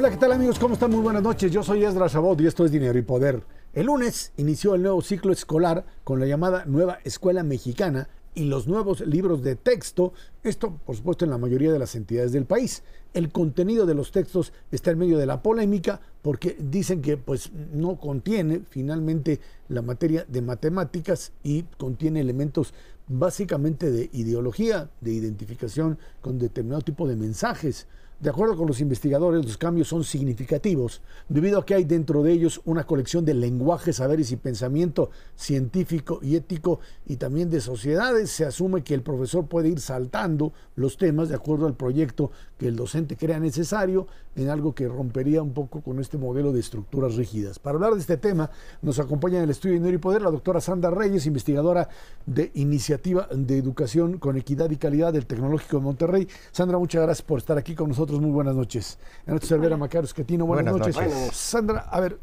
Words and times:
Hola, 0.00 0.08
¿qué 0.08 0.16
tal 0.16 0.32
amigos? 0.32 0.58
¿Cómo 0.58 0.72
están? 0.72 0.92
Muy 0.92 1.00
buenas 1.00 1.22
noches. 1.22 1.52
Yo 1.52 1.62
soy 1.62 1.84
Esdras 1.84 2.12
Chabot 2.12 2.40
y 2.40 2.46
esto 2.46 2.64
es 2.64 2.72
Dinero 2.72 2.98
y 2.98 3.02
Poder. 3.02 3.42
El 3.74 3.84
lunes 3.84 4.32
inició 4.38 4.74
el 4.74 4.80
nuevo 4.80 5.02
ciclo 5.02 5.30
escolar 5.30 5.84
con 6.04 6.18
la 6.18 6.24
llamada 6.24 6.64
Nueva 6.64 7.00
Escuela 7.04 7.42
Mexicana 7.42 8.08
y 8.34 8.44
los 8.44 8.66
nuevos 8.66 9.00
libros 9.02 9.42
de 9.42 9.56
texto, 9.56 10.14
esto 10.42 10.78
por 10.86 10.96
supuesto 10.96 11.26
en 11.26 11.30
la 11.30 11.36
mayoría 11.36 11.70
de 11.70 11.78
las 11.78 11.96
entidades 11.96 12.32
del 12.32 12.46
país. 12.46 12.82
El 13.12 13.30
contenido 13.30 13.84
de 13.84 13.92
los 13.92 14.10
textos 14.10 14.54
está 14.72 14.90
en 14.90 15.00
medio 15.00 15.18
de 15.18 15.26
la 15.26 15.42
polémica 15.42 16.00
porque 16.22 16.56
dicen 16.58 17.02
que 17.02 17.18
pues 17.18 17.52
no 17.74 17.96
contiene 18.00 18.62
finalmente 18.70 19.38
la 19.68 19.82
materia 19.82 20.24
de 20.26 20.40
matemáticas 20.40 21.32
y 21.42 21.64
contiene 21.76 22.20
elementos 22.20 22.72
básicamente 23.06 23.90
de 23.90 24.08
ideología, 24.14 24.88
de 25.02 25.12
identificación 25.12 25.98
con 26.22 26.38
determinado 26.38 26.80
tipo 26.80 27.06
de 27.06 27.16
mensajes. 27.16 27.86
De 28.20 28.28
acuerdo 28.28 28.54
con 28.54 28.66
los 28.66 28.82
investigadores, 28.82 29.42
los 29.46 29.56
cambios 29.56 29.88
son 29.88 30.04
significativos 30.04 31.00
debido 31.30 31.58
a 31.58 31.64
que 31.64 31.74
hay 31.74 31.84
dentro 31.84 32.22
de 32.22 32.32
ellos 32.32 32.60
una 32.66 32.84
colección 32.84 33.24
de 33.24 33.32
lenguajes, 33.32 33.96
saberes 33.96 34.30
y 34.30 34.36
pensamiento 34.36 35.10
científico 35.34 36.20
y 36.20 36.36
ético 36.36 36.80
y 37.06 37.16
también 37.16 37.48
de 37.48 37.62
sociedades. 37.62 38.30
Se 38.30 38.44
asume 38.44 38.84
que 38.84 38.92
el 38.92 39.00
profesor 39.00 39.46
puede 39.46 39.70
ir 39.70 39.80
saltando 39.80 40.52
los 40.76 40.98
temas 40.98 41.30
de 41.30 41.36
acuerdo 41.36 41.66
al 41.66 41.76
proyecto 41.76 42.30
que 42.60 42.68
el 42.68 42.76
docente 42.76 43.16
crea 43.16 43.40
necesario 43.40 44.06
en 44.36 44.50
algo 44.50 44.74
que 44.74 44.86
rompería 44.86 45.42
un 45.42 45.54
poco 45.54 45.80
con 45.80 45.98
este 45.98 46.18
modelo 46.18 46.52
de 46.52 46.60
estructuras 46.60 47.14
rígidas. 47.14 47.58
Para 47.58 47.76
hablar 47.76 47.94
de 47.94 48.00
este 48.00 48.18
tema, 48.18 48.50
nos 48.82 48.98
acompaña 48.98 49.38
en 49.38 49.44
el 49.44 49.50
estudio 49.50 49.76
Dinero 49.76 49.94
y 49.94 49.98
Poder 49.98 50.20
la 50.20 50.30
doctora 50.30 50.60
Sandra 50.60 50.90
Reyes, 50.90 51.24
investigadora 51.24 51.88
de 52.26 52.50
Iniciativa 52.52 53.26
de 53.32 53.56
Educación 53.56 54.18
con 54.18 54.36
Equidad 54.36 54.68
y 54.68 54.76
Calidad 54.76 55.14
del 55.14 55.24
Tecnológico 55.24 55.78
de 55.78 55.84
Monterrey. 55.84 56.28
Sandra, 56.52 56.76
muchas 56.76 57.02
gracias 57.02 57.26
por 57.26 57.38
estar 57.38 57.56
aquí 57.56 57.74
con 57.74 57.88
nosotros 57.88 58.20
muy 58.20 58.30
buenas 58.30 58.54
noches. 58.54 58.98
En 59.24 59.30
nuestro 59.30 59.56
Cervera 59.56 59.78
Macario 59.78 60.04
Esquetino, 60.04 60.44
buenas, 60.44 60.70
buenas 60.70 60.94
noches. 60.94 61.34
Sandra, 61.34 61.80
a 61.90 61.98
ver, 61.98 62.18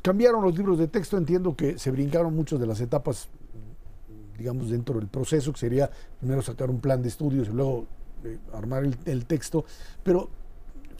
cambiaron 0.00 0.42
los 0.42 0.56
libros 0.56 0.78
de 0.78 0.88
texto, 0.88 1.18
entiendo 1.18 1.54
que 1.54 1.78
se 1.78 1.90
brincaron 1.90 2.34
muchas 2.34 2.58
de 2.58 2.66
las 2.66 2.80
etapas, 2.80 3.28
digamos, 4.38 4.70
dentro 4.70 4.98
del 4.98 5.08
proceso, 5.08 5.52
que 5.52 5.58
sería 5.58 5.90
primero 6.18 6.40
sacar 6.40 6.70
un 6.70 6.80
plan 6.80 7.02
de 7.02 7.10
estudios 7.10 7.48
y 7.48 7.52
luego 7.52 7.84
eh, 8.24 8.38
armar 8.52 8.84
el, 9.04 9.26
texto, 9.26 9.64
pero 10.02 10.30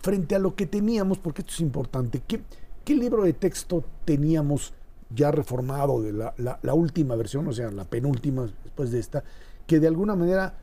frente 0.01 0.35
a 0.35 0.39
lo 0.39 0.55
que 0.55 0.67
teníamos, 0.67 1.19
porque 1.19 1.43
esto 1.43 1.53
es 1.55 1.61
importante, 1.61 2.23
¿qué, 2.27 2.41
qué 2.85 2.95
libro 2.95 3.25
de 3.25 3.33
texto 3.33 3.85
teníamos 4.05 4.75
ya 5.15 5.31
reformado 5.31 6.01
de 6.03 6.13
la, 6.13 6.35
la 6.37 6.75
última 6.75 7.15
versión, 7.17 7.47
o 7.47 7.53
sea, 7.53 7.71
la 7.71 7.85
penúltima 7.85 8.49
después 8.65 8.91
de 8.91 8.99
esta, 8.99 9.25
que 9.67 9.79
de 9.79 9.89
alguna 9.89 10.17
manera 10.17 10.55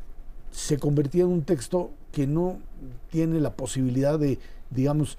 se 0.52 0.78
convertía 0.78 1.24
en 1.24 1.30
un 1.30 1.44
texto 1.44 1.92
que 2.12 2.28
no 2.28 2.60
tiene 3.10 3.40
la 3.40 3.54
posibilidad 3.54 4.18
de, 4.18 4.40
digamos, 4.70 5.18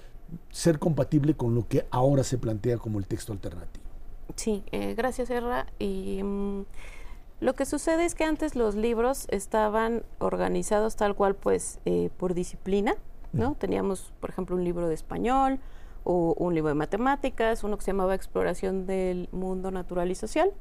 ser 0.49 0.79
compatible 0.79 1.35
con 1.35 1.55
lo 1.55 1.67
que 1.67 1.85
ahora 1.91 2.23
se 2.23 2.37
plantea 2.37 2.77
como 2.77 2.99
el 2.99 3.07
texto 3.07 3.33
alternativo. 3.33 3.85
Sí, 4.35 4.63
eh, 4.71 4.93
gracias, 4.95 5.29
Erra. 5.29 5.67
Y 5.79 6.21
mm, 6.23 6.65
lo 7.41 7.55
que 7.55 7.65
sucede 7.65 8.05
es 8.05 8.13
que 8.13 8.23
antes 8.23 8.55
los 8.55 8.75
libros 8.75 9.25
estaban 9.29 10.03
organizados 10.19 10.95
tal 10.95 11.15
cual, 11.15 11.35
pues, 11.35 11.79
eh, 11.85 12.11
por 12.17 12.35
disciplina, 12.35 12.95
¿no? 13.33 13.55
Teníamos, 13.55 14.13
por 14.19 14.29
ejemplo, 14.29 14.55
un 14.55 14.63
libro 14.63 14.87
de 14.87 14.93
español 14.93 15.59
o 16.03 16.35
un 16.37 16.53
libro 16.53 16.69
de 16.69 16.75
matemáticas, 16.75 17.63
uno 17.63 17.77
que 17.77 17.83
se 17.83 17.91
llamaba 17.91 18.13
Exploración 18.13 18.85
del 18.85 19.27
Mundo 19.31 19.71
Natural 19.71 20.11
y 20.11 20.15
Social, 20.15 20.53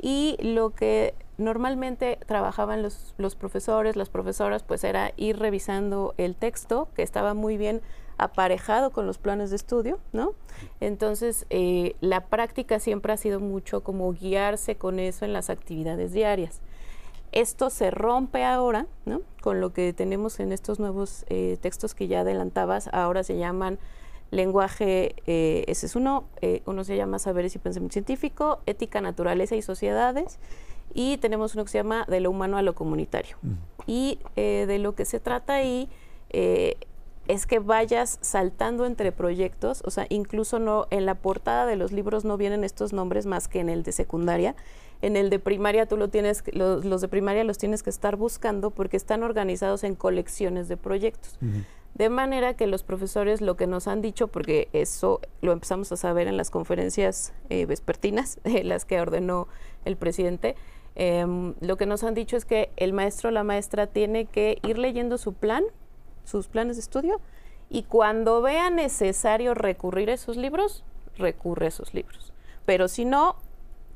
y 0.00 0.36
lo 0.42 0.70
que 0.70 1.14
normalmente 1.38 2.18
trabajaban 2.26 2.82
los, 2.82 3.14
los, 3.16 3.34
profesores, 3.34 3.96
las 3.96 4.10
profesoras, 4.10 4.62
pues 4.62 4.84
era 4.84 5.12
ir 5.16 5.38
revisando 5.38 6.12
el 6.18 6.36
texto, 6.36 6.88
que 6.94 7.02
estaba 7.02 7.32
muy 7.32 7.56
bien 7.56 7.80
aparejado 8.18 8.90
con 8.90 9.06
los 9.06 9.18
planes 9.18 9.50
de 9.50 9.56
estudio, 9.56 9.98
¿no? 10.12 10.34
Entonces, 10.80 11.46
eh, 11.50 11.96
la 12.00 12.26
práctica 12.26 12.78
siempre 12.78 13.12
ha 13.12 13.16
sido 13.16 13.40
mucho 13.40 13.82
como 13.82 14.12
guiarse 14.12 14.76
con 14.76 14.98
eso 14.98 15.24
en 15.24 15.32
las 15.32 15.50
actividades 15.50 16.12
diarias. 16.12 16.60
Esto 17.32 17.70
se 17.70 17.90
rompe 17.90 18.44
ahora, 18.44 18.86
¿no? 19.06 19.22
Con 19.40 19.60
lo 19.60 19.72
que 19.72 19.92
tenemos 19.92 20.38
en 20.40 20.52
estos 20.52 20.78
nuevos 20.78 21.24
eh, 21.28 21.56
textos 21.60 21.94
que 21.94 22.06
ya 22.06 22.20
adelantabas, 22.20 22.88
ahora 22.92 23.24
se 23.24 23.38
llaman 23.38 23.78
lenguaje, 24.30 25.14
eh, 25.26 25.64
ese 25.66 25.86
es 25.86 25.94
uno, 25.94 26.24
uno 26.64 26.84
se 26.84 26.96
llama 26.96 27.18
saberes 27.18 27.54
y 27.54 27.58
pensamiento 27.58 27.92
científico, 27.92 28.60
ética, 28.64 29.02
naturaleza 29.02 29.56
y 29.56 29.62
sociedades, 29.62 30.38
y 30.94 31.18
tenemos 31.18 31.54
uno 31.54 31.64
que 31.64 31.70
se 31.70 31.78
llama 31.78 32.06
de 32.08 32.20
lo 32.20 32.30
humano 32.30 32.56
a 32.56 32.62
lo 32.62 32.74
comunitario. 32.74 33.36
Y 33.86 34.18
de 34.36 34.78
lo 34.78 34.94
que 34.94 35.04
se 35.04 35.20
trata 35.20 35.54
ahí 35.54 35.90
es 37.28 37.46
que 37.46 37.58
vayas 37.58 38.18
saltando 38.20 38.84
entre 38.84 39.12
proyectos, 39.12 39.82
o 39.84 39.90
sea, 39.90 40.06
incluso 40.08 40.58
no 40.58 40.86
en 40.90 41.06
la 41.06 41.14
portada 41.14 41.66
de 41.66 41.76
los 41.76 41.92
libros 41.92 42.24
no 42.24 42.36
vienen 42.36 42.64
estos 42.64 42.92
nombres 42.92 43.26
más 43.26 43.48
que 43.48 43.60
en 43.60 43.68
el 43.68 43.82
de 43.82 43.92
secundaria. 43.92 44.56
En 45.02 45.16
el 45.16 45.30
de 45.30 45.38
primaria 45.38 45.86
tú 45.86 45.96
lo 45.96 46.08
tienes, 46.08 46.44
los, 46.52 46.84
los 46.84 47.00
de 47.00 47.08
primaria 47.08 47.42
los 47.44 47.58
tienes 47.58 47.82
que 47.82 47.90
estar 47.90 48.16
buscando 48.16 48.70
porque 48.70 48.96
están 48.96 49.22
organizados 49.22 49.82
en 49.84 49.94
colecciones 49.94 50.68
de 50.68 50.76
proyectos. 50.76 51.38
De 51.94 52.08
manera 52.08 52.54
que 52.54 52.66
los 52.66 52.82
profesores 52.82 53.40
lo 53.40 53.56
que 53.56 53.66
nos 53.66 53.86
han 53.86 54.00
dicho, 54.00 54.28
porque 54.28 54.68
eso 54.72 55.20
lo 55.42 55.52
empezamos 55.52 55.92
a 55.92 55.96
saber 55.96 56.26
en 56.26 56.36
las 56.36 56.50
conferencias 56.50 57.34
eh, 57.50 57.66
vespertinas, 57.66 58.38
las 58.64 58.84
que 58.84 59.00
ordenó 59.00 59.46
el 59.84 59.96
presidente, 59.96 60.56
em, 60.94 61.54
lo 61.60 61.76
que 61.76 61.86
nos 61.86 62.02
han 62.02 62.14
dicho 62.14 62.36
es 62.36 62.44
que 62.44 62.70
el 62.76 62.92
maestro 62.92 63.28
o 63.28 63.32
la 63.32 63.44
maestra 63.44 63.88
tiene 63.88 64.24
que 64.24 64.58
ir 64.62 64.78
leyendo 64.78 65.18
su 65.18 65.34
plan, 65.34 65.64
sus 66.24 66.48
planes 66.48 66.76
de 66.76 66.80
estudio, 66.80 67.20
y 67.68 67.84
cuando 67.84 68.42
vea 68.42 68.70
necesario 68.70 69.54
recurrir 69.54 70.10
a 70.10 70.14
esos 70.14 70.36
libros, 70.36 70.84
recurre 71.16 71.66
a 71.66 71.68
esos 71.68 71.94
libros. 71.94 72.32
Pero 72.66 72.88
si 72.88 73.04
no, 73.04 73.36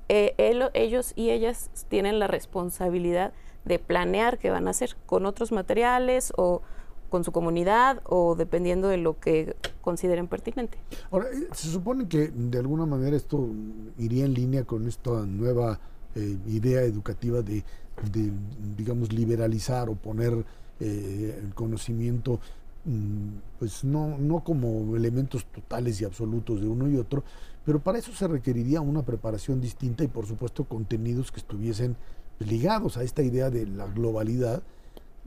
eh, 0.09 0.35
ellos 0.75 1.13
y 1.17 1.31
ellas 1.31 1.71
tienen 1.89 2.19
la 2.19 2.27
responsabilidad 2.27 3.33
de 3.65 3.79
planear 3.79 4.39
qué 4.39 4.51
van 4.51 4.69
a 4.69 4.71
hacer 4.71 4.97
con 5.07 5.27
otros 5.27 5.53
materiales 5.53 6.33
o 6.37 6.63
con 7.11 7.25
su 7.25 7.33
comunidad 7.33 8.01
o 8.05 8.35
dependiendo 8.35 8.89
de 8.89 8.97
lo 8.97 9.19
que 9.19 9.57
consideren 9.81 10.29
pertinente. 10.29 10.79
Ahora, 11.11 11.27
eh, 11.27 11.49
se 11.53 11.69
supone 11.69 12.09
que 12.09 12.29
de 12.29 12.59
alguna 12.59 12.87
manera 12.87 13.17
esto 13.17 13.49
iría 13.99 14.25
en 14.25 14.35
línea 14.35 14.65
con 14.65 14.87
esta 14.89 15.11
nueva 15.27 15.79
eh, 16.15 16.37
idea 16.47 16.83
educativa 16.83 17.43
de, 17.43 17.63
digamos, 18.77 19.13
liberalizar 19.13 19.89
o 19.89 19.95
poner 19.95 20.45
eh, 20.81 21.41
el 21.43 21.55
conocimiento, 21.55 22.41
mm, 22.85 23.29
pues 23.59 23.85
no, 23.85 24.19
no 24.19 24.45
como 24.45 24.97
elementos 24.97 25.47
totales 25.47 26.01
y 26.01 26.05
absolutos 26.05 26.61
de 26.61 26.69
uno 26.69 26.89
y 26.89 26.97
otro, 26.97 27.25
pero 27.65 27.81
para 27.81 27.99
eso 27.99 28.13
se 28.13 28.29
requeriría 28.29 28.81
una 28.81 29.03
preparación 29.03 29.61
distinta 29.61 30.05
y 30.05 30.09
por 30.09 30.27
supuesto 30.27 30.65
contenidos 30.65 31.33
que 31.33 31.41
estuviesen 31.41 31.97
ligados 32.39 32.97
a 32.97 33.03
esta 33.03 33.23
idea 33.23 33.51
de 33.51 33.67
la 33.67 33.87
globalidad 33.87 34.63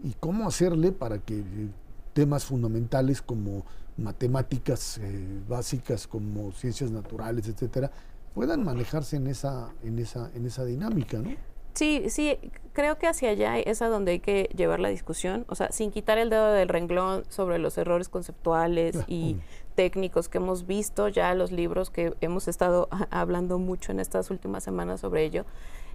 y 0.04 0.14
cómo 0.20 0.48
hacerle 0.48 0.92
para 0.92 1.20
que 1.20 1.40
eh, 1.40 1.70
temas 2.14 2.46
fundamentales 2.46 3.22
como 3.22 3.66
matemáticas 3.98 4.98
eh, 5.00 5.42
básicas, 5.48 6.08
como 6.08 6.52
ciencias 6.54 6.92
naturales, 6.92 7.48
etcétera, 7.48 7.92
puedan 8.34 8.64
manejarse 8.64 9.18
en 9.18 9.28
esa, 9.28 9.74
en 9.84 10.00
esa, 10.00 10.32
en 10.34 10.46
esa 10.46 10.64
dinámica, 10.64 11.18
¿no? 11.18 11.32
Sí, 11.74 12.06
sí, 12.09 12.38
creo 12.79 12.97
que 12.97 13.07
hacia 13.07 13.31
allá 13.31 13.59
es 13.59 13.81
a 13.81 13.90
donde 13.90 14.13
hay 14.13 14.19
que 14.22 14.50
llevar 14.56 14.79
la 14.79 14.88
discusión, 14.88 15.44
o 15.50 15.56
sea, 15.56 15.69
sin 15.69 15.91
quitar 15.91 16.17
el 16.17 16.29
dedo 16.29 16.53
del 16.53 16.69
renglón 16.69 17.25
sobre 17.28 17.59
los 17.59 17.78
errores 17.78 18.07
conceptuales 18.07 18.95
y 19.07 19.35
técnicos 19.75 20.29
que 20.29 20.38
hemos 20.38 20.66
visto 20.66 21.09
ya 21.09 21.34
los 21.34 21.52
libros 21.52 21.90
que 21.90 22.14
hemos 22.22 22.47
estado 22.47 22.87
hablando 23.11 23.59
mucho 23.59 23.91
en 23.91 23.99
estas 23.99 24.31
últimas 24.31 24.64
semanas 24.64 25.02
sobre 25.02 25.26
ello. 25.26 25.43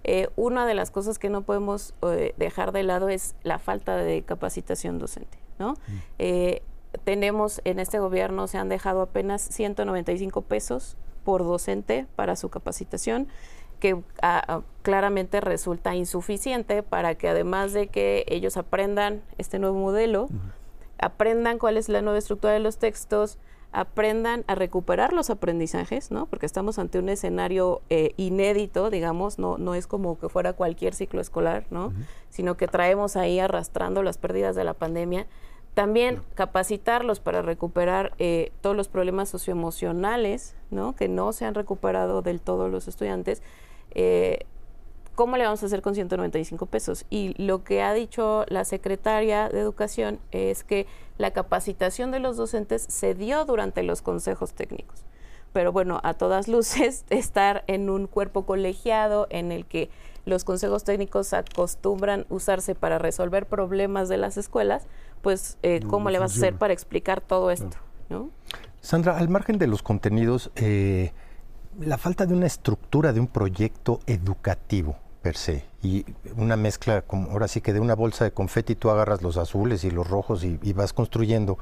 Eh, 0.03 0.29
una 0.35 0.67
de 0.67 0.75
las 0.75 0.91
cosas 0.91 1.17
que 1.17 1.27
no 1.27 1.41
podemos 1.41 1.95
eh, 2.03 2.35
dejar 2.37 2.71
de 2.71 2.83
lado 2.83 3.09
es 3.09 3.33
la 3.41 3.57
falta 3.57 3.97
de 3.97 4.21
capacitación 4.21 4.99
docente. 4.99 5.39
¿no? 5.57 5.71
Mm. 5.73 5.97
Eh, 6.19 6.61
tenemos 7.03 7.61
en 7.63 7.79
este 7.79 7.97
gobierno, 7.97 8.45
se 8.45 8.59
han 8.59 8.69
dejado 8.69 9.01
apenas 9.01 9.41
195 9.41 10.43
pesos 10.43 10.97
por 11.23 11.43
docente 11.43 12.05
para 12.15 12.35
su 12.35 12.49
capacitación 12.49 13.27
que 13.79 14.01
ah, 14.21 14.43
ah, 14.47 14.61
claramente 14.81 15.41
resulta 15.41 15.95
insuficiente 15.95 16.83
para 16.83 17.15
que 17.15 17.29
además 17.29 17.73
de 17.73 17.87
que 17.87 18.25
ellos 18.27 18.57
aprendan 18.57 19.21
este 19.37 19.59
nuevo 19.59 19.77
modelo, 19.77 20.29
aprendan 20.97 21.57
cuál 21.57 21.77
es 21.77 21.89
la 21.89 22.01
nueva 22.01 22.19
estructura 22.19 22.53
de 22.53 22.59
los 22.59 22.77
textos, 22.77 23.37
aprendan 23.75 24.45
a 24.47 24.55
recuperar 24.55 25.11
los 25.11 25.29
aprendizajes, 25.29 26.09
¿no? 26.09 26.27
Porque 26.27 26.45
estamos 26.45 26.79
ante 26.79 26.97
un 26.97 27.09
escenario 27.09 27.81
eh, 27.89 28.13
inédito, 28.15 28.89
digamos, 28.89 29.37
no, 29.37 29.57
no 29.57 29.75
es 29.75 29.85
como 29.85 30.17
que 30.17 30.29
fuera 30.29 30.53
cualquier 30.53 30.95
ciclo 30.95 31.19
escolar, 31.19 31.65
¿no? 31.71 31.91
Sino 32.29 32.55
que 32.55 32.67
traemos 32.67 33.17
ahí 33.17 33.37
arrastrando 33.37 34.01
las 34.01 34.17
pérdidas 34.17 34.55
de 34.55 34.63
la 34.63 34.73
pandemia. 34.75 35.27
También 35.75 36.21
capacitarlos 36.33 37.19
para 37.19 37.41
recuperar 37.43 38.13
eh, 38.17 38.51
todos 38.61 38.75
los 38.75 38.87
problemas 38.87 39.29
socioemocionales, 39.29 40.55
¿no? 40.71 40.95
Que 40.95 41.07
no 41.07 41.31
se 41.33 41.45
han 41.45 41.53
recuperado 41.53 42.21
del 42.23 42.41
todo 42.41 42.69
los 42.69 42.87
estudiantes. 42.87 43.43
Eh, 43.91 44.39
¿cómo 45.15 45.37
le 45.37 45.45
vamos 45.45 45.63
a 45.63 45.65
hacer 45.65 45.81
con 45.81 45.95
195 45.95 46.65
pesos? 46.65 47.05
Y 47.09 47.33
lo 47.41 47.63
que 47.63 47.81
ha 47.81 47.93
dicho 47.93 48.45
la 48.49 48.65
secretaria 48.65 49.49
de 49.49 49.59
Educación 49.59 50.19
es 50.31 50.63
que 50.63 50.85
la 51.17 51.31
capacitación 51.31 52.11
de 52.11 52.19
los 52.19 52.37
docentes 52.37 52.85
se 52.89 53.15
dio 53.15 53.45
durante 53.45 53.81
los 53.81 54.01
consejos 54.01 54.53
técnicos. 54.53 55.03
Pero 55.53 55.71
bueno, 55.71 56.01
a 56.03 56.13
todas 56.13 56.47
luces, 56.49 57.05
estar 57.09 57.63
en 57.67 57.89
un 57.89 58.07
cuerpo 58.07 58.45
colegiado 58.45 59.27
en 59.29 59.51
el 59.51 59.65
que 59.65 59.89
los 60.25 60.43
consejos 60.43 60.83
técnicos 60.83 61.33
acostumbran 61.33 62.25
usarse 62.29 62.75
para 62.75 62.97
resolver 62.97 63.45
problemas 63.45 64.09
de 64.09 64.17
las 64.17 64.37
escuelas, 64.37 64.87
pues 65.25 65.57
eh, 65.63 65.79
¿cómo 65.89 66.11
le 66.11 66.19
vas 66.19 66.33
a 66.33 66.37
hacer 66.37 66.53
para 66.55 66.71
explicar 66.71 67.19
todo 67.19 67.49
esto? 67.49 67.77
¿no? 68.11 68.29
Sandra, 68.79 69.17
al 69.17 69.27
margen 69.27 69.57
de 69.57 69.65
los 69.65 69.81
contenidos, 69.81 70.51
eh, 70.55 71.13
la 71.79 71.97
falta 71.97 72.27
de 72.27 72.35
una 72.35 72.45
estructura 72.45 73.11
de 73.11 73.21
un 73.21 73.25
proyecto 73.25 74.01
educativo 74.05 74.97
per 75.23 75.35
se 75.35 75.65
y 75.81 76.05
una 76.37 76.57
mezcla, 76.57 77.01
como 77.01 77.31
ahora 77.31 77.47
sí 77.47 77.59
que 77.59 77.73
de 77.73 77.79
una 77.79 77.95
bolsa 77.95 78.23
de 78.23 78.33
confeti 78.33 78.75
tú 78.75 78.91
agarras 78.91 79.23
los 79.23 79.37
azules 79.37 79.83
y 79.83 79.89
los 79.89 80.07
rojos 80.07 80.43
y, 80.43 80.73
vas 80.73 80.93
construyendo. 80.93 81.57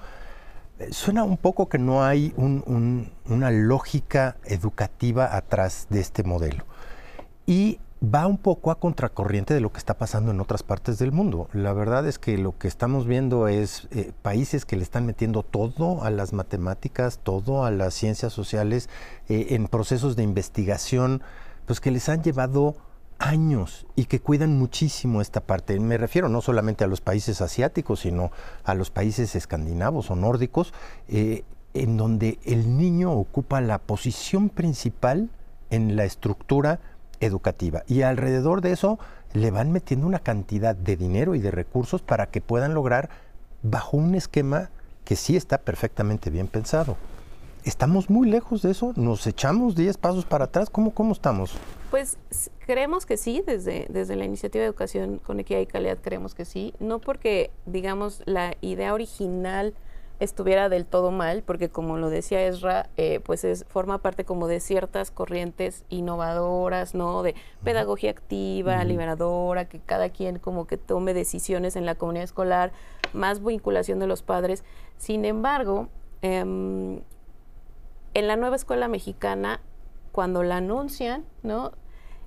Eh, 0.79 0.89
suena 0.91 1.23
un 1.23 1.37
poco 1.37 1.69
que 1.69 1.77
no 1.77 2.03
hay 2.03 2.33
una 2.35 3.49
lógica 3.49 4.35
educativa 4.43 5.37
atrás 5.37 5.87
de 5.89 6.01
este 6.01 6.23
modelo. 6.23 6.65
Y 7.45 7.79
va 8.03 8.27
un 8.27 8.37
poco 8.37 8.71
a 8.71 8.79
contracorriente 8.79 9.53
de 9.53 9.61
lo 9.61 9.71
que 9.71 9.77
está 9.77 9.97
pasando 9.97 10.31
en 10.31 10.41
otras 10.41 10.61
partes 10.63 10.97
del 10.99 11.11
mundo. 11.11 11.47
La 11.53 11.71
verdad 11.73 12.05
es 12.07 12.19
que 12.19 12.37
lo 12.37 12.57
que 12.57 12.67
estamos 12.67 13.07
viendo 13.07 13.47
es 13.47 13.87
eh, 13.91 14.11
países 14.21 14.65
que 14.65 14.75
le 14.75 14.83
están 14.83 15.05
metiendo 15.05 15.43
todo 15.43 16.03
a 16.03 16.09
las 16.09 16.33
matemáticas, 16.33 17.19
todo 17.23 17.63
a 17.63 17.71
las 17.71 17.93
ciencias 17.93 18.33
sociales, 18.33 18.89
eh, 19.29 19.47
en 19.51 19.67
procesos 19.67 20.15
de 20.15 20.23
investigación, 20.23 21.21
pues 21.65 21.79
que 21.79 21.91
les 21.91 22.09
han 22.09 22.23
llevado 22.23 22.75
años 23.19 23.85
y 23.95 24.05
que 24.05 24.19
cuidan 24.19 24.57
muchísimo 24.57 25.21
esta 25.21 25.39
parte. 25.39 25.79
Me 25.79 25.97
refiero 25.97 26.27
no 26.27 26.41
solamente 26.41 26.83
a 26.83 26.87
los 26.87 26.99
países 26.99 27.41
asiáticos, 27.41 28.01
sino 28.01 28.31
a 28.65 28.73
los 28.73 28.89
países 28.89 29.33
escandinavos 29.35 30.11
o 30.11 30.17
nórdicos, 30.17 30.73
eh, 31.07 31.45
en 31.73 31.95
donde 31.95 32.37
el 32.43 32.77
niño 32.77 33.13
ocupa 33.13 33.61
la 33.61 33.79
posición 33.79 34.49
principal 34.49 35.29
en 35.69 35.95
la 35.95 36.03
estructura 36.03 36.79
educativa. 37.25 37.83
Y 37.87 38.01
alrededor 38.01 38.61
de 38.61 38.71
eso 38.71 38.99
le 39.33 39.51
van 39.51 39.71
metiendo 39.71 40.07
una 40.07 40.19
cantidad 40.19 40.75
de 40.75 40.95
dinero 40.95 41.35
y 41.35 41.39
de 41.39 41.51
recursos 41.51 42.01
para 42.01 42.27
que 42.27 42.41
puedan 42.41 42.73
lograr 42.73 43.09
bajo 43.61 43.97
un 43.97 44.15
esquema 44.15 44.69
que 45.05 45.15
sí 45.15 45.35
está 45.35 45.57
perfectamente 45.57 46.29
bien 46.29 46.47
pensado. 46.47 46.97
¿Estamos 47.65 48.09
muy 48.09 48.29
lejos 48.29 48.61
de 48.61 48.71
eso? 48.71 48.91
¿Nos 48.97 49.25
echamos 49.25 49.75
10 49.75 49.97
pasos 49.97 50.25
para 50.25 50.45
atrás? 50.45 50.69
¿Cómo, 50.69 50.91
cómo 50.93 51.13
estamos? 51.13 51.53
Pues 51.91 52.17
creemos 52.65 53.05
que 53.05 53.15
sí, 53.15 53.41
desde, 53.45 53.87
desde 53.89 54.17
la 54.17 54.25
iniciativa 54.25 54.63
de 54.63 54.67
educación 54.67 55.19
con 55.19 55.39
equidad 55.39 55.61
y 55.61 55.65
calidad 55.65 55.97
creemos 56.01 56.35
que 56.35 56.43
sí, 56.43 56.73
no 56.79 56.99
porque, 56.99 57.51
digamos, 57.65 58.21
la 58.25 58.55
idea 58.59 58.93
original 58.93 59.73
estuviera 60.19 60.69
del 60.69 60.85
todo 60.85 61.11
mal, 61.11 61.43
porque 61.43 61.69
como 61.69 61.97
lo 61.97 62.09
decía 62.09 62.45
Ezra, 62.45 62.89
eh, 62.97 63.19
pues 63.23 63.43
es, 63.43 63.65
forma 63.67 63.97
parte 63.97 64.25
como 64.25 64.47
de 64.47 64.59
ciertas 64.59 65.11
corrientes 65.11 65.85
innovadoras, 65.89 66.95
¿no? 66.95 67.23
De 67.23 67.35
pedagogía 67.63 68.11
activa, 68.11 68.83
liberadora, 68.83 69.65
que 69.65 69.79
cada 69.79 70.09
quien 70.09 70.39
como 70.39 70.67
que 70.67 70.77
tome 70.77 71.13
decisiones 71.13 71.75
en 71.75 71.85
la 71.85 71.95
comunidad 71.95 72.23
escolar, 72.25 72.71
más 73.13 73.43
vinculación 73.43 73.99
de 73.99 74.07
los 74.07 74.23
padres. 74.23 74.63
Sin 74.97 75.25
embargo, 75.25 75.89
em, 76.21 77.01
en 78.13 78.27
la 78.27 78.35
nueva 78.35 78.55
escuela 78.55 78.87
mexicana, 78.87 79.59
cuando 80.11 80.43
la 80.43 80.57
anuncian, 80.57 81.25
¿no? 81.41 81.71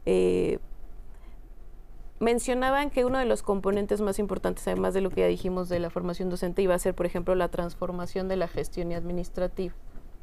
Eh, 0.04 0.58
mencionaban 2.18 2.90
que 2.90 3.04
uno 3.04 3.18
de 3.18 3.24
los 3.24 3.42
componentes 3.42 4.00
más 4.00 4.18
importantes, 4.18 4.66
además 4.68 4.94
de 4.94 5.00
lo 5.00 5.10
que 5.10 5.22
ya 5.22 5.26
dijimos 5.26 5.68
de 5.68 5.80
la 5.80 5.90
formación 5.90 6.30
docente, 6.30 6.62
iba 6.62 6.74
a 6.74 6.78
ser, 6.78 6.94
por 6.94 7.06
ejemplo, 7.06 7.34
la 7.34 7.48
transformación 7.48 8.28
de 8.28 8.36
la 8.36 8.48
gestión 8.48 8.92
administrativa, 8.92 9.74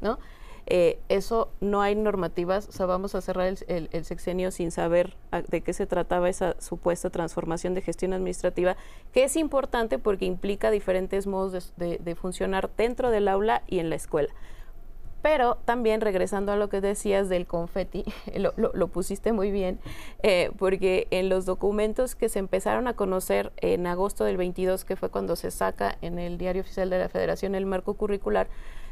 ¿no? 0.02 0.20
Eh, 0.66 1.00
eso 1.10 1.52
no 1.60 1.82
hay 1.82 1.94
normativas, 1.94 2.70
o 2.70 2.72
sea, 2.72 2.86
vamos 2.86 3.16
a 3.16 3.22
cerrar 3.22 3.54
el, 3.68 4.06
sexenio 4.06 4.50
sin 4.50 4.72
saber 4.72 5.18
de 5.50 5.60
qué 5.60 5.74
se 5.74 5.86
trataba 5.86 6.30
esa 6.30 6.56
supuesta 6.62 7.10
transformación 7.10 7.74
de 7.74 7.82
gestión 7.82 8.14
administrativa, 8.14 8.78
que 9.12 9.26
es 9.26 9.36
importante 9.36 10.00
porque 10.00 10.24
implica 10.24 10.72
diferentes 10.72 11.28
modos 11.28 11.74
de 11.76 12.16
funcionar 12.16 12.70
dentro 12.78 13.12
del 13.12 13.28
aula 13.28 13.64
y 13.68 13.80
en 13.80 13.90
la 13.90 13.96
escuela. 13.96 14.34
Pero 15.24 15.58
también 15.64 16.02
regresando 16.02 16.52
a 16.52 16.58
lo 16.58 16.68
que 16.68 16.82
decías 16.82 17.30
del 17.30 17.48
confeti, 17.48 18.04
lo, 18.36 18.88
pusiste 18.90 19.32
muy 19.32 19.52
bien, 19.52 19.80
eh, 20.22 20.52
porque 20.60 21.08
en 21.12 21.30
los 21.30 21.46
documentos 21.46 22.14
que 22.14 22.28
se 22.28 22.40
empezaron 22.40 22.88
a 22.88 22.94
conocer 22.94 23.54
en 23.58 23.88
agosto 23.88 24.26
del 24.26 24.36
22, 24.36 24.84
que 24.84 24.98
fue 24.98 25.10
cuando 25.10 25.38
se 25.38 25.50
saca 25.50 25.98
en 26.02 26.20
el 26.20 26.38
Diario 26.38 26.62
Oficial 26.62 26.90
de 26.90 27.00
la 27.00 27.08
Federación 27.08 27.56
el 27.56 27.66
marco 27.66 27.94
curricular, 27.94 28.50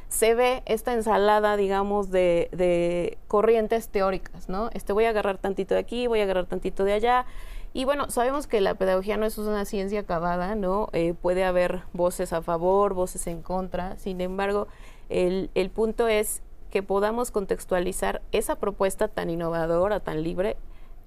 se 0.08 0.34
ve 0.34 0.64
esta 0.66 0.94
ensalada, 0.94 1.58
digamos, 1.58 2.12
de, 2.12 3.18
corrientes 3.28 3.90
teóricas, 3.90 4.48
¿no? 4.48 4.70
Este 4.74 4.94
voy 4.94 5.06
a 5.06 5.10
agarrar 5.10 5.38
tantito 5.38 5.74
de 5.74 5.82
aquí, 5.82 6.08
voy 6.08 6.22
a 6.22 6.24
agarrar 6.24 6.46
tantito 6.46 6.86
de 6.86 6.94
allá. 6.94 7.26
Y 7.74 7.86
bueno, 7.86 8.10
sabemos 8.10 8.48
que 8.48 8.60
la 8.60 8.76
pedagogía 8.76 9.16
no 9.16 9.26
es 9.26 9.38
una 9.38 9.64
ciencia 9.64 10.02
acabada, 10.02 10.56
¿no? 10.56 10.90
Eh, 10.92 11.14
puede 11.14 11.46
haber 11.46 11.84
voces 11.94 12.34
a 12.34 12.42
favor, 12.42 12.94
voces 12.94 13.28
en 13.28 13.42
contra. 13.42 13.98
Sin 13.98 14.20
embargo, 14.20 14.68
el, 15.12 15.70
punto 15.70 16.08
es 16.08 16.42
que 16.70 16.84
podamos 16.84 17.32
contextualizar 17.32 18.22
esa 18.32 18.56
propuesta 18.56 19.08
tan 19.08 19.30
innovadora, 19.30 20.00
tan 20.00 20.24
libre, 20.24 20.58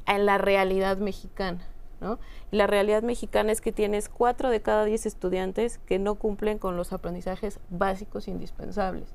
en 0.06 0.26
la 0.26 0.38
realidad 0.38 0.98
mexicana. 0.98 1.66
¿no? 2.00 2.18
la 2.50 2.66
realidad 2.66 3.02
mexicana 3.02 3.50
es 3.50 3.62
que 3.62 3.72
tienes 3.72 4.10
cuatro 4.10 4.50
de 4.50 4.60
cada 4.60 4.84
diez 4.84 5.06
estudiantes 5.06 5.78
que 5.86 5.98
no 5.98 6.16
cumplen 6.16 6.58
con 6.58 6.76
los 6.76 6.92
aprendizajes 6.92 7.60
básicos 7.70 8.28
indispensables. 8.28 9.14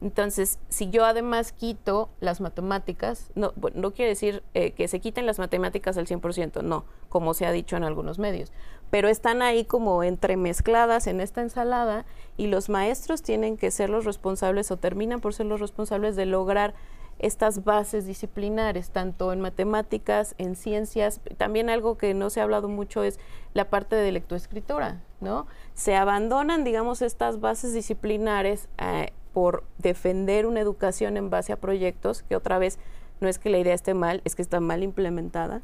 Entonces, 0.00 0.60
si 0.68 0.90
yo 0.90 1.04
además 1.04 1.50
quito 1.50 2.08
las 2.20 2.40
matemáticas, 2.40 3.32
no, 3.34 3.52
no 3.74 3.92
quiere 3.92 4.10
decir 4.10 4.44
eh, 4.54 4.70
que 4.70 4.86
se 4.86 5.00
quiten 5.00 5.26
las 5.26 5.40
matemáticas 5.40 5.98
al 5.98 6.06
100%, 6.06 6.62
no, 6.62 6.84
como 7.08 7.34
se 7.34 7.46
ha 7.46 7.50
dicho 7.50 7.76
en 7.76 7.82
algunos 7.82 8.20
medios, 8.20 8.52
pero 8.90 9.08
están 9.08 9.42
ahí 9.42 9.64
como 9.64 10.02
entremezcladas 10.02 11.06
en 11.06 11.20
esta 11.20 11.42
ensalada 11.42 12.04
y 12.36 12.46
los 12.46 12.68
maestros 12.68 13.22
tienen 13.22 13.56
que 13.56 13.70
ser 13.70 13.90
los 13.90 14.04
responsables 14.04 14.70
o 14.70 14.76
terminan 14.76 15.20
por 15.20 15.34
ser 15.34 15.46
los 15.46 15.60
responsables 15.60 16.16
de 16.16 16.26
lograr 16.26 16.74
estas 17.18 17.64
bases 17.64 18.06
disciplinares, 18.06 18.90
tanto 18.90 19.32
en 19.32 19.40
matemáticas, 19.40 20.34
en 20.38 20.54
ciencias, 20.54 21.20
también 21.36 21.68
algo 21.68 21.98
que 21.98 22.14
no 22.14 22.30
se 22.30 22.40
ha 22.40 22.44
hablado 22.44 22.68
mucho 22.68 23.02
es 23.02 23.18
la 23.54 23.68
parte 23.70 23.96
de 23.96 24.12
lectoescritura, 24.12 25.02
¿no? 25.20 25.46
Se 25.74 25.96
abandonan, 25.96 26.62
digamos, 26.62 27.02
estas 27.02 27.40
bases 27.40 27.74
disciplinares 27.74 28.68
eh, 28.78 29.12
por 29.32 29.64
defender 29.78 30.46
una 30.46 30.60
educación 30.60 31.16
en 31.16 31.28
base 31.28 31.52
a 31.52 31.56
proyectos, 31.56 32.22
que 32.22 32.36
otra 32.36 32.58
vez 32.58 32.78
no 33.20 33.28
es 33.28 33.38
que 33.38 33.50
la 33.50 33.58
idea 33.58 33.74
esté 33.74 33.94
mal, 33.94 34.22
es 34.24 34.36
que 34.36 34.42
está 34.42 34.60
mal 34.60 34.84
implementada. 34.84 35.62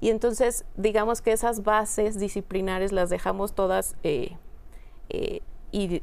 Y 0.00 0.10
entonces, 0.10 0.64
digamos 0.76 1.22
que 1.22 1.32
esas 1.32 1.62
bases 1.62 2.18
disciplinares 2.18 2.92
las 2.92 3.10
dejamos 3.10 3.54
todas 3.54 3.96
eh, 4.02 4.36
eh, 5.08 5.40
y 5.72 6.02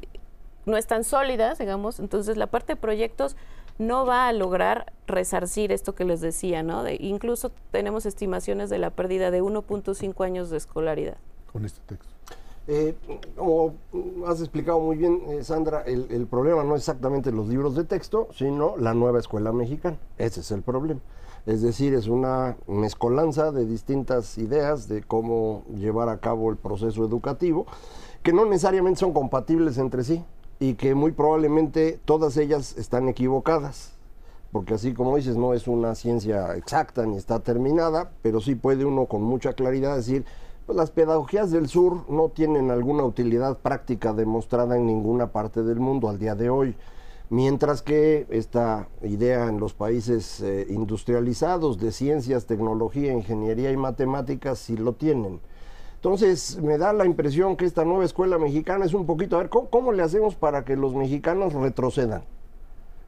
no 0.66 0.76
están 0.76 1.04
sólidas, 1.04 1.58
digamos, 1.58 2.00
entonces 2.00 2.36
la 2.36 2.46
parte 2.46 2.74
de 2.74 2.76
proyectos 2.76 3.36
no 3.78 4.06
va 4.06 4.28
a 4.28 4.32
lograr 4.32 4.92
resarcir 5.06 5.72
esto 5.72 5.94
que 5.94 6.04
les 6.04 6.20
decía, 6.20 6.62
¿no? 6.62 6.82
De, 6.82 6.96
incluso 7.00 7.50
tenemos 7.70 8.06
estimaciones 8.06 8.70
de 8.70 8.78
la 8.78 8.90
pérdida 8.90 9.30
de 9.30 9.42
1.5 9.42 10.24
años 10.24 10.50
de 10.50 10.56
escolaridad. 10.56 11.16
Con 11.52 11.64
este 11.64 11.80
texto. 11.86 12.14
Eh, 12.66 12.94
como 13.36 13.74
has 14.26 14.40
explicado 14.40 14.80
muy 14.80 14.96
bien, 14.96 15.20
eh, 15.28 15.44
Sandra, 15.44 15.82
el, 15.82 16.26
problema 16.26 16.64
no 16.64 16.76
es 16.76 16.82
exactamente 16.82 17.30
los 17.30 17.46
libros 17.48 17.74
de 17.74 17.84
texto, 17.84 18.28
sino 18.32 18.76
la 18.78 18.94
nueva 18.94 19.18
escuela 19.18 19.52
mexicana. 19.52 19.98
Ese 20.16 20.40
es 20.40 20.50
el 20.50 20.62
problema. 20.62 21.00
Es 21.46 21.60
decir, 21.60 21.92
es 21.92 22.08
una 22.08 22.56
mezcolanza 22.66 23.52
de 23.52 23.66
distintas 23.66 24.38
ideas 24.38 24.88
de 24.88 25.02
cómo 25.02 25.62
llevar 25.76 26.08
a 26.08 26.18
cabo 26.18 26.50
el 26.50 26.56
proceso 26.56 27.04
educativo, 27.04 27.66
que 28.22 28.32
no 28.32 28.46
necesariamente 28.46 29.00
son 29.00 29.12
compatibles 29.12 29.76
entre 29.76 30.04
sí 30.04 30.24
y 30.58 30.74
que 30.74 30.94
muy 30.94 31.12
probablemente 31.12 32.00
todas 32.06 32.38
ellas 32.38 32.78
están 32.78 33.08
equivocadas. 33.08 33.92
Porque 34.52 34.74
así 34.74 34.94
como 34.94 35.16
dices, 35.16 35.36
no 35.36 35.52
es 35.52 35.68
una 35.68 35.94
ciencia 35.94 36.56
exacta 36.56 37.04
ni 37.04 37.16
está 37.16 37.40
terminada, 37.40 38.12
pero 38.22 38.40
sí 38.40 38.54
puede 38.54 38.86
uno 38.86 39.04
con 39.04 39.22
mucha 39.22 39.52
claridad 39.52 39.96
decir, 39.96 40.24
pues 40.64 40.76
las 40.76 40.90
pedagogías 40.90 41.50
del 41.50 41.68
sur 41.68 42.08
no 42.08 42.30
tienen 42.30 42.70
alguna 42.70 43.04
utilidad 43.04 43.58
práctica 43.58 44.14
demostrada 44.14 44.76
en 44.76 44.86
ninguna 44.86 45.32
parte 45.32 45.62
del 45.62 45.78
mundo 45.78 46.08
al 46.08 46.18
día 46.18 46.34
de 46.34 46.48
hoy, 46.48 46.74
mientras 47.34 47.82
que 47.82 48.26
esta 48.30 48.88
idea 49.02 49.48
en 49.48 49.58
los 49.58 49.74
países 49.74 50.40
eh, 50.40 50.66
industrializados 50.70 51.80
de 51.80 51.90
ciencias, 51.90 52.46
tecnología, 52.46 53.12
ingeniería 53.12 53.72
y 53.72 53.76
matemáticas 53.76 54.60
sí 54.60 54.76
lo 54.76 54.92
tienen. 54.92 55.40
Entonces 55.96 56.62
me 56.62 56.78
da 56.78 56.92
la 56.92 57.06
impresión 57.06 57.56
que 57.56 57.64
esta 57.64 57.84
nueva 57.84 58.04
escuela 58.04 58.38
mexicana 58.38 58.84
es 58.84 58.94
un 58.94 59.04
poquito, 59.04 59.34
a 59.34 59.40
ver, 59.40 59.48
¿cómo, 59.48 59.68
cómo 59.68 59.90
le 59.90 60.04
hacemos 60.04 60.36
para 60.36 60.64
que 60.64 60.76
los 60.76 60.94
mexicanos 60.94 61.52
retrocedan? 61.52 62.22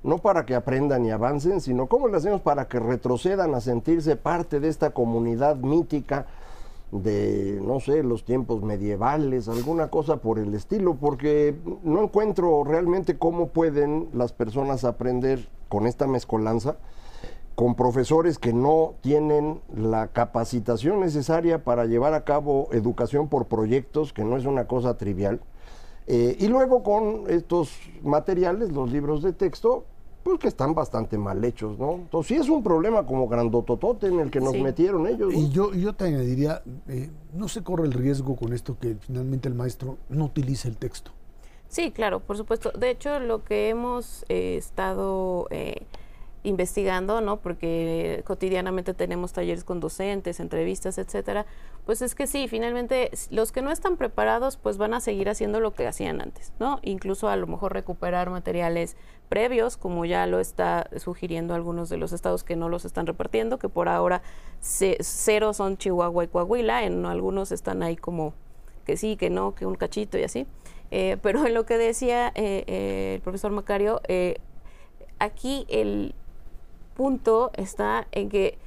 no 0.03 0.19
para 0.19 0.47
que 0.47 0.55
aprendan 0.55 1.05
y 1.05 1.11
avancen, 1.11 1.61
sino 1.61 1.89
cómo 1.89 2.07
le 2.07 2.17
hacemos 2.17 2.41
para 2.41 2.69
que 2.69 2.79
retrocedan 2.79 3.57
a 3.57 3.61
sentirse 3.61 4.15
parte 4.15 4.61
de 4.61 4.69
esta 4.69 4.91
comunidad 4.91 5.57
mítica 5.57 6.27
de, 6.93 7.61
no 7.63 7.81
sé, 7.81 8.03
los 8.03 8.25
tiempos 8.25 8.63
medievales, 8.63 9.49
alguna 9.49 9.89
cosa 9.89 10.19
por 10.19 10.39
el 10.39 10.55
estilo, 10.55 10.95
porque 10.95 11.55
no 11.83 12.03
encuentro 12.03 12.65
realmente 12.65 13.19
cómo 13.19 13.49
pueden 13.49 14.09
las 14.13 14.33
personas 14.33 14.85
aprender 14.85 15.49
con 15.69 15.87
esta 15.87 16.07
mezcolanza 16.07 16.77
con 17.57 17.75
profesores 17.75 18.39
que 18.39 18.53
no 18.53 18.95
tienen 19.01 19.61
la 19.75 20.09
capacitación 20.09 21.01
necesaria 21.01 21.65
para 21.65 21.87
llevar 21.87 22.13
a 22.13 22.23
cabo 22.23 22.69
educación 22.71 23.29
por 23.29 23.47
proyectos, 23.47 24.13
que 24.13 24.25
no 24.25 24.37
es 24.37 24.45
una 24.45 24.67
cosa 24.67 24.99
trivial, 24.99 25.41
eh, 26.07 26.37
y 26.39 26.49
luego 26.49 26.83
con 26.83 27.25
estos 27.29 27.81
materiales, 28.03 28.73
los 28.73 28.93
libros 28.93 29.23
de 29.23 29.33
texto, 29.33 29.85
pues 30.27 30.41
que 30.41 30.49
están 30.49 30.75
bastante 30.75 31.17
mal 31.17 31.45
hechos, 31.45 31.79
¿no? 31.79 31.93
Entonces 31.93 32.27
sí 32.27 32.35
es 32.35 32.49
un 32.49 32.61
problema 32.61 33.07
como 33.07 33.29
grandototote 33.29 34.09
en 34.09 34.19
el 34.19 34.29
que 34.29 34.41
nos 34.41 34.57
metieron 34.57 35.07
ellos. 35.07 35.33
Y 35.33 35.51
yo, 35.51 35.73
yo 35.73 35.93
te 35.93 36.07
añadiría, 36.07 36.63
eh, 36.89 37.11
no 37.33 37.47
se 37.47 37.63
corre 37.63 37.85
el 37.85 37.93
riesgo 37.93 38.35
con 38.35 38.53
esto 38.53 38.77
que 38.77 38.97
finalmente 38.97 39.49
el 39.49 39.55
maestro 39.55 39.99
no 40.09 40.25
utilice 40.25 40.67
el 40.67 40.79
texto. 40.79 41.13
Sí, 41.69 41.93
claro, 41.93 42.19
por 42.19 42.37
supuesto. 42.37 42.73
De 42.73 42.91
hecho, 42.91 43.21
lo 43.21 43.45
que 43.45 43.69
hemos 43.69 44.25
eh, 44.29 44.57
estado 44.57 45.47
investigando, 46.47 47.21
¿no? 47.21 47.39
Porque 47.39 48.23
cotidianamente 48.25 48.95
tenemos 48.95 49.33
talleres 49.33 49.65
con 49.65 49.81
docentes, 49.81 50.41
entrevistas, 50.41 50.97
etcétera. 50.99 51.45
Pues 51.85 52.03
es 52.03 52.15
que 52.15 52.27
sí, 52.27 52.49
finalmente 52.49 53.11
los 53.31 53.53
que 53.53 53.63
no 53.63 53.71
están 53.71 53.97
preparados 53.97 54.57
pues 54.57 54.79
van 54.79 54.95
a 54.95 55.01
seguir 55.01 55.29
haciendo 55.29 55.61
lo 55.61 55.75
que 55.75 55.87
hacían 55.87 56.21
antes, 56.21 56.53
¿no? 56.61 56.79
Incluso 56.83 57.29
a 57.29 57.37
lo 57.37 57.47
mejor 57.47 57.73
recuperar 57.73 58.31
materiales 58.31 58.97
previos, 59.29 59.77
como 59.77 60.05
ya 60.05 60.27
lo 60.27 60.39
está 60.39 60.89
sugiriendo 60.97 61.55
algunos 61.55 61.89
de 61.89 61.97
los 61.97 62.13
estados 62.13 62.45
que 62.45 62.55
no 62.55 62.69
los 62.69 62.85
están 62.85 63.07
repartiendo, 63.07 63.59
que 63.59 63.69
por 63.69 63.89
ahora 63.89 64.23
cero 64.61 65.53
son 65.53 65.77
Chihuahua 65.77 66.25
y 66.25 66.29
Coahuila, 66.29 66.85
en 66.85 67.05
algunos 67.07 67.51
están 67.51 67.83
ahí 67.83 67.97
como 67.97 68.35
que 68.85 68.97
sí, 68.97 69.17
que 69.17 69.31
no, 69.31 69.55
que 69.55 69.67
un 69.67 69.75
cachito 69.75 70.17
y 70.17 70.23
así. 70.23 70.47
Eh, 70.93 71.17
pero 71.23 71.45
en 71.45 71.55
lo 71.55 71.67
que 71.67 71.77
decía 71.77 72.29
eh, 72.37 72.63
eh, 72.69 73.15
el 73.17 73.21
profesor 73.21 73.51
Macario, 73.51 74.01
aquí 75.19 75.67
el, 75.69 76.15
punto 76.97 77.51
está 77.55 78.09
en 78.13 78.29
que 78.29 78.59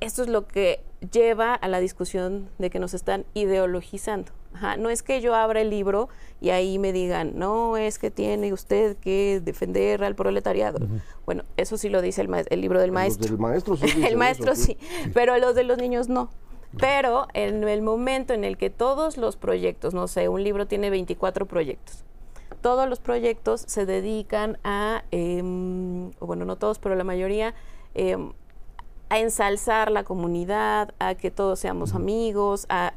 esto 0.00 0.22
es 0.22 0.28
lo 0.28 0.46
que 0.46 0.80
lleva 1.12 1.54
a 1.54 1.68
la 1.68 1.80
discusión 1.80 2.48
de 2.58 2.70
que 2.70 2.78
nos 2.78 2.94
están 2.94 3.24
ideologizando. 3.34 4.32
no 4.78 4.90
es 4.90 5.02
que 5.02 5.20
yo 5.20 5.34
abra 5.34 5.60
el 5.60 5.70
libro 5.70 6.08
y 6.40 6.50
ahí 6.50 6.78
me 6.78 6.92
digan, 6.92 7.32
no, 7.36 7.76
es 7.76 7.98
que 7.98 8.10
tiene 8.10 8.52
usted 8.52 8.96
que 8.96 9.40
defender 9.42 10.04
al 10.04 10.14
proletariado. 10.14 10.80
Bueno, 11.24 11.44
eso 11.56 11.76
sí 11.76 11.88
lo 11.88 12.02
dice 12.02 12.22
el, 12.22 12.46
el 12.50 12.60
libro 12.60 12.80
del 12.80 12.92
maestro. 12.92 13.28
Del 13.28 13.38
maestro 13.38 13.76
sí 13.76 13.86
el 14.06 14.16
maestro 14.16 14.54
sí, 14.54 14.76
pero 15.14 15.38
los 15.38 15.54
de 15.54 15.64
los 15.64 15.78
niños 15.78 16.08
no. 16.08 16.30
Pero 16.78 17.28
en 17.34 17.66
el 17.68 17.82
momento 17.82 18.32
en 18.32 18.44
el 18.44 18.56
que 18.56 18.70
todos 18.70 19.16
los 19.18 19.36
proyectos, 19.36 19.94
no 19.94 20.08
sé, 20.08 20.28
un 20.28 20.42
libro 20.42 20.66
tiene 20.66 20.90
24 20.90 21.46
proyectos, 21.46 22.04
todos 22.62 22.88
los 22.88 23.00
proyectos 23.00 23.64
se 23.66 23.84
dedican 23.84 24.56
a, 24.64 25.02
em, 25.10 26.12
bueno, 26.20 26.44
no 26.44 26.56
todos, 26.56 26.78
pero 26.78 26.94
la 26.94 27.04
mayoría, 27.04 27.54
em, 27.94 28.32
a 29.10 29.18
ensalzar 29.18 29.90
la 29.90 30.04
comunidad, 30.04 30.94
a 30.98 31.14
que 31.16 31.30
todos 31.30 31.58
seamos 31.58 31.94
amigos, 31.94 32.64
a, 32.70 32.88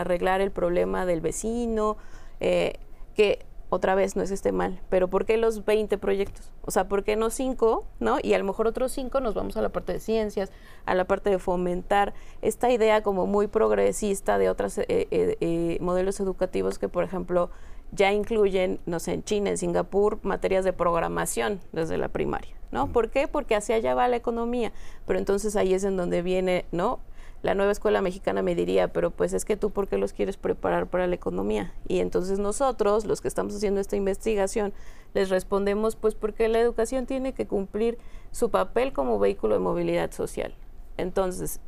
arreglar 0.00 0.42
el 0.42 0.50
problema 0.50 1.06
del 1.06 1.22
vecino, 1.22 1.96
eh, 2.40 2.74
que 3.14 3.46
otra 3.70 3.94
vez 3.94 4.14
no 4.14 4.22
es 4.22 4.30
este 4.30 4.52
mal, 4.52 4.80
pero 4.88 5.08
¿por 5.08 5.24
qué 5.24 5.36
los 5.36 5.64
20 5.64 5.96
proyectos? 5.98 6.50
O 6.62 6.70
sea, 6.70 6.86
¿por 6.86 7.02
qué 7.02 7.16
no 7.16 7.30
5? 7.30 7.84
¿no? 7.98 8.18
Y 8.22 8.34
a 8.34 8.38
lo 8.38 8.44
mejor 8.44 8.66
otros 8.66 8.92
5 8.92 9.20
nos 9.20 9.34
vamos 9.34 9.56
a 9.56 9.62
la 9.62 9.70
parte 9.70 9.92
de 9.92 10.00
ciencias, 10.00 10.52
a 10.86 10.94
la 10.94 11.06
parte 11.06 11.30
de 11.30 11.38
fomentar 11.38 12.14
esta 12.42 12.70
idea 12.70 13.02
como 13.02 13.26
muy 13.26 13.46
progresista 13.46 14.38
de 14.38 14.50
otros 14.50 14.78
eh, 14.78 14.86
eh, 14.88 15.78
modelos 15.80 16.20
educativos 16.20 16.78
que, 16.78 16.88
por 16.88 17.04
ejemplo, 17.04 17.50
ya 17.94 18.12
incluyen, 18.12 18.80
no 18.86 18.98
sé, 18.98 19.14
en 19.14 19.24
China, 19.24 19.50
en 19.50 19.58
Singapur, 19.58 20.18
materias 20.22 20.64
de 20.64 20.72
programación 20.72 21.60
desde 21.72 21.98
la 21.98 22.08
primaria, 22.08 22.54
¿no? 22.70 22.92
¿Por 22.92 23.10
qué? 23.10 23.28
Porque 23.28 23.54
hacia 23.54 23.76
allá 23.76 23.94
va 23.94 24.08
la 24.08 24.16
economía, 24.16 24.72
pero 25.06 25.18
entonces 25.18 25.56
ahí 25.56 25.74
es 25.74 25.84
en 25.84 25.96
donde 25.96 26.22
viene, 26.22 26.64
¿no? 26.72 27.00
La 27.42 27.54
nueva 27.54 27.72
escuela 27.72 28.00
mexicana 28.00 28.40
me 28.40 28.54
diría, 28.54 28.88
pero 28.88 29.10
pues 29.10 29.34
es 29.34 29.44
que 29.44 29.58
tú, 29.58 29.70
¿por 29.70 29.86
qué 29.86 29.98
los 29.98 30.14
quieres 30.14 30.38
preparar 30.38 30.86
para 30.86 31.06
la 31.06 31.14
economía? 31.14 31.74
Y 31.86 31.98
entonces 31.98 32.38
nosotros, 32.38 33.04
los 33.04 33.20
que 33.20 33.28
estamos 33.28 33.54
haciendo 33.54 33.82
esta 33.82 33.96
investigación, 33.96 34.72
les 35.12 35.28
respondemos, 35.28 35.94
pues 35.94 36.14
porque 36.14 36.48
la 36.48 36.58
educación 36.58 37.04
tiene 37.04 37.34
que 37.34 37.46
cumplir 37.46 37.98
su 38.30 38.50
papel 38.50 38.94
como 38.94 39.18
vehículo 39.18 39.54
de 39.54 39.60
movilidad 39.60 40.10
social. 40.12 40.54
Entonces, 40.96 41.60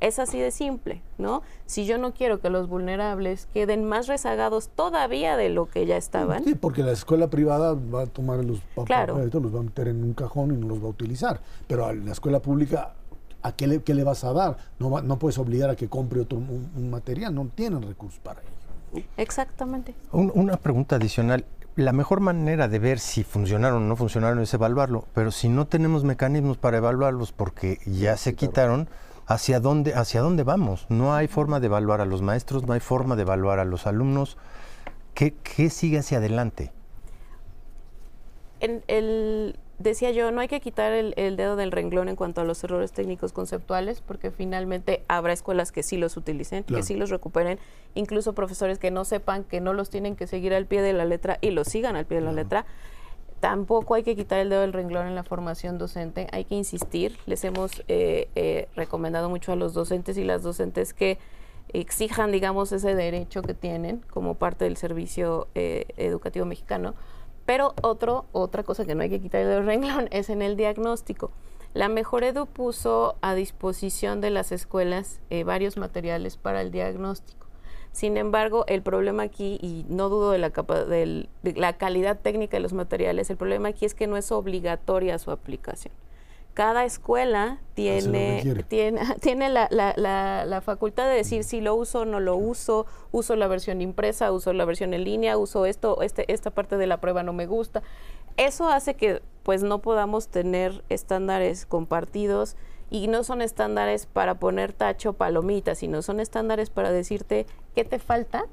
es 0.00 0.18
así 0.18 0.38
de 0.38 0.50
simple, 0.50 1.02
¿no? 1.18 1.42
Si 1.66 1.84
yo 1.84 1.98
no 1.98 2.12
quiero 2.12 2.40
que 2.40 2.50
los 2.50 2.68
vulnerables 2.68 3.46
queden 3.52 3.84
más 3.84 4.06
rezagados 4.06 4.68
todavía 4.68 5.36
de 5.36 5.50
lo 5.50 5.66
que 5.66 5.86
ya 5.86 5.96
estaban. 5.96 6.44
Sí, 6.44 6.54
porque 6.54 6.82
la 6.82 6.92
escuela 6.92 7.28
privada 7.28 7.74
va 7.74 8.02
a 8.02 8.06
tomar 8.06 8.44
los 8.44 8.60
papeles, 8.74 9.32
los 9.32 9.54
va 9.54 9.60
a 9.60 9.62
meter 9.62 9.88
en 9.88 10.02
un 10.02 10.14
cajón 10.14 10.52
y 10.52 10.56
no 10.56 10.68
los 10.68 10.82
va 10.82 10.86
a 10.86 10.90
utilizar. 10.90 11.40
Pero 11.66 11.86
a 11.86 11.92
la 11.92 12.12
escuela 12.12 12.40
pública, 12.40 12.94
¿a 13.42 13.52
qué 13.52 13.66
le, 13.66 13.82
qué 13.82 13.94
le 13.94 14.04
vas 14.04 14.24
a 14.24 14.32
dar? 14.32 14.56
No, 14.78 15.00
no 15.02 15.18
puedes 15.18 15.38
obligar 15.38 15.70
a 15.70 15.76
que 15.76 15.88
compre 15.88 16.20
otro 16.20 16.38
un, 16.38 16.90
material, 16.90 17.34
no 17.34 17.46
tienen 17.54 17.82
recursos 17.82 18.20
para 18.20 18.40
ello. 18.40 19.04
Exactamente. 19.16 19.94
una 20.10 20.56
pregunta 20.56 20.96
adicional 20.96 21.44
la 21.76 21.92
mejor 21.92 22.20
manera 22.20 22.68
de 22.68 22.78
ver 22.78 22.98
si 22.98 23.22
funcionaron 23.22 23.84
o 23.84 23.86
no 23.86 23.96
funcionaron 23.96 24.40
es 24.40 24.52
evaluarlo, 24.52 25.04
pero 25.14 25.30
si 25.30 25.48
no 25.48 25.66
tenemos 25.66 26.04
mecanismos 26.04 26.58
para 26.58 26.78
evaluarlos 26.78 27.32
porque 27.32 27.78
ya 27.86 28.16
se 28.16 28.34
quitaron, 28.34 28.88
hacia 29.30 29.60
dónde, 29.60 29.94
hacia 29.94 30.22
dónde 30.22 30.42
vamos. 30.42 30.86
No 30.88 31.14
hay 31.14 31.28
forma 31.28 31.60
de 31.60 31.66
evaluar 31.66 32.00
a 32.00 32.04
los 32.04 32.20
maestros, 32.20 32.66
no 32.66 32.72
hay 32.72 32.80
forma 32.80 33.14
de 33.14 33.22
evaluar 33.22 33.60
a 33.60 33.64
los 33.64 33.86
alumnos. 33.86 34.36
¿Qué, 35.14 35.70
sigue 35.70 35.98
hacia 35.98 36.18
adelante? 36.18 36.72
En 38.58 38.82
el, 38.88 39.56
decía 39.78 40.10
yo, 40.10 40.32
no 40.32 40.40
hay 40.40 40.48
que 40.48 40.60
quitar 40.60 40.92
el, 40.92 41.36
dedo 41.36 41.54
del 41.54 41.70
renglón 41.70 42.08
en 42.08 42.16
cuanto 42.16 42.40
a 42.40 42.44
los 42.44 42.64
errores 42.64 42.90
técnicos 42.90 43.32
conceptuales, 43.32 44.00
porque 44.00 44.32
finalmente 44.32 45.04
habrá 45.06 45.32
escuelas 45.32 45.70
que 45.70 45.84
sí 45.84 45.96
los 45.96 46.16
utilicen, 46.16 46.64
que 46.64 46.82
sí 46.82 46.96
los 46.96 47.10
recuperen, 47.10 47.60
incluso 47.94 48.32
profesores 48.32 48.80
que 48.80 48.90
no 48.90 49.04
sepan 49.04 49.44
que 49.44 49.60
no 49.60 49.74
los 49.74 49.90
tienen 49.90 50.16
que 50.16 50.26
seguir 50.26 50.54
al 50.54 50.66
pie 50.66 50.82
de 50.82 50.92
la 50.92 51.04
letra 51.04 51.38
y 51.40 51.50
los 51.50 51.68
sigan 51.68 51.94
al 51.94 52.04
pie 52.04 52.18
de 52.18 52.24
la 52.24 52.32
letra. 52.32 52.66
Tampoco 53.40 53.94
hay 53.94 54.02
que 54.02 54.14
quitar 54.16 54.38
el 54.38 54.50
dedo 54.50 54.60
del 54.60 54.74
renglón 54.74 55.06
en 55.06 55.14
la 55.14 55.24
formación 55.24 55.78
docente, 55.78 56.28
hay 56.30 56.44
que 56.44 56.54
insistir. 56.54 57.18
Les 57.24 57.42
hemos 57.44 57.82
eh, 57.88 58.28
eh, 58.34 58.68
recomendado 58.76 59.30
mucho 59.30 59.52
a 59.52 59.56
los 59.56 59.72
docentes 59.72 60.18
y 60.18 60.24
las 60.24 60.42
docentes 60.42 60.92
que 60.92 61.18
exijan, 61.72 62.32
digamos, 62.32 62.70
ese 62.72 62.94
derecho 62.94 63.40
que 63.40 63.54
tienen 63.54 64.04
como 64.10 64.34
parte 64.34 64.66
del 64.66 64.76
servicio 64.76 65.48
eh, 65.54 65.86
educativo 65.96 66.44
mexicano. 66.44 66.94
Pero 67.46 67.74
otro, 67.80 68.26
otra 68.32 68.62
cosa 68.62 68.84
que 68.84 68.94
no 68.94 69.02
hay 69.02 69.08
que 69.08 69.22
quitar 69.22 69.40
el 69.40 69.46
dedo 69.46 69.56
del 69.56 69.66
renglón 69.66 70.08
es 70.12 70.28
en 70.28 70.42
el 70.42 70.56
diagnóstico. 70.56 71.30
La 71.72 71.88
Mejor 71.88 72.24
Edu 72.24 72.44
puso 72.44 73.16
a 73.22 73.34
disposición 73.34 74.20
de 74.20 74.30
las 74.30 74.52
escuelas 74.52 75.20
varios 75.46 75.76
materiales 75.76 76.36
para 76.36 76.60
el 76.60 76.72
diagnóstico. 76.72 77.46
Sin 77.92 78.16
embargo, 78.16 78.64
el 78.68 78.82
problema 78.82 79.24
aquí, 79.24 79.58
y 79.60 79.84
no 79.88 80.08
dudo 80.08 80.30
de 80.30 80.38
la, 80.38 80.50
de 80.50 81.28
la 81.56 81.72
calidad 81.76 82.20
técnica 82.20 82.56
de 82.56 82.60
los 82.60 82.72
materiales, 82.72 83.30
el 83.30 83.36
problema 83.36 83.70
aquí 83.70 83.84
es 83.84 83.94
que 83.94 84.06
no 84.06 84.16
es 84.16 84.30
obligatoria 84.30 85.18
su 85.18 85.30
aplicación. 85.30 85.92
Cada 86.54 86.84
escuela 86.84 87.58
tiene, 87.74 88.64
tiene, 88.68 89.00
tiene 89.20 89.48
la, 89.48 89.68
la, 89.70 89.94
la, 90.44 90.60
facultad 90.60 91.08
de 91.08 91.14
decir 91.14 91.42
si 91.44 91.60
lo 91.60 91.74
uso 91.74 92.00
o 92.00 92.04
no 92.04 92.20
lo 92.20 92.36
uso, 92.36 92.86
uso 93.12 93.34
la 93.34 93.48
versión 93.48 93.80
impresa, 93.80 94.30
uso 94.32 94.52
la 94.52 94.64
versión 94.64 94.94
en 94.94 95.04
línea, 95.04 95.36
uso 95.36 95.66
esto, 95.66 96.02
este, 96.02 96.32
esta 96.32 96.50
parte 96.50 96.76
de 96.76 96.86
la 96.86 97.00
prueba 97.00 97.22
no 97.22 97.32
me 97.32 97.46
gusta. 97.46 97.82
Eso 98.36 98.68
hace 98.68 98.94
que 98.94 99.22
pues 99.42 99.62
no 99.62 99.80
podamos 99.80 100.28
tener 100.28 100.84
estándares 100.88 101.66
compartidos 101.66 102.56
y 102.90 103.08
no 103.08 103.24
son 103.24 103.40
estándares 103.40 104.06
para 104.06 104.34
poner 104.34 104.72
tacho 104.72 105.12
palomita, 105.12 105.74
sino 105.74 106.02
son 106.02 106.20
estándares 106.20 106.70
para 106.70 106.90
decirte 106.90 107.46
qué 107.74 107.84
te 107.84 107.98
falta 107.98 108.44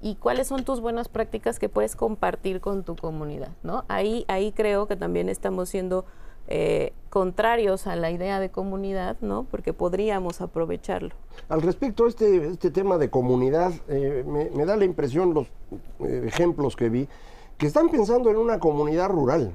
y 0.00 0.14
cuáles 0.14 0.46
son 0.46 0.64
tus 0.64 0.80
buenas 0.80 1.08
prácticas 1.08 1.58
que 1.58 1.68
puedes 1.68 1.96
compartir 1.96 2.60
con 2.60 2.84
tu 2.84 2.96
comunidad, 2.96 3.50
¿no? 3.62 3.84
Ahí, 3.88 4.24
ahí 4.28 4.52
creo 4.52 4.86
que 4.86 4.96
también 4.96 5.28
estamos 5.28 5.68
siendo 5.68 6.04
eh, 6.46 6.92
contrarios 7.10 7.86
a 7.86 7.96
la 7.96 8.10
idea 8.10 8.40
de 8.40 8.50
comunidad, 8.50 9.16
¿no? 9.20 9.44
Porque 9.50 9.74
podríamos 9.74 10.40
aprovecharlo. 10.40 11.10
Al 11.48 11.60
respecto 11.60 12.06
a 12.06 12.08
este, 12.08 12.46
este 12.46 12.70
tema 12.70 12.96
de 12.96 13.10
comunidad, 13.10 13.72
eh, 13.88 14.24
me, 14.26 14.64
da 14.64 14.76
la 14.76 14.84
impresión, 14.84 15.34
los 15.34 15.48
eh, 16.00 16.22
ejemplos 16.26 16.76
que 16.76 16.88
vi, 16.88 17.08
que 17.58 17.66
están 17.66 17.90
pensando 17.90 18.30
en 18.30 18.36
una 18.36 18.58
comunidad 18.60 19.08
rural 19.08 19.52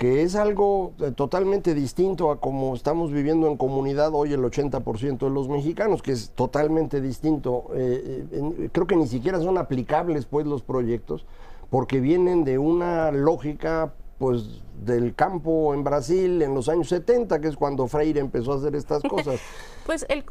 que 0.00 0.22
es 0.22 0.34
algo 0.34 0.94
eh, 0.98 1.10
totalmente 1.10 1.74
distinto 1.74 2.30
a 2.30 2.40
como 2.40 2.74
estamos 2.74 3.12
viviendo 3.12 3.48
en 3.48 3.58
comunidad 3.58 4.14
hoy 4.14 4.32
el 4.32 4.40
80% 4.40 5.18
de 5.18 5.28
los 5.28 5.50
mexicanos, 5.50 6.00
que 6.00 6.12
es 6.12 6.30
totalmente 6.30 7.02
distinto. 7.02 7.66
Eh, 7.74 8.24
eh, 8.32 8.70
creo 8.72 8.86
que 8.86 8.96
ni 8.96 9.06
siquiera 9.06 9.38
son 9.40 9.58
aplicables 9.58 10.24
pues 10.24 10.46
los 10.46 10.62
proyectos, 10.62 11.26
porque 11.68 12.00
vienen 12.00 12.44
de 12.44 12.56
una 12.56 13.10
lógica 13.10 13.92
pues 14.16 14.62
del 14.82 15.14
campo 15.14 15.74
en 15.74 15.84
Brasil 15.84 16.40
en 16.40 16.54
los 16.54 16.70
años 16.70 16.88
70, 16.88 17.38
que 17.42 17.48
es 17.48 17.56
cuando 17.56 17.86
Freire 17.86 18.20
empezó 18.20 18.54
a 18.54 18.56
hacer 18.56 18.74
estas 18.76 19.02
cosas. 19.10 19.38
pues 19.84 20.06
el, 20.08 20.24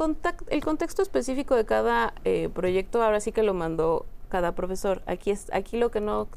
el 0.48 0.64
contexto 0.64 1.04
específico 1.04 1.54
de 1.54 1.66
cada 1.66 2.16
eh, 2.26 2.50
proyecto 2.52 3.04
ahora 3.04 3.20
sí 3.20 3.32
que 3.32 3.44
lo 3.44 3.54
mandó 3.54 4.08
cada 4.30 4.54
profesor. 4.54 5.04
Aquí, 5.06 5.30
es, 5.30 5.46
aquí 5.54 5.78
lo 5.78 5.92
que 5.92 6.02
no 6.02 6.28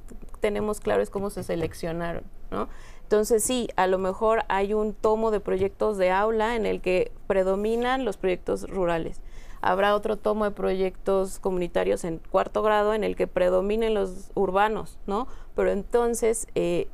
tenemos 0.40 0.80
claro 0.80 1.02
es 1.02 1.08
cómo 1.08 1.30
se 1.30 1.42
seleccionaron, 1.42 2.24
¿no? 2.50 2.68
Entonces 3.12 3.44
sí, 3.44 3.68
a 3.76 3.86
lo 3.88 3.98
mejor 3.98 4.44
hay 4.48 4.72
un 4.72 4.94
tomo 4.94 5.30
de 5.30 5.38
proyectos 5.38 5.98
de 5.98 6.10
aula 6.10 6.56
en 6.56 6.64
el 6.64 6.80
que 6.80 7.12
predominan 7.26 8.06
los 8.06 8.16
proyectos 8.16 8.66
rurales. 8.70 9.20
Habrá 9.60 9.94
otro 9.94 10.16
tomo 10.16 10.46
de 10.46 10.50
proyectos 10.52 11.38
comunitarios 11.38 12.04
en 12.04 12.20
cuarto 12.30 12.62
grado 12.62 12.94
en 12.94 13.04
el 13.04 13.14
que 13.14 13.26
predominen 13.26 13.92
los 13.92 14.30
urbanos, 14.32 14.98
¿no? 15.06 15.28
Pero 15.54 15.70
entonces 15.70 16.46
eh, 16.54 16.88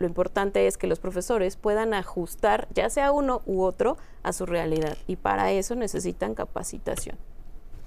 lo 0.00 0.08
importante 0.08 0.66
es 0.66 0.76
que 0.76 0.88
los 0.88 0.98
profesores 0.98 1.54
puedan 1.54 1.94
ajustar 1.94 2.66
ya 2.74 2.90
sea 2.90 3.12
uno 3.12 3.40
u 3.46 3.62
otro 3.62 3.96
a 4.24 4.32
su 4.32 4.46
realidad 4.46 4.98
y 5.06 5.14
para 5.14 5.52
eso 5.52 5.76
necesitan 5.76 6.34
capacitación. 6.34 7.16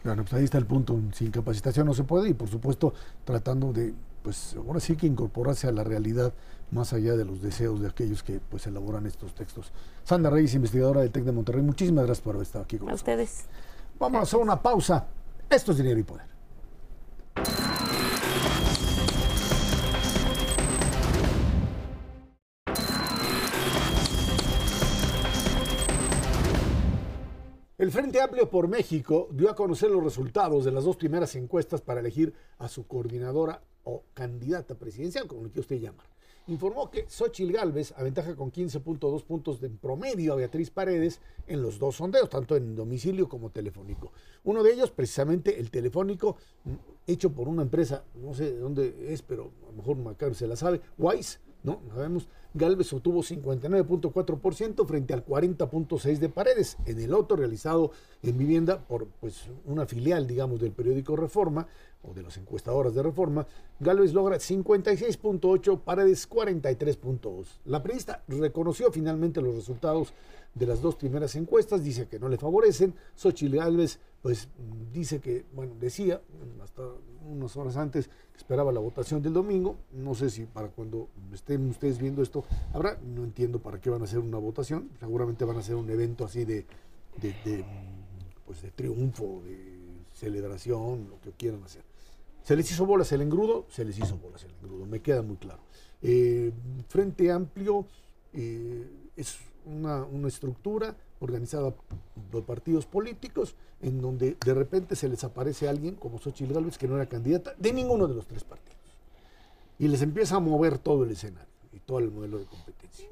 Claro, 0.03 0.23
pues 0.23 0.33
ahí 0.35 0.45
está 0.45 0.57
el 0.57 0.65
punto. 0.65 0.97
Sin 1.11 1.31
capacitación 1.31 1.85
no 1.85 1.93
se 1.93 2.05
puede 2.05 2.29
y 2.29 2.33
por 2.33 2.47
supuesto 2.47 2.93
tratando 3.25 3.73
de, 3.73 3.93
pues 4.23 4.55
ahora 4.55 4.79
sí 4.79 4.95
que 4.95 5.05
incorporarse 5.05 5.67
a 5.67 5.71
la 5.71 5.83
realidad 5.83 6.33
más 6.71 6.93
allá 6.93 7.15
de 7.15 7.25
los 7.25 7.41
deseos 7.41 7.81
de 7.81 7.87
aquellos 7.89 8.23
que 8.23 8.39
pues 8.39 8.65
elaboran 8.65 9.05
estos 9.05 9.35
textos. 9.35 9.71
Sandra 10.03 10.31
Reyes, 10.31 10.55
investigadora 10.55 11.01
del 11.01 11.11
TEC 11.11 11.25
de 11.25 11.31
Monterrey, 11.31 11.61
muchísimas 11.61 12.05
gracias 12.05 12.23
por 12.23 12.35
haber 12.35 12.47
estado 12.47 12.63
aquí 12.63 12.77
con 12.77 12.87
nosotros. 12.87 13.09
A 13.09 13.21
ustedes. 13.21 13.45
Vamos 13.99 14.19
a 14.19 14.23
hacer 14.23 14.39
una 14.39 14.61
pausa. 14.61 15.05
Esto 15.49 15.71
es 15.71 15.77
Dinero 15.77 15.99
y 15.99 16.03
Poder. 16.03 16.33
El 27.77 27.91
Frente 27.91 28.21
Amplio 28.21 28.49
por 28.49 28.69
México 28.69 29.27
dio 29.31 29.49
a 29.49 29.55
conocer 29.55 29.91
los 29.91 30.01
resultados 30.01 30.63
de 30.63 30.71
las 30.71 30.85
dos 30.85 30.95
primeras 30.95 31.35
encuestas 31.35 31.81
para 31.81 31.99
elegir 31.99 32.33
a 32.57 32.69
su 32.69 32.87
coordinadora 32.87 33.61
o 33.83 34.03
candidata 34.13 34.75
presidencial, 34.75 35.27
como 35.27 35.43
lo 35.43 35.51
que 35.51 35.59
usted 35.59 35.79
llamar 35.79 36.13
informó 36.47 36.91
que 36.91 37.05
Xochil 37.09 37.53
Gálvez 37.53 37.93
aventaja 37.95 38.35
con 38.35 38.51
15.2 38.51 39.23
puntos 39.23 39.61
de 39.61 39.69
promedio 39.69 40.33
a 40.33 40.35
Beatriz 40.35 40.69
Paredes 40.69 41.21
en 41.47 41.61
los 41.61 41.79
dos 41.79 41.95
sondeos, 41.95 42.29
tanto 42.29 42.55
en 42.55 42.75
domicilio 42.75 43.29
como 43.29 43.49
telefónico. 43.49 44.11
Uno 44.43 44.63
de 44.63 44.73
ellos, 44.73 44.91
precisamente 44.91 45.59
el 45.59 45.71
telefónico, 45.71 46.37
hecho 47.07 47.31
por 47.31 47.47
una 47.47 47.61
empresa, 47.61 48.03
no 48.15 48.33
sé 48.33 48.51
de 48.51 48.59
dónde 48.59 49.13
es, 49.13 49.21
pero 49.21 49.51
a 49.63 49.71
lo 49.71 49.77
mejor 49.77 49.97
Macario 49.97 50.35
se 50.35 50.47
la 50.47 50.55
sabe, 50.55 50.81
Wise, 50.97 51.39
¿no? 51.63 51.81
Sabemos, 51.93 52.27
Galvez 52.53 52.93
obtuvo 52.93 53.21
59.4% 53.21 54.85
frente 54.85 55.13
al 55.13 55.25
40.6% 55.25 56.19
de 56.19 56.29
Paredes. 56.29 56.77
En 56.85 56.99
el 56.99 57.13
otro, 57.13 57.35
realizado 57.35 57.91
en 58.21 58.37
vivienda 58.37 58.79
por 58.79 59.07
pues, 59.19 59.45
una 59.65 59.85
filial, 59.85 60.27
digamos, 60.27 60.59
del 60.59 60.71
periódico 60.71 61.15
Reforma, 61.15 61.67
o 62.03 62.13
de 62.13 62.21
las 62.21 62.37
encuestadoras 62.37 62.93
de 62.93 63.01
Reforma, 63.01 63.47
Galvez 63.79 64.13
logra 64.13 64.37
56.8, 64.37 65.79
Paredes 65.79 66.29
43.2. 66.29 67.45
La 67.65 67.81
periodista 67.81 68.23
reconoció 68.27 68.91
finalmente 68.91 69.41
los 69.41 69.55
resultados 69.55 70.13
de 70.53 70.67
las 70.67 70.81
dos 70.81 70.95
primeras 70.95 71.35
encuestas, 71.35 71.83
dice 71.83 72.07
que 72.07 72.19
no 72.19 72.29
le 72.29 72.37
favorecen. 72.37 72.93
Xochitl 73.15 73.55
Galvez, 73.55 73.99
pues 74.23 74.47
dice 74.93 75.19
que, 75.19 75.45
bueno, 75.53 75.75
decía 75.79 76.21
hasta 76.63 76.81
unas 77.29 77.57
horas 77.57 77.75
antes 77.75 78.07
que 78.07 78.37
esperaba 78.37 78.71
la 78.71 78.79
votación 78.79 79.21
del 79.21 79.33
domingo. 79.33 79.75
No 79.91 80.15
sé 80.15 80.29
si 80.29 80.45
para 80.45 80.69
cuando 80.69 81.09
estén 81.33 81.69
ustedes 81.69 81.99
viendo 81.99 82.23
esto 82.23 82.45
habrá, 82.73 82.97
no 83.03 83.25
entiendo 83.25 83.59
para 83.59 83.81
qué 83.81 83.89
van 83.89 84.01
a 84.01 84.05
hacer 84.05 84.19
una 84.19 84.37
votación. 84.37 84.89
Seguramente 84.97 85.43
van 85.43 85.57
a 85.57 85.59
hacer 85.59 85.75
un 85.75 85.89
evento 85.89 86.23
así 86.23 86.45
de, 86.45 86.65
de, 87.21 87.65
pues 88.45 88.61
de 88.61 88.71
triunfo, 88.71 89.41
de 89.45 90.05
celebración, 90.13 91.09
lo 91.09 91.19
que 91.19 91.33
quieran 91.33 91.61
hacer. 91.65 91.83
Se 92.43 92.55
les 92.55 92.71
hizo 92.71 92.85
bolas 92.85 93.11
el 93.11 93.21
engrudo, 93.21 93.65
se 93.69 93.83
les 93.83 93.99
hizo 93.99 94.17
bolas 94.17 94.45
el 94.45 94.51
engrudo, 94.51 94.85
me 94.85 95.01
queda 95.01 95.21
muy 95.21 95.35
claro. 95.35 95.63
Eh, 96.01 96.53
Frente 96.87 97.29
Amplio 97.29 97.85
eh, 98.31 98.87
es 99.17 99.37
una, 99.65 100.05
estructura 100.27 100.95
organizada 101.23 101.73
por 102.31 102.43
partidos 102.45 102.85
políticos 102.85 103.55
en 103.81 104.01
donde 104.01 104.37
de 104.43 104.53
repente 104.53 104.95
se 104.95 105.09
les 105.09 105.23
aparece 105.23 105.67
alguien 105.67 105.95
como 105.95 106.19
Xochitl 106.19 106.53
Gálvez 106.53 106.77
que 106.77 106.87
no 106.87 106.95
era 106.95 107.07
candidata 107.07 107.53
de 107.57 107.73
ninguno 107.73 108.07
de 108.07 108.15
los 108.15 108.27
tres 108.27 108.43
partidos. 108.43 108.77
Y 109.79 109.87
les 109.87 110.01
empieza 110.01 110.35
a 110.35 110.39
mover 110.39 110.77
todo 110.77 111.03
el 111.03 111.11
escenario 111.11 111.53
y 111.71 111.79
todo 111.79 111.99
el 111.99 112.11
modelo 112.11 112.39
de 112.39 112.45
competencia. 112.45 113.09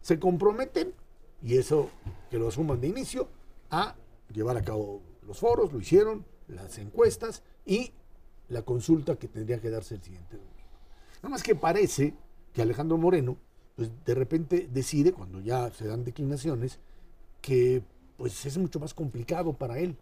Se 0.00 0.18
comprometen, 0.18 0.94
y 1.42 1.56
eso 1.56 1.90
que 2.30 2.38
lo 2.38 2.48
asuman 2.48 2.80
de 2.80 2.88
inicio, 2.88 3.28
a 3.70 3.94
llevar 4.32 4.56
a 4.56 4.62
cabo 4.62 5.02
los 5.26 5.38
foros, 5.38 5.72
lo 5.72 5.80
hicieron, 5.80 6.24
las 6.48 6.78
encuestas 6.78 7.42
y 7.64 7.92
la 8.48 8.62
consulta 8.62 9.16
que 9.16 9.28
tendría 9.28 9.60
que 9.60 9.70
darse 9.70 9.96
el 9.96 10.02
siguiente 10.02 10.36
domingo. 10.36 10.54
Nada 11.16 11.28
más 11.30 11.42
que 11.42 11.54
parece 11.54 12.14
que 12.52 12.62
Alejandro 12.62 12.96
Moreno, 12.96 13.36
pues 13.74 13.90
de 14.04 14.14
repente 14.14 14.68
decide, 14.72 15.12
cuando 15.12 15.40
ya 15.40 15.70
se 15.70 15.86
dan 15.86 16.04
declinaciones, 16.04 16.78
que 17.46 17.80
pues 18.16 18.44
es 18.44 18.58
mucho 18.58 18.80
más 18.80 18.92
complicado 18.92 19.52
para 19.52 19.78
él. 19.78 19.96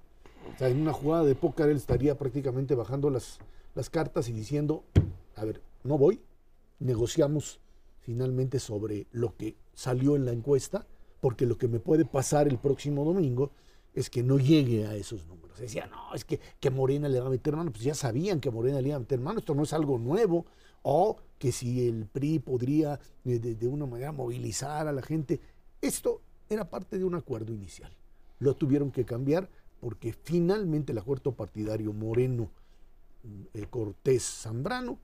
O 0.54 0.58
sea, 0.58 0.68
en 0.68 0.80
una 0.80 0.94
jugada 0.94 1.24
de 1.24 1.34
póker 1.34 1.68
él 1.68 1.76
estaría 1.76 2.16
prácticamente 2.16 2.74
bajando 2.74 3.10
las, 3.10 3.38
las 3.74 3.90
cartas 3.90 4.30
y 4.30 4.32
diciendo, 4.32 4.82
a 5.36 5.44
ver, 5.44 5.60
no 5.82 5.98
voy, 5.98 6.22
negociamos 6.78 7.60
finalmente 8.00 8.58
sobre 8.60 9.08
lo 9.12 9.36
que 9.36 9.56
salió 9.74 10.16
en 10.16 10.24
la 10.24 10.32
encuesta, 10.32 10.86
porque 11.20 11.44
lo 11.44 11.58
que 11.58 11.68
me 11.68 11.80
puede 11.80 12.06
pasar 12.06 12.48
el 12.48 12.56
próximo 12.56 13.04
domingo 13.04 13.50
es 13.92 14.08
que 14.08 14.22
no 14.22 14.38
llegue 14.38 14.86
a 14.86 14.94
esos 14.94 15.26
números. 15.26 15.58
Decía, 15.58 15.86
no, 15.86 16.14
es 16.14 16.24
que, 16.24 16.40
que 16.58 16.70
Morena 16.70 17.10
le 17.10 17.20
va 17.20 17.26
a 17.26 17.30
meter 17.30 17.54
mano. 17.54 17.72
Pues 17.72 17.84
ya 17.84 17.94
sabían 17.94 18.40
que 18.40 18.50
Morena 18.50 18.80
le 18.80 18.88
iba 18.88 18.96
a 18.96 19.00
meter 19.00 19.20
mano, 19.20 19.40
esto 19.40 19.54
no 19.54 19.64
es 19.64 19.72
algo 19.74 19.98
nuevo. 19.98 20.46
O 20.82 21.18
que 21.38 21.52
si 21.52 21.86
el 21.86 22.06
PRI 22.06 22.38
podría 22.38 22.98
de, 23.22 23.38
de 23.38 23.68
una 23.68 23.84
manera 23.84 24.12
movilizar 24.12 24.88
a 24.88 24.92
la 24.92 25.02
gente. 25.02 25.40
Esto 25.82 26.22
era 26.48 26.68
parte 26.68 26.98
de 26.98 27.04
un 27.04 27.14
acuerdo 27.14 27.52
inicial. 27.52 27.92
Lo 28.38 28.54
tuvieron 28.54 28.90
que 28.90 29.04
cambiar 29.04 29.48
porque 29.80 30.12
finalmente 30.12 30.92
el 30.92 30.98
acuerdo 30.98 31.32
partidario 31.32 31.92
Moreno, 31.92 32.50
mm, 33.22 33.42
eh, 33.54 33.66
Cortés, 33.68 34.22
Zambrano, 34.22 34.98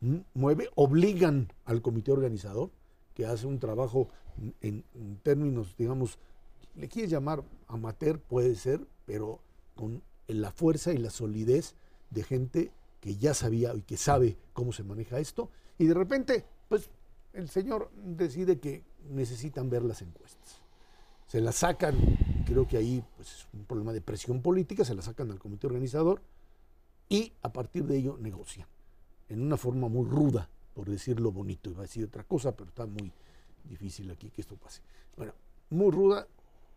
mm, 0.00 0.16
mueve, 0.34 0.68
obligan 0.74 1.52
al 1.64 1.82
comité 1.82 2.12
organizador, 2.12 2.70
que 3.14 3.26
hace 3.26 3.46
un 3.46 3.60
trabajo 3.60 4.08
en, 4.60 4.84
en 4.94 5.16
términos, 5.22 5.76
digamos, 5.78 6.18
le 6.74 6.88
quieres 6.88 7.10
llamar 7.10 7.44
amateur, 7.68 8.18
puede 8.18 8.56
ser, 8.56 8.84
pero 9.06 9.40
con 9.76 10.02
la 10.26 10.50
fuerza 10.50 10.92
y 10.92 10.98
la 10.98 11.10
solidez 11.10 11.76
de 12.10 12.24
gente 12.24 12.72
que 13.00 13.16
ya 13.16 13.34
sabía 13.34 13.74
y 13.74 13.82
que 13.82 13.96
sabe 13.96 14.36
cómo 14.52 14.72
se 14.72 14.82
maneja 14.82 15.20
esto, 15.20 15.50
y 15.78 15.86
de 15.86 15.94
repente, 15.94 16.44
pues 16.68 16.90
el 17.32 17.48
señor 17.48 17.90
decide 17.94 18.58
que 18.58 18.82
necesitan 19.10 19.70
ver 19.70 19.82
las 19.82 20.02
encuestas. 20.02 20.63
Se 21.34 21.40
las 21.40 21.56
sacan, 21.56 21.96
creo 22.46 22.64
que 22.68 22.76
ahí 22.76 23.02
pues, 23.16 23.28
es 23.28 23.48
un 23.52 23.64
problema 23.64 23.92
de 23.92 24.00
presión 24.00 24.40
política, 24.40 24.84
se 24.84 24.94
las 24.94 25.06
sacan 25.06 25.32
al 25.32 25.40
comité 25.40 25.66
organizador 25.66 26.22
y 27.08 27.32
a 27.42 27.52
partir 27.52 27.86
de 27.86 27.96
ello 27.96 28.16
negocian, 28.20 28.68
en 29.28 29.42
una 29.42 29.56
forma 29.56 29.88
muy 29.88 30.08
ruda, 30.08 30.48
por 30.74 30.88
decirlo 30.88 31.32
bonito, 31.32 31.70
iba 31.70 31.80
a 31.80 31.88
decir 31.88 32.04
otra 32.04 32.22
cosa, 32.22 32.54
pero 32.54 32.68
está 32.68 32.86
muy 32.86 33.12
difícil 33.64 34.08
aquí 34.12 34.30
que 34.30 34.42
esto 34.42 34.54
pase. 34.54 34.80
Bueno, 35.16 35.32
muy 35.70 35.90
ruda, 35.90 36.28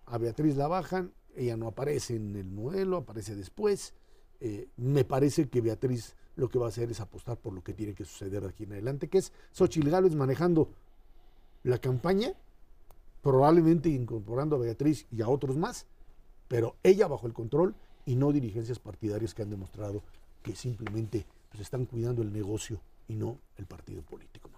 a 0.07 0.17
Beatriz 0.17 0.55
la 0.55 0.67
bajan, 0.67 1.13
ella 1.35 1.55
no 1.55 1.67
aparece 1.67 2.15
en 2.15 2.35
el 2.35 2.49
modelo, 2.49 2.97
aparece 2.97 3.35
después. 3.35 3.93
Eh, 4.39 4.69
me 4.75 5.05
parece 5.05 5.49
que 5.49 5.61
Beatriz 5.61 6.15
lo 6.35 6.49
que 6.49 6.57
va 6.57 6.65
a 6.65 6.69
hacer 6.69 6.89
es 6.89 6.99
apostar 6.99 7.37
por 7.37 7.53
lo 7.53 7.63
que 7.63 7.75
tiene 7.75 7.93
que 7.93 8.05
suceder 8.05 8.43
aquí 8.43 8.63
en 8.63 8.71
adelante, 8.71 9.07
que 9.07 9.19
es 9.19 9.31
Xochitl 9.51 9.91
Gálvez 9.91 10.15
manejando 10.15 10.71
la 11.61 11.77
campaña, 11.77 12.33
probablemente 13.27 13.89
incorporando 13.89 14.55
a 14.55 14.59
Beatriz 14.59 15.05
y 15.11 15.21
a 15.21 15.27
otros 15.27 15.57
más, 15.57 15.85
pero 16.47 16.77
ella 16.81 17.09
bajo 17.09 17.27
el 17.27 17.33
control 17.33 17.75
y 18.05 18.15
no 18.15 18.31
dirigencias 18.31 18.79
partidarias 18.79 19.33
que 19.33 19.41
han 19.41 19.49
demostrado 19.49 20.01
que 20.41 20.55
simplemente 20.55 21.25
pues, 21.49 21.59
están 21.59 21.83
cuidando 21.83 22.21
el 22.21 22.31
negocio 22.31 22.79
y 23.09 23.15
no 23.17 23.37
el 23.57 23.65
partido 23.65 24.01
político. 24.01 24.49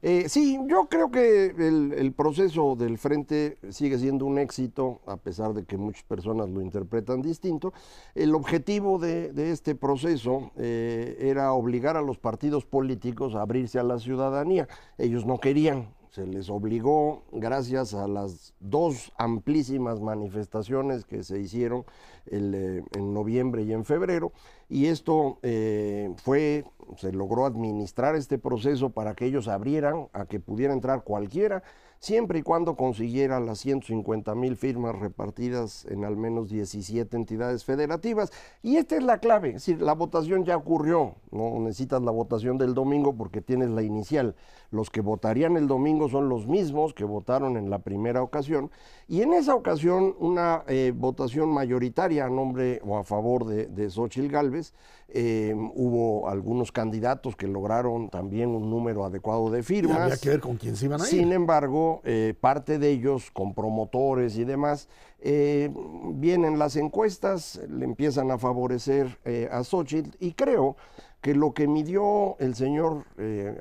Eh, 0.00 0.28
sí, 0.28 0.58
yo 0.68 0.86
creo 0.88 1.10
que 1.10 1.46
el, 1.46 2.12
proceso 2.12 2.76
del 2.76 2.98
frente 2.98 3.58
sigue 3.70 3.98
siendo 3.98 4.26
un 4.26 4.38
éxito, 4.38 5.00
a 5.06 5.16
pesar 5.16 5.54
de 5.54 5.64
que 5.64 5.76
muchas 5.76 6.04
personas 6.04 6.48
lo 6.48 6.62
interpretan 6.62 7.20
distinto. 7.20 7.74
El 8.14 8.34
objetivo 8.34 8.98
de, 8.98 9.32
este 9.50 9.74
proceso 9.74 10.52
eh, 10.56 11.16
era 11.20 11.52
obligar 11.52 11.96
a 11.96 12.02
los 12.02 12.16
partidos 12.16 12.64
políticos 12.64 13.34
a 13.34 13.42
abrirse 13.42 13.80
a 13.80 13.82
la 13.82 13.98
ciudadanía. 13.98 14.68
Ellos 14.98 15.26
no 15.26 15.38
querían, 15.38 15.88
se 16.10 16.26
les 16.26 16.48
obligó, 16.50 17.22
gracias 17.32 17.94
a 17.94 18.08
las 18.08 18.54
dos 18.60 19.12
amplísimas 19.18 20.00
manifestaciones 20.00 21.04
que 21.04 21.22
se 21.22 21.38
hicieron 21.38 21.84
eh, 22.26 22.82
en 22.94 23.14
noviembre 23.14 23.62
y 23.62 23.72
en 23.72 23.84
febrero, 23.84 24.32
y 24.68 24.86
esto 24.86 25.38
eh, 25.42 26.12
fue, 26.16 26.64
se 26.96 27.12
logró 27.12 27.46
administrar 27.46 28.16
este 28.16 28.38
proceso 28.38 28.90
para 28.90 29.14
que 29.14 29.26
ellos 29.26 29.48
abrieran 29.48 30.08
a 30.12 30.26
que 30.26 30.40
pudiera 30.40 30.72
entrar 30.72 31.04
cualquiera 31.04 31.62
siempre 31.98 32.38
y 32.40 32.42
cuando 32.42 32.76
consiguiera 32.76 33.40
las 33.40 33.58
150 33.60 34.34
mil 34.34 34.56
firmas 34.56 34.98
repartidas 34.98 35.84
en 35.86 36.04
al 36.04 36.16
menos 36.16 36.48
17 36.48 37.16
entidades 37.16 37.64
federativas. 37.64 38.30
Y 38.62 38.76
esta 38.76 38.96
es 38.96 39.02
la 39.02 39.18
clave, 39.18 39.48
es 39.48 39.54
decir, 39.54 39.82
la 39.82 39.94
votación 39.94 40.44
ya 40.44 40.56
ocurrió, 40.56 41.16
no 41.30 41.58
necesitas 41.60 42.02
la 42.02 42.10
votación 42.10 42.58
del 42.58 42.74
domingo 42.74 43.16
porque 43.16 43.40
tienes 43.40 43.70
la 43.70 43.82
inicial. 43.82 44.34
Los 44.70 44.90
que 44.90 45.00
votarían 45.00 45.56
el 45.56 45.66
domingo 45.66 46.08
son 46.08 46.28
los 46.28 46.46
mismos 46.46 46.92
que 46.92 47.04
votaron 47.04 47.56
en 47.56 47.70
la 47.70 47.78
primera 47.78 48.22
ocasión, 48.22 48.70
y 49.06 49.22
en 49.22 49.32
esa 49.32 49.54
ocasión 49.54 50.14
una 50.18 50.64
eh, 50.68 50.92
votación 50.94 51.48
mayoritaria 51.48 52.26
a 52.26 52.30
nombre 52.30 52.80
o 52.86 52.98
a 52.98 53.04
favor 53.04 53.46
de, 53.46 53.66
de 53.66 53.88
Xochitl 53.88 54.28
Galvez, 54.28 54.74
eh, 55.10 55.54
hubo 55.74 56.28
algunos 56.28 56.70
candidatos 56.70 57.34
que 57.34 57.46
lograron 57.46 58.10
también 58.10 58.50
un 58.50 58.68
número 58.68 59.06
adecuado 59.06 59.50
de 59.50 59.62
firmas. 59.62 59.96
había 59.96 60.16
que 60.18 60.28
ver 60.28 60.40
con 60.40 60.56
quién 60.56 60.76
se 60.76 60.84
iban 60.84 61.00
a 61.00 61.04
ir. 61.04 61.10
Sin 61.10 61.32
embargo, 61.32 61.87
eh, 62.04 62.34
parte 62.38 62.78
de 62.78 62.90
ellos, 62.90 63.30
con 63.30 63.54
promotores 63.54 64.36
y 64.36 64.44
demás, 64.44 64.88
eh, 65.20 65.70
vienen 66.14 66.58
las 66.58 66.76
encuestas, 66.76 67.60
le 67.68 67.84
empiezan 67.84 68.30
a 68.30 68.38
favorecer 68.38 69.18
a 69.50 69.64
Xochitl 69.64 70.16
y 70.20 70.32
creo 70.32 70.76
que 71.20 71.34
lo 71.34 71.52
que 71.52 71.66
midió 71.66 72.36
el 72.38 72.54
señor 72.54 73.04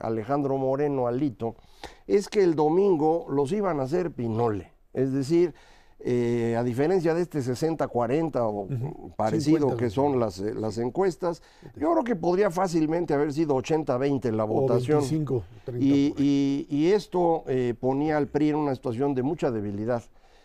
Alejandro 0.01 0.57
Moreno 0.57 1.07
Alito 1.07 1.55
es 2.05 2.29
que 2.29 2.43
el 2.43 2.55
domingo 2.55 3.25
los 3.29 3.51
iban 3.51 3.79
a 3.79 3.83
hacer 3.83 4.11
pinole. 4.11 4.71
Es 4.93 5.11
decir, 5.11 5.55
eh, 5.99 6.55
a 6.55 6.63
diferencia 6.63 7.15
de 7.15 7.23
este 7.23 7.39
60-40 7.39 8.35
o 8.35 8.67
parecido 9.15 9.75
que 9.75 9.89
son 9.89 10.19
las, 10.19 10.39
eh, 10.39 10.53
las 10.53 10.77
encuestas, 10.77 11.41
yo 11.75 11.91
creo 11.91 12.03
que 12.03 12.15
podría 12.15 12.51
fácilmente 12.51 13.15
haber 13.15 13.33
sido 13.33 13.55
80-20 13.55 14.31
la 14.31 14.43
votación. 14.43 15.03
y, 15.79 16.91
esto 16.91 17.43
eh, 17.47 17.73
ponía 17.79 18.17
al 18.17 18.27
PRI 18.27 18.49
en 18.49 18.55
una 18.57 18.75
situación 18.75 19.15
de 19.15 19.23
mucha 19.23 19.49
debilidad. 19.49 20.03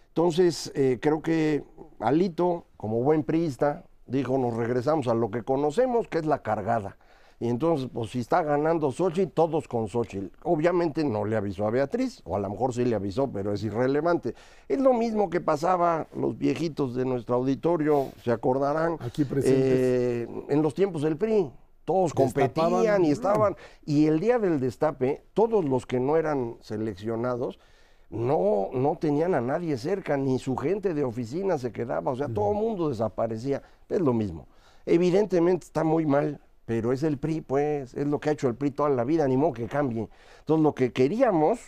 Entonces, 0.09 0.71
creo 1.01 1.23
que 1.23 1.65
Alito, 1.99 2.67
como 2.77 3.03
buen 3.03 3.23
priista, 3.23 3.85
dijo, 4.07 4.37
nos 4.37 4.55
regresamos 4.55 5.09
a 5.09 5.15
lo 5.15 5.31
que 5.31 5.43
conocemos, 5.43 6.09
que 6.09 6.19
es 6.19 6.27
la 6.27 6.43
cargada. 6.43 6.97
Y 7.43 7.49
entonces, 7.49 7.89
pues 7.93 8.11
si 8.11 8.21
está 8.21 8.45
ganando 8.45 8.93
Xochitl, 8.93 9.33
todos 9.33 9.67
con 9.67 9.89
Xochitl. 9.89 10.27
Obviamente 10.45 11.03
no 11.03 11.25
le 11.25 11.35
avisó 11.35 11.67
a 11.67 11.71
Beatriz, 11.71 12.23
o 12.25 12.37
a 12.37 12.39
lo 12.39 12.49
mejor 12.49 12.73
sí 12.73 12.85
le 12.85 12.95
avisó, 12.95 13.33
pero 13.33 13.53
es 13.53 13.65
irrelevante. 13.65 14.37
Es 14.69 14.81
lo 14.81 14.93
mismo 14.93 15.29
que 15.29 15.41
pasaba 15.41 16.07
los 16.15 16.39
viejitos 16.39 16.95
de 16.95 17.05
nuestro 17.05 17.35
auditorio, 17.35 18.11
se 18.23 18.31
acordarán, 18.31 18.97
Aquí 19.01 19.27
eh, 19.43 20.29
en 20.51 20.63
los 20.63 20.73
tiempos 20.73 21.03
del 21.03 21.17
PRI. 21.17 21.51
Todos 21.85 22.15
competían 22.15 23.05
y 23.05 23.11
estaban. 23.11 23.57
Y 23.85 24.07
el 24.07 24.21
día 24.21 24.39
del 24.39 24.61
destape, 24.61 25.25
todos 25.35 25.65
los 25.65 25.85
que 25.85 25.99
no 25.99 26.17
eran 26.17 26.59
seleccionados, 26.61 27.59
no, 28.09 28.69
no 28.73 28.99
tenían 29.01 29.35
a 29.35 29.41
nadie 29.41 29.77
cerca, 29.79 30.17
ni 30.17 30.39
su 30.39 30.57
gente 30.57 30.95
de 30.95 31.03
oficina 31.03 31.59
se 31.59 31.73
quedaba, 31.73 32.13
o 32.13 32.15
sea, 32.15 32.29
todo 32.29 32.53
el 32.53 32.59
mundo 32.59 32.89
desaparecía. 32.89 33.65
Es 33.89 34.01
lo 34.01 34.13
mismo. 34.13 34.47
Evidentemente 34.87 35.67
está 35.67 35.83
muy 35.83 36.07
mal 36.07 36.41
pero 36.65 36.93
es 36.93 37.03
el 37.03 37.19
PRI, 37.19 37.41
pues, 37.41 37.95
es 37.95 38.07
lo 38.07 38.21
que 38.21 38.31
ha 38.31 38.33
hecho 38.33 38.49
el 38.49 38.55
PRI 38.55 38.71
toda 38.71 38.89
la 38.91 39.05
vida, 39.05 39.27
ni 39.27 39.37
modo 39.37 39.53
que 39.53 39.67
cambie. 39.67 40.09
Entonces, 40.41 40.63
lo 40.63 40.75
que 40.75 40.93
queríamos, 40.93 41.61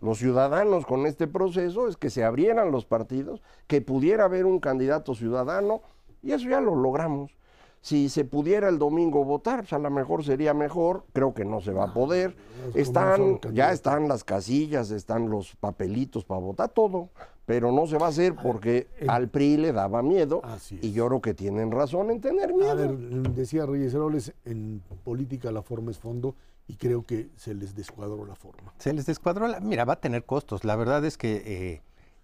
los 0.00 0.18
ciudadanos 0.18 0.86
con 0.86 1.06
este 1.06 1.26
proceso, 1.26 1.88
es 1.88 1.96
que 1.96 2.10
se 2.10 2.24
abrieran 2.24 2.70
los 2.70 2.84
partidos, 2.84 3.42
que 3.66 3.80
pudiera 3.80 4.24
haber 4.24 4.46
un 4.46 4.60
candidato 4.60 5.14
ciudadano, 5.14 5.82
y 6.22 6.32
eso 6.32 6.48
ya 6.48 6.60
lo 6.60 6.74
logramos. 6.74 7.32
Si 7.80 8.08
se 8.08 8.24
pudiera 8.24 8.68
el 8.68 8.78
domingo 8.78 9.24
votar, 9.24 9.60
pues 9.60 9.72
a 9.72 9.78
lo 9.78 9.90
mejor 9.90 10.24
sería 10.24 10.52
mejor, 10.52 11.04
creo 11.12 11.32
que 11.32 11.44
no 11.44 11.60
se 11.60 11.72
va 11.72 11.84
a 11.84 11.94
poder. 11.94 12.36
Están, 12.74 13.38
ya 13.52 13.72
están 13.72 14.08
las 14.08 14.24
casillas, 14.24 14.90
están 14.90 15.30
los 15.30 15.54
papelitos 15.56 16.24
para 16.24 16.40
votar, 16.40 16.70
todo, 16.70 17.10
pero 17.48 17.72
no 17.72 17.86
se 17.86 17.96
va 17.96 18.06
a 18.06 18.08
hacer 18.10 18.34
porque 18.34 18.88
al 19.08 19.30
PRI 19.30 19.56
le 19.56 19.72
daba 19.72 20.02
miedo 20.02 20.42
y 20.82 20.92
yo 20.92 21.06
creo 21.06 21.22
que 21.22 21.32
tienen 21.32 21.70
razón 21.70 22.10
en 22.10 22.20
tener 22.20 22.52
miedo. 22.52 22.72
A 22.72 22.74
ver, 22.74 22.90
decía 22.90 23.64
Reyes 23.64 23.94
Heroles, 23.94 24.34
en 24.44 24.82
política 25.02 25.50
la 25.50 25.62
forma 25.62 25.90
es 25.90 25.98
fondo 25.98 26.34
y 26.66 26.74
creo 26.74 27.06
que 27.06 27.30
se 27.36 27.54
les 27.54 27.74
descuadró 27.74 28.26
la 28.26 28.34
forma. 28.34 28.74
Se 28.76 28.92
les 28.92 29.06
descuadró, 29.06 29.48
la, 29.48 29.60
mira, 29.60 29.86
va 29.86 29.94
a 29.94 30.00
tener 30.00 30.24
costos. 30.24 30.66
La 30.66 30.76
verdad 30.76 31.02
es 31.06 31.16
que 31.16 31.36
eh, 31.36 31.82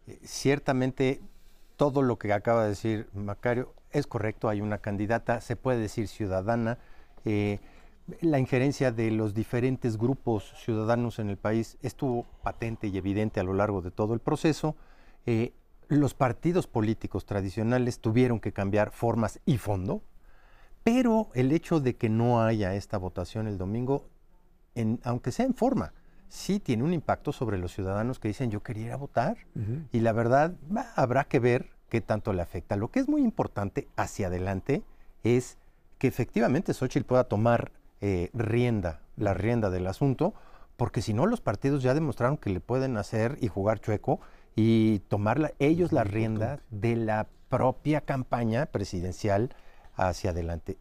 eh, 0.09 0.19
ciertamente 0.25 1.23
todo 1.79 2.03
lo 2.03 2.19
que 2.19 2.31
acaba 2.35 2.65
de 2.65 2.69
decir 2.69 3.09
Macario 3.15 3.73
es 3.93 4.07
correcto, 4.07 4.51
hay 4.51 4.61
una 4.61 4.77
candidata, 4.77 5.41
se 5.41 5.57
puede 5.57 5.79
decir 5.79 6.07
ciudadana. 6.07 6.77
Eh, 7.25 7.61
la 8.21 8.39
injerencia 8.39 8.93
de 8.93 9.11
los 9.11 9.33
diferentes 9.33 9.97
grupos 9.97 10.53
ciudadanos 10.63 11.19
en 11.19 11.31
el 11.31 11.39
país 11.39 11.79
estuvo 11.81 12.27
patente 12.43 12.89
y 12.89 12.99
evidente 12.99 13.41
a 13.41 13.43
lo 13.43 13.55
largo 13.55 13.81
de 13.81 13.91
todo 13.91 14.13
el 14.13 14.21
proceso. 14.21 14.77
Eh, 15.27 15.53
los 15.89 16.15
partidos 16.15 16.67
políticos 16.67 17.27
tradicionales 17.27 18.01
tuvieron 18.01 18.41
que 18.41 18.53
cambiar 18.53 18.91
formas 18.91 19.41
y 19.45 19.59
fondo, 19.59 20.03
pero 20.83 21.29
el 21.35 21.53
hecho 21.53 21.81
de 21.81 21.97
que 21.97 22.09
no 22.09 22.43
haya 22.43 22.75
esta 22.75 22.99
votación 22.99 23.47
el 23.47 23.59
domingo, 23.59 24.09
aunque 25.03 25.33
sea 25.33 25.47
en 25.47 25.55
forma, 25.55 25.93
sí 26.29 26.59
tiene 26.59 26.83
un 26.83 26.93
impacto 26.93 27.33
sobre 27.33 27.59
los 27.59 27.73
ciudadanos 27.73 28.19
que 28.19 28.29
dicen 28.29 28.51
yo 28.51 28.63
quería 28.63 28.87
ir 28.87 28.93
a 28.93 28.97
votar. 28.97 29.39
Y 29.93 30.01
la 30.01 30.13
verdad, 30.13 30.55
habrá 30.97 31.25
que 31.25 31.39
ver 31.39 31.71
qué 31.89 32.01
tanto 32.01 32.33
le 32.33 32.43
afecta. 32.43 32.77
Lo 32.77 32.89
que 32.89 33.01
es 33.01 33.09
muy 33.09 33.23
importante 33.23 33.89
hacia 33.97 34.27
adelante 34.27 34.83
es 35.23 35.59
que 35.99 36.09
efectivamente 36.09 36.75
Xochitl 36.75 37.07
pueda 37.07 37.25
tomar 37.25 37.73
eh, 38.01 38.31
rienda, 38.35 39.01
la 39.17 39.33
rienda 39.33 39.71
del 39.71 39.87
asunto, 39.87 40.35
porque 40.77 41.03
si 41.03 41.15
no 41.15 41.27
los 41.27 41.41
partidos 41.41 41.83
ya 41.83 41.95
demostraron 41.95 42.37
que 42.37 42.51
le 42.51 42.61
pueden 42.61 42.97
hacer 42.97 43.39
y 43.41 43.49
jugar 43.49 43.81
chueco 43.81 44.21
y 44.57 45.01
tomar 45.09 45.55
ellos 45.59 45.93
la 45.93 46.05
rienda 46.05 46.61
de 46.71 46.97
la 46.97 47.27
propia 47.49 48.01
campaña 48.01 48.67
presidencial 48.67 49.55
hacia 49.97 50.31
adelante. 50.31 50.77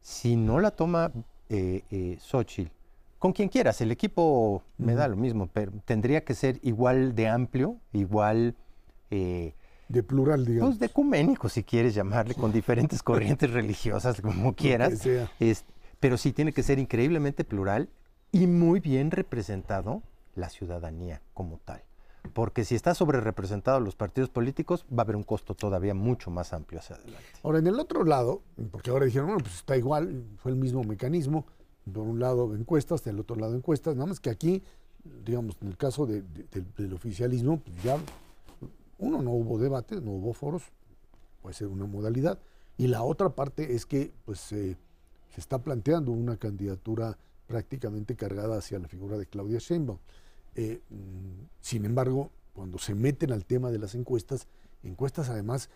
Si 0.00 0.36
no 0.36 0.60
la 0.60 0.70
toma 0.70 1.12
eh, 1.48 1.82
eh, 1.90 2.18
Xochitl, 2.20 2.70
con 3.18 3.32
quien 3.32 3.48
quieras, 3.48 3.80
el 3.80 3.90
equipo 3.90 4.62
me 4.76 4.94
da 4.94 5.08
lo 5.08 5.16
mismo, 5.16 5.48
pero 5.52 5.72
tendría 5.84 6.24
que 6.24 6.34
ser 6.34 6.60
igual 6.62 7.14
de 7.16 7.28
amplio, 7.28 7.76
igual 7.92 8.54
eh, 9.10 9.54
de 9.88 10.02
plural, 10.02 10.44
digamos. 10.44 10.70
Pues 10.70 10.80
de 10.80 10.86
ecuménico, 10.86 11.48
si 11.48 11.64
quieres 11.64 11.94
llamarle, 11.94 12.34
con 12.34 12.52
diferentes 12.52 13.02
corrientes 13.02 13.50
religiosas, 13.50 14.20
como 14.20 14.54
quieras. 14.54 15.04
Es, 15.40 15.64
pero 15.98 16.16
sí 16.16 16.32
tiene 16.32 16.52
que 16.52 16.62
ser 16.62 16.78
increíblemente 16.78 17.42
plural 17.42 17.88
y 18.30 18.46
muy 18.46 18.78
bien 18.78 19.10
representado 19.10 20.02
la 20.36 20.48
ciudadanía 20.48 21.20
como 21.34 21.58
tal. 21.58 21.82
Porque 22.32 22.64
si 22.64 22.74
está 22.74 22.94
sobre 22.94 23.20
representado 23.20 23.80
los 23.80 23.96
partidos 23.96 24.30
políticos, 24.30 24.84
va 24.92 24.98
a 24.98 25.04
haber 25.04 25.16
un 25.16 25.22
costo 25.22 25.54
todavía 25.54 25.94
mucho 25.94 26.30
más 26.30 26.52
amplio 26.52 26.80
hacia 26.80 26.96
adelante. 26.96 27.26
Ahora, 27.42 27.58
en 27.58 27.66
el 27.66 27.80
otro 27.80 28.04
lado, 28.04 28.42
porque 28.70 28.90
ahora 28.90 29.06
dijeron, 29.06 29.28
bueno, 29.28 29.42
pues 29.42 29.56
está 29.56 29.76
igual, 29.76 30.24
fue 30.38 30.52
el 30.52 30.58
mismo 30.58 30.84
mecanismo, 30.84 31.46
por 31.92 32.04
un 32.04 32.20
lado 32.20 32.54
encuestas, 32.54 33.02
del 33.04 33.18
otro 33.18 33.36
lado 33.36 33.54
encuestas, 33.54 33.94
nada 33.94 34.06
más 34.06 34.20
que 34.20 34.30
aquí, 34.30 34.62
digamos, 35.24 35.56
en 35.62 35.68
el 35.68 35.76
caso 35.76 36.06
del 36.06 36.92
oficialismo, 36.92 37.60
pues 37.60 37.82
ya 37.82 37.98
uno, 38.98 39.22
no 39.22 39.30
hubo 39.30 39.58
debate, 39.58 40.00
no 40.00 40.10
hubo 40.12 40.32
foros, 40.32 40.64
puede 41.40 41.54
ser 41.54 41.68
una 41.68 41.86
modalidad. 41.86 42.38
Y 42.76 42.88
la 42.88 43.02
otra 43.02 43.30
parte 43.30 43.74
es 43.74 43.86
que 43.86 44.12
pues, 44.24 44.40
se 44.40 44.76
está 45.36 45.58
planteando 45.58 46.12
una 46.12 46.36
candidatura 46.36 47.16
prácticamente 47.46 48.14
cargada 48.14 48.58
hacia 48.58 48.78
la 48.78 48.88
figura 48.88 49.16
de 49.16 49.26
Claudia 49.26 49.58
Sheinbaum. 49.58 49.98
Eh, 50.60 50.82
mm, 50.90 51.46
sin 51.60 51.84
embargo, 51.84 52.32
cuando 52.52 52.78
se 52.78 52.96
meten 52.96 53.30
al 53.30 53.44
tema 53.44 53.70
de 53.70 53.78
las 53.78 53.94
encuestas, 53.94 54.48
encuestas 54.82 55.28
además 55.28 55.70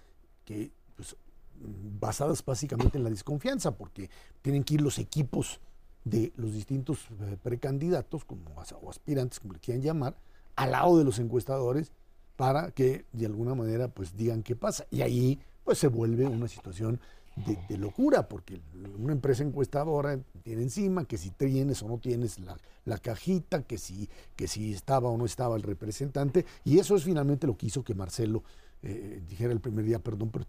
que 0.44 0.72
pues, 0.96 1.14
mm, 1.60 2.00
basadas 2.00 2.44
básicamente 2.44 2.98
en 2.98 3.04
la 3.04 3.10
desconfianza, 3.10 3.76
porque 3.76 4.10
tienen 4.42 4.64
que 4.64 4.74
ir 4.74 4.80
los 4.80 4.98
equipos 4.98 5.60
de 6.02 6.32
los 6.34 6.52
distintos 6.52 7.06
eh, 7.20 7.36
precandidatos 7.40 8.24
como, 8.24 8.42
o 8.80 8.90
aspirantes, 8.90 9.38
como 9.38 9.52
le 9.52 9.60
quieran 9.60 9.82
llamar, 9.82 10.16
al 10.56 10.72
lado 10.72 10.98
de 10.98 11.04
los 11.04 11.20
encuestadores 11.20 11.92
para 12.34 12.72
que 12.72 13.04
de 13.12 13.26
alguna 13.26 13.54
manera 13.54 13.86
pues 13.86 14.16
digan 14.16 14.42
qué 14.42 14.56
pasa. 14.56 14.84
Y 14.90 15.02
ahí 15.02 15.38
pues 15.62 15.78
se 15.78 15.86
vuelve 15.86 16.26
una 16.26 16.48
situación 16.48 16.98
de, 17.36 17.78
locura, 17.78 18.28
porque 18.28 18.60
una 18.98 19.12
empresa 19.12 19.42
encuestadora 19.42 20.18
tiene 20.42 20.62
encima 20.62 21.04
que 21.04 21.16
si 21.16 21.30
tienes 21.30 21.82
o 21.82 21.88
no 21.88 21.98
tienes 21.98 22.38
la, 22.84 22.98
cajita, 22.98 23.62
que 23.62 23.78
si, 23.78 24.08
que 24.36 24.46
si 24.46 24.72
estaba 24.72 25.08
o 25.08 25.16
no 25.16 25.24
estaba 25.24 25.56
el 25.56 25.62
representante, 25.62 26.44
y 26.64 26.78
eso 26.78 26.96
es 26.96 27.04
finalmente 27.04 27.46
lo 27.46 27.56
que 27.56 27.66
hizo 27.66 27.82
que 27.82 27.94
Marcelo 27.94 28.42
eh, 28.82 29.22
dijera 29.28 29.52
el 29.52 29.60
primer 29.60 29.84
día, 29.84 29.98
perdón, 29.98 30.30
pero 30.30 30.44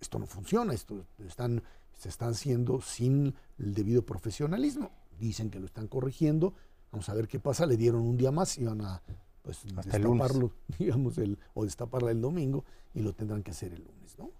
esto, 0.00 0.18
no 0.18 0.26
funciona, 0.26 0.72
esto 0.72 1.04
están, 1.26 1.62
se 1.98 2.08
están 2.08 2.30
haciendo 2.30 2.80
sin 2.80 3.34
el 3.58 3.74
debido 3.74 4.02
profesionalismo. 4.02 4.90
Dicen 5.18 5.50
que 5.50 5.58
lo 5.58 5.66
están 5.66 5.88
corrigiendo, 5.88 6.54
vamos 6.92 7.08
a 7.08 7.14
ver 7.14 7.28
qué 7.28 7.40
pasa, 7.40 7.66
le 7.66 7.76
dieron 7.76 8.02
un 8.02 8.16
día 8.16 8.30
más, 8.30 8.58
iban 8.58 8.80
a 8.82 9.02
pues 9.42 9.62
destaparlo, 9.64 10.52
digamos, 10.78 11.18
el, 11.18 11.38
o 11.54 11.64
destaparla 11.64 12.10
el 12.10 12.20
domingo 12.20 12.64
y 12.94 13.00
lo 13.00 13.12
tendrán 13.12 13.42
que 13.42 13.52
hacer 13.52 13.72
el 13.72 13.84
lunes, 13.84 14.18
¿no? 14.18 14.30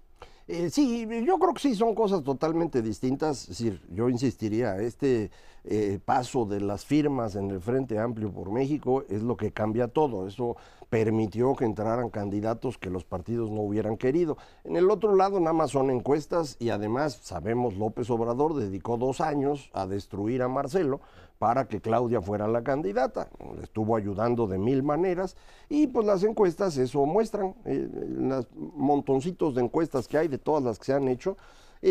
Eh, 0.48 0.70
sí, 0.70 1.08
yo 1.24 1.38
creo 1.40 1.54
que 1.54 1.60
sí, 1.60 1.74
son 1.74 1.94
cosas 1.94 2.22
totalmente 2.22 2.80
distintas. 2.80 3.42
Es 3.42 3.48
decir, 3.48 3.82
yo 3.90 4.08
insistiría, 4.08 4.76
este 4.78 5.30
eh, 5.64 5.98
paso 6.04 6.44
de 6.44 6.60
las 6.60 6.84
firmas 6.84 7.34
en 7.34 7.50
el 7.50 7.60
Frente 7.60 7.98
Amplio 7.98 8.30
por 8.32 8.52
México 8.52 9.04
es 9.08 9.22
lo 9.22 9.36
que 9.36 9.50
cambia 9.50 9.88
todo. 9.88 10.28
Eso 10.28 10.56
permitió 10.88 11.56
que 11.56 11.64
entraran 11.64 12.10
candidatos 12.10 12.78
que 12.78 12.90
los 12.90 13.04
partidos 13.04 13.50
no 13.50 13.62
hubieran 13.62 13.96
querido. 13.96 14.36
En 14.62 14.76
el 14.76 14.88
otro 14.88 15.16
lado 15.16 15.40
nada 15.40 15.52
más 15.52 15.72
son 15.72 15.90
encuestas 15.90 16.56
y 16.60 16.70
además 16.70 17.18
sabemos 17.22 17.74
López 17.74 18.08
Obrador 18.10 18.54
dedicó 18.54 18.96
dos 18.96 19.20
años 19.20 19.68
a 19.72 19.88
destruir 19.88 20.42
a 20.42 20.48
Marcelo 20.48 21.00
para 21.38 21.68
que 21.68 21.80
Claudia 21.80 22.20
fuera 22.20 22.48
la 22.48 22.62
candidata. 22.62 23.28
Le 23.56 23.62
estuvo 23.62 23.96
ayudando 23.96 24.46
de 24.46 24.58
mil 24.58 24.82
maneras 24.82 25.36
y 25.68 25.86
pues 25.86 26.06
las 26.06 26.22
encuestas 26.22 26.76
eso 26.78 27.04
muestran, 27.06 27.54
eh, 27.64 27.88
los 28.18 28.48
montoncitos 28.54 29.54
de 29.54 29.62
encuestas 29.62 30.08
que 30.08 30.18
hay 30.18 30.28
de 30.28 30.38
todas 30.38 30.62
las 30.62 30.78
que 30.78 30.86
se 30.86 30.92
han 30.94 31.08
hecho, 31.08 31.36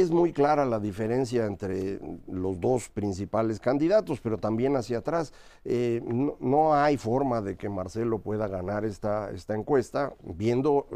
es 0.01 0.11
muy 0.11 0.33
clara 0.33 0.65
la 0.65 0.79
diferencia 0.79 1.45
entre 1.45 1.99
los 2.27 2.59
dos 2.59 2.89
principales 2.89 3.61
candidatos, 3.61 4.19
pero 4.19 4.37
también 4.37 4.75
hacia 4.75 4.97
atrás. 4.97 5.31
Eh, 5.63 6.01
no, 6.05 6.73
hay 6.73 6.97
forma 6.97 7.41
de 7.41 7.55
que 7.55 7.69
Marcelo 7.69 8.19
pueda 8.19 8.47
ganar 8.49 8.83
esta, 8.83 9.31
esta 9.31 9.55
encuesta, 9.55 10.13
viendo 10.21 10.87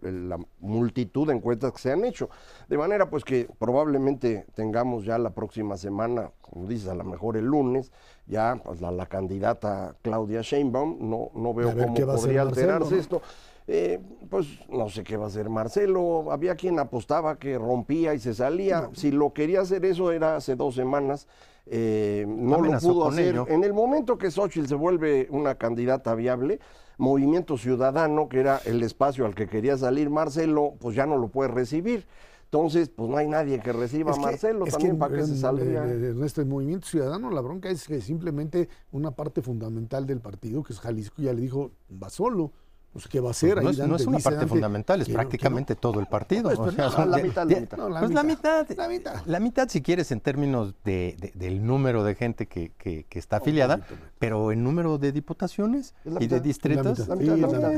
la 0.00 0.38
multitud 0.60 1.26
de 1.26 1.34
encuestas 1.34 1.72
que 1.72 1.78
se 1.78 1.92
han 1.92 2.04
hecho. 2.04 2.30
De 2.68 2.78
manera 2.78 3.10
pues 3.10 3.24
que 3.24 3.46
probablemente 3.58 4.46
tengamos 4.54 5.04
ya 5.04 5.18
la 5.18 5.30
próxima 5.30 5.76
semana, 5.76 6.30
como 6.40 6.66
dices, 6.66 6.88
a 6.88 6.94
lo 6.94 7.04
mejor 7.04 7.36
el 7.36 7.44
lunes, 7.44 7.92
ya 8.26 8.58
pues, 8.64 8.80
la, 8.80 9.06
candidata 9.06 9.96
Claudia 10.00 10.40
Sheinbaum, 10.40 10.96
no, 11.10 11.30
no 11.34 11.52
veo 11.52 11.74
cómo 11.74 11.94
podría 11.94 12.42
alterarse 12.42 12.98
esto. 12.98 13.20
Eh, 13.68 14.00
pues 14.30 14.46
no 14.68 14.88
sé 14.88 15.02
qué 15.02 15.16
va 15.16 15.24
a 15.24 15.28
hacer 15.28 15.48
Marcelo. 15.48 16.30
Había 16.30 16.54
quien 16.54 16.78
apostaba 16.78 17.38
que 17.38 17.58
rompía 17.58 18.14
y 18.14 18.18
se 18.18 18.34
salía. 18.34 18.90
Si 18.92 19.10
lo 19.10 19.32
quería 19.32 19.62
hacer 19.62 19.84
eso 19.84 20.12
era 20.12 20.36
hace 20.36 20.54
dos 20.56 20.74
semanas. 20.74 21.26
Eh, 21.66 22.24
no 22.28 22.60
lo 22.60 22.78
pudo 22.78 23.08
hacer. 23.08 23.36
En 23.48 23.64
el 23.64 23.72
momento 23.72 24.18
que 24.18 24.30
Xochitl 24.30 24.68
se 24.68 24.76
vuelve 24.76 25.26
una 25.30 25.56
candidata 25.56 26.14
viable, 26.14 26.60
Movimiento 26.96 27.58
Ciudadano, 27.58 28.28
que 28.28 28.40
era 28.40 28.60
el 28.64 28.82
espacio 28.82 29.26
al 29.26 29.34
que 29.34 29.48
quería 29.48 29.76
salir 29.76 30.08
Marcelo, 30.08 30.74
pues 30.78 30.94
ya 30.94 31.06
no 31.06 31.18
lo 31.18 31.28
puede 31.28 31.50
recibir. 31.50 32.06
Entonces, 32.44 32.88
pues 32.88 33.10
no 33.10 33.16
hay 33.16 33.26
nadie 33.26 33.58
que 33.58 33.72
reciba 33.72 34.12
a 34.12 34.16
Marcelo 34.16 34.64
también 34.66 34.96
para 34.96 35.16
que 35.16 35.24
se 35.24 35.36
saldría. 35.36 35.84
Nuestro 35.84 36.46
movimiento 36.46 36.86
ciudadano, 36.86 37.30
la 37.30 37.40
bronca 37.40 37.68
es 37.68 37.88
que 37.88 38.00
simplemente 38.00 38.68
una 38.92 39.10
parte 39.10 39.42
fundamental 39.42 40.06
del 40.06 40.20
partido, 40.20 40.62
que 40.62 40.72
es 40.72 40.78
Jalisco, 40.78 41.20
ya 41.20 41.32
le 41.32 41.40
dijo, 41.40 41.72
va 41.90 42.08
solo. 42.08 42.52
Pues, 42.96 43.08
¿qué 43.08 43.20
va 43.20 43.28
a 43.28 43.30
hacer? 43.32 43.62
No, 43.62 43.68
es, 43.68 44.06
una 44.06 44.18
parte 44.20 44.46
fundamental, 44.46 45.02
es 45.02 45.10
prácticamente 45.10 45.74
todo 45.74 46.00
el 46.00 46.06
partido. 46.06 46.50
la, 46.50 47.18
mitad, 47.18 47.46
pues 47.46 48.10
la, 48.10 48.22
mitad, 48.22 48.66
la 48.74 48.88
mitad. 48.88 49.26
La 49.26 49.38
mitad, 49.38 49.68
si 49.68 49.82
quieres, 49.82 50.10
en 50.12 50.20
términos 50.20 50.74
de, 50.82 51.32
del 51.34 51.66
número 51.66 52.04
de 52.04 52.14
gente 52.14 52.46
que, 52.46 52.72
que, 52.78 53.04
está 53.10 53.36
afiliada, 53.36 53.86
pero 54.18 54.50
en 54.50 54.64
número 54.64 54.96
de 54.96 55.12
diputaciones 55.12 55.94
y 56.20 56.26
de 56.26 56.40
distritos. 56.40 57.06
La 57.06 57.16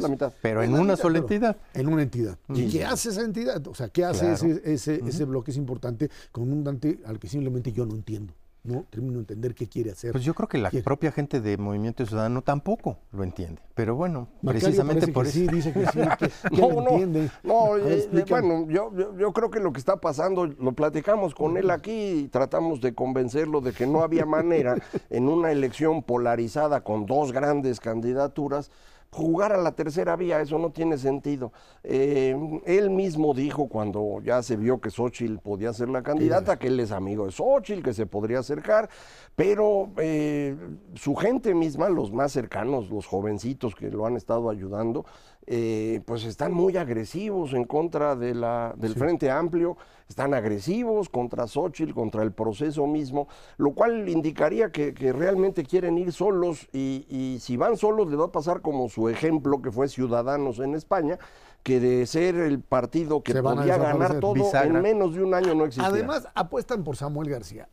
mitad, 0.09 0.33
Pero 0.41 0.63
en 0.63 0.75
una 0.75 0.95
sola 0.95 1.19
entidad. 1.19 1.57
En 1.75 1.89
una 1.89 2.03
entidad. 2.03 2.39
¿Y 2.55 2.71
qué 2.71 2.85
hace 2.85 3.09
esa 3.09 3.23
entidad? 3.23 3.67
O 3.67 3.75
sea, 3.75 3.89
¿qué 3.89 4.05
hace 4.05 4.35
ese, 4.35 4.63
ese, 4.65 5.01
ese 5.05 5.25
bloque 5.25 5.51
es 5.51 5.57
importante 5.57 6.11
con 6.31 6.53
un 6.53 6.63
Dante 6.63 7.01
al 7.07 7.19
que 7.19 7.27
simplemente 7.27 7.73
yo 7.73 7.87
no 7.87 7.97
entiendo? 7.97 8.35
No 8.65 8.85
termino 8.91 9.15
de 9.15 9.21
entender 9.21 9.55
qué 9.55 9.67
quiere 9.67 9.93
hacer. 9.93 10.13
Pues 10.13 10.25
yo 10.25 10.35
creo 10.35 10.49
que 10.49 10.59
la 10.59 10.71
propia 10.85 11.13
gente 11.13 11.41
de 11.41 11.57
Movimiento 11.57 12.05
Ciudadano 12.05 12.43
tampoco 12.43 12.99
lo 13.13 13.25
entiende. 13.25 13.63
Pero 13.75 13.95
bueno, 13.95 14.29
precisamente 14.45 15.09
por 15.09 15.27
eso. 15.27 15.39
Sí, 15.39 15.47
dice 15.47 15.73
que 15.73 15.87
sí, 15.87 16.01
que, 16.19 16.31
no, 16.61 16.83
no, 16.83 16.91
entiende. 16.91 17.31
No, 17.43 17.77
eh, 17.77 18.09
eh, 18.13 18.25
bueno, 18.29 18.67
yo, 18.69 18.93
yo, 19.17 19.33
creo 19.33 19.51
que 19.51 19.61
lo 19.61 19.73
que 19.73 19.79
está 19.79 19.97
pasando, 19.97 20.47
lo 20.47 20.73
platicamos 20.73 21.35
con 21.35 21.57
él 21.57 21.71
aquí 21.71 21.93
y 21.93 22.29
tratamos 22.29 22.81
de 22.81 22.95
convencerlo 22.95 23.61
de 23.61 23.73
que 23.73 23.87
no 23.87 24.03
había 24.03 24.27
manera 24.27 24.77
en 25.11 25.29
una 25.29 25.53
elección 25.53 26.03
polarizada 26.03 26.83
con 26.83 27.07
dos 27.07 27.33
grandes 27.33 27.81
candidaturas 27.81 28.71
jugar 29.11 29.53
a 29.53 29.57
la 29.57 29.73
tercera 29.73 30.17
vía, 30.17 30.41
eso 30.41 30.59
no 30.59 30.71
tiene 30.71 30.99
sentido. 30.99 31.53
Eh, 31.83 32.37
él 32.67 32.91
mismo 32.91 33.35
dijo 33.35 33.69
cuando 33.69 34.21
ya 34.23 34.43
se 34.43 34.57
vio 34.57 34.81
que 34.81 34.91
Xochitl 34.91 35.39
podía 35.39 35.73
ser 35.73 35.89
la 35.89 36.03
candidata, 36.03 36.59
que 36.59 36.69
él 36.69 36.79
es 36.81 36.93
amigo 36.93 37.27
de 37.27 37.33
Xochitl, 37.33 37.83
que 37.83 37.95
se 37.95 38.07
podría 38.07 38.41
acercar, 38.41 38.89
pero 39.35 39.91
eh, 39.97 40.57
su 40.95 41.15
gente 41.15 41.55
misma, 41.55 41.89
los 41.89 42.13
más 42.13 42.33
cercanos, 42.33 42.91
los 42.91 43.07
jovencitos 43.07 43.75
que 43.75 43.91
lo 43.91 44.07
han 44.07 44.17
estado 44.17 44.51
ayudando, 44.51 45.05
eh, 45.51 46.03
pues 46.05 46.25
están 46.25 46.53
muy 46.53 46.77
agresivos 46.77 47.55
en 47.55 47.65
contra 47.65 48.15
de 48.15 48.35
la, 48.35 48.75
del 48.77 48.95
Frente 48.95 49.31
Amplio, 49.31 49.79
están 50.07 50.35
agresivos 50.35 51.09
contra 51.09 51.47
Xochitl, 51.47 51.95
contra 51.95 52.23
el 52.23 52.33
proceso 52.33 52.87
mismo, 52.87 53.29
lo 53.57 53.73
cual 53.73 54.11
indicaría 54.11 54.71
que, 54.71 54.93
realmente 55.13 55.65
quieren 55.65 55.97
ir 55.97 56.13
solos 56.13 56.69
y, 56.73 57.39
si 57.41 57.57
van 57.57 57.79
solos 57.79 58.11
le 58.11 58.17
va 58.17 58.27
a 58.27 58.33
pasar 58.33 58.61
como 58.61 58.91
su 58.91 58.98
ejemplo 59.09 59.63
que 59.63 59.71
fue 59.71 59.89
Ciudadanos 59.89 60.59
en 60.59 60.75
España, 60.75 61.19
que 61.63 61.81
de 61.81 62.07
ser 62.07 62.37
el 62.37 62.61
partido 62.61 63.23
que 63.23 63.35
podía 63.43 63.77
ganar 63.77 64.21
todo 64.21 64.35
en 64.63 64.81
menos 64.81 65.15
de 65.15 65.23
un 65.23 65.35
año 65.35 65.55
no 65.55 65.65
existía. 65.67 65.89
Además 65.89 66.27
apuestan 66.35 66.83
por 66.83 66.97
Samuel 66.97 67.29
García. 67.29 67.69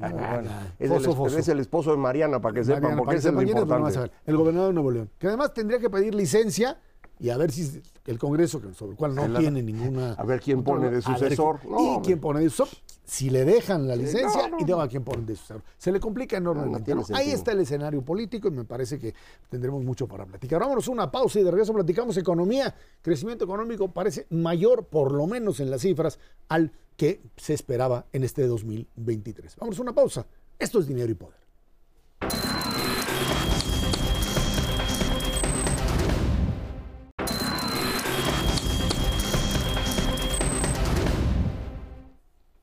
Ah, 0.00 0.42
es, 0.78 0.90
el, 1.48 1.60
esposo 1.60 1.92
de 1.92 1.96
Mariana, 1.96 2.40
para 2.40 2.54
que 2.54 2.64
sepan, 2.64 2.96
porque 2.96 3.16
es 3.16 3.24
el 3.24 3.48
importante. 3.48 4.10
El 4.26 4.36
gobernador 4.36 4.68
de 4.68 4.74
Nuevo 4.74 4.90
León, 4.90 5.10
que 5.18 5.28
además 5.28 5.54
tendría 5.54 5.78
que 5.78 5.88
pedir 5.88 6.14
licencia 6.14 6.78
y 7.20 7.30
a 7.30 7.36
ver 7.36 7.50
si 7.52 7.82
el 8.06 8.18
Congreso, 8.18 8.60
sobre 8.74 8.92
el 8.92 8.96
cual 8.96 9.14
no 9.14 9.38
tiene 9.38 9.62
ninguna... 9.62 10.12
A 10.12 10.24
ver 10.24 10.40
quién 10.40 10.62
pone 10.62 10.90
de 10.90 11.02
sucesor. 11.02 11.60
y 11.64 12.00
quién 12.04 12.20
pone 12.20 12.40
de 12.40 12.50
sucesor, 12.50 12.78
si 13.04 13.30
le 13.30 13.44
dejan 13.44 13.88
la 13.88 13.96
licencia 13.96 14.50
y 14.58 14.64
luego 14.64 14.82
a 14.82 14.88
quién 14.88 15.02
pone 15.02 15.24
de 15.24 15.34
sucesor. 15.34 15.62
Se 15.78 15.90
le 15.90 15.98
complica 15.98 16.36
enormemente. 16.36 16.94
Ahí 17.14 17.30
está 17.30 17.52
el 17.52 17.60
escenario 17.60 18.02
político 18.02 18.48
y 18.48 18.50
me 18.50 18.64
parece 18.64 18.98
que 18.98 19.14
tendremos 19.48 19.82
mucho 19.82 20.06
para 20.06 20.26
platicar. 20.26 20.60
Vámonos 20.60 20.88
una 20.88 21.10
pausa 21.10 21.40
y 21.40 21.42
de 21.42 21.50
regreso 21.50 21.72
platicamos 21.72 22.16
economía. 22.16 22.74
Crecimiento 23.02 23.44
económico 23.44 23.88
parece 23.88 24.26
mayor, 24.30 24.86
por 24.86 25.12
lo 25.12 25.26
menos 25.26 25.60
en 25.60 25.70
las 25.70 25.80
cifras, 25.80 26.18
al 26.48 26.72
que 26.96 27.22
se 27.36 27.54
esperaba 27.54 28.06
en 28.12 28.24
este 28.24 28.46
2023. 28.46 29.56
Vámonos 29.56 29.78
una 29.78 29.94
pausa. 29.94 30.26
Esto 30.58 30.78
es 30.80 30.86
Dinero 30.86 31.10
y 31.10 31.14
Poder. 31.14 31.38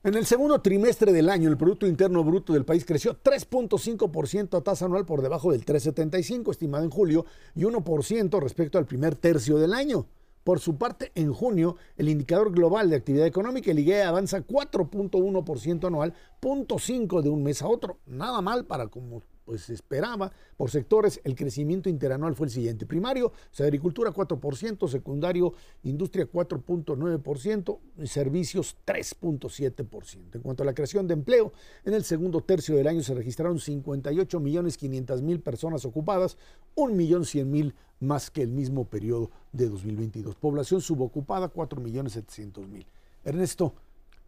En 0.06 0.14
el 0.14 0.24
segundo 0.24 0.60
trimestre 0.60 1.12
del 1.12 1.28
año, 1.28 1.48
el 1.48 1.56
Producto 1.56 1.84
Interno 1.84 2.22
Bruto 2.22 2.52
del 2.52 2.64
país 2.64 2.84
creció 2.84 3.20
3.5% 3.20 4.56
a 4.56 4.60
tasa 4.60 4.84
anual 4.84 5.04
por 5.04 5.20
debajo 5.20 5.50
del 5.50 5.64
3.75 5.64 6.52
estimado 6.52 6.84
en 6.84 6.90
julio 6.90 7.26
y 7.56 7.62
1% 7.62 8.40
respecto 8.40 8.78
al 8.78 8.86
primer 8.86 9.16
tercio 9.16 9.58
del 9.58 9.74
año. 9.74 10.06
Por 10.44 10.60
su 10.60 10.78
parte, 10.78 11.10
en 11.16 11.32
junio, 11.32 11.74
el 11.96 12.08
indicador 12.08 12.52
global 12.52 12.88
de 12.88 12.94
actividad 12.94 13.26
económica, 13.26 13.72
el 13.72 13.80
IGE, 13.80 14.04
avanza 14.04 14.46
4.1% 14.46 15.88
anual, 15.88 16.14
0.5 16.40 17.20
de 17.20 17.28
un 17.28 17.42
mes 17.42 17.60
a 17.62 17.66
otro. 17.66 17.98
Nada 18.06 18.40
mal 18.40 18.64
para 18.64 18.86
como 18.86 19.24
pues 19.46 19.62
se 19.62 19.72
esperaba. 19.72 20.30
Por 20.56 20.70
sectores, 20.70 21.20
el 21.24 21.34
crecimiento 21.34 21.88
interanual 21.88 22.34
fue 22.34 22.48
el 22.48 22.52
siguiente. 22.52 22.84
Primario, 22.84 23.32
agricultura 23.58 24.12
4%, 24.12 24.88
secundario, 24.88 25.54
industria 25.84 26.28
4.9% 26.30 27.78
y 27.98 28.06
servicios 28.08 28.76
3.7%. 28.84 30.34
En 30.34 30.42
cuanto 30.42 30.64
a 30.64 30.66
la 30.66 30.74
creación 30.74 31.06
de 31.06 31.14
empleo, 31.14 31.52
en 31.84 31.94
el 31.94 32.04
segundo 32.04 32.42
tercio 32.42 32.76
del 32.76 32.88
año 32.88 33.02
se 33.02 33.14
registraron 33.14 33.58
58 33.58 34.40
millones 34.40 34.76
500 34.76 35.22
mil 35.22 35.40
personas 35.40 35.84
ocupadas, 35.84 36.36
1 36.74 36.94
millón 36.94 37.24
100 37.24 37.50
mil 37.50 37.74
más 38.00 38.30
que 38.30 38.42
el 38.42 38.50
mismo 38.50 38.84
periodo 38.84 39.30
de 39.52 39.68
2022. 39.68 40.34
Población 40.34 40.80
subocupada 40.80 41.48
4 41.48 41.80
millones 41.80 42.12
700 42.14 42.66
mil. 42.68 42.86
Ernesto. 43.24 43.74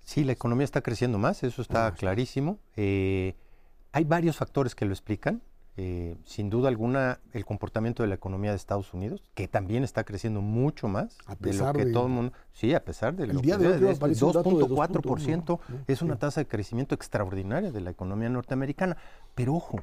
Sí, 0.05 0.25
la 0.25 0.33
economía 0.33 0.65
está 0.65 0.81
creciendo 0.81 1.19
más, 1.19 1.43
eso 1.43 1.61
está 1.61 1.93
clarísimo. 1.93 2.59
Eh, 2.77 3.35
hay 3.93 4.05
varios 4.05 4.37
factores 4.37 4.75
que 4.75 4.85
lo 4.85 4.93
explican. 4.93 5.43
Eh, 5.81 6.17
sin 6.25 6.51
duda 6.51 6.69
alguna, 6.69 7.21
el 7.33 7.45
comportamiento 7.45 8.03
de 8.03 8.09
la 8.09 8.17
economía 8.17 8.51
de 8.51 8.57
Estados 8.57 8.93
Unidos, 8.95 9.23
que 9.35 9.47
también 9.47 9.85
está 9.85 10.03
creciendo 10.03 10.41
mucho 10.41 10.89
más 10.89 11.17
a 11.27 11.37
pesar 11.37 11.77
de 11.77 11.85
lo 11.85 11.87
que 11.87 11.93
todo 11.93 12.07
el 12.07 12.13
mundo. 12.13 12.33
Sí, 12.53 12.75
a 12.75 12.85
pesar 12.85 13.15
de 13.15 13.29
lo 13.29 13.41
día 13.41 13.57
que 13.57 13.69
de 13.69 13.79
2.4% 13.81 15.61
es 15.87 16.03
una 16.03 16.17
tasa 16.19 16.41
de 16.41 16.49
crecimiento 16.49 16.97
extraordinaria 16.97 17.71
de 17.71 17.81
la 17.81 17.91
economía 17.91 18.29
norteamericana. 18.29 18.97
Pero 19.37 19.55
ojo, 19.55 19.79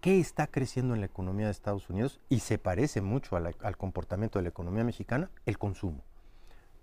¿qué 0.00 0.18
está 0.18 0.46
creciendo 0.46 0.94
en 0.94 1.00
la 1.00 1.06
economía 1.06 1.44
de 1.44 1.52
Estados 1.52 1.90
Unidos? 1.90 2.20
Y 2.30 2.40
se 2.40 2.56
parece 2.56 3.02
mucho 3.02 3.36
al 3.36 3.76
comportamiento 3.76 4.38
de 4.38 4.44
la 4.44 4.48
economía 4.48 4.82
mexicana, 4.82 5.30
el 5.44 5.58
consumo. 5.58 6.04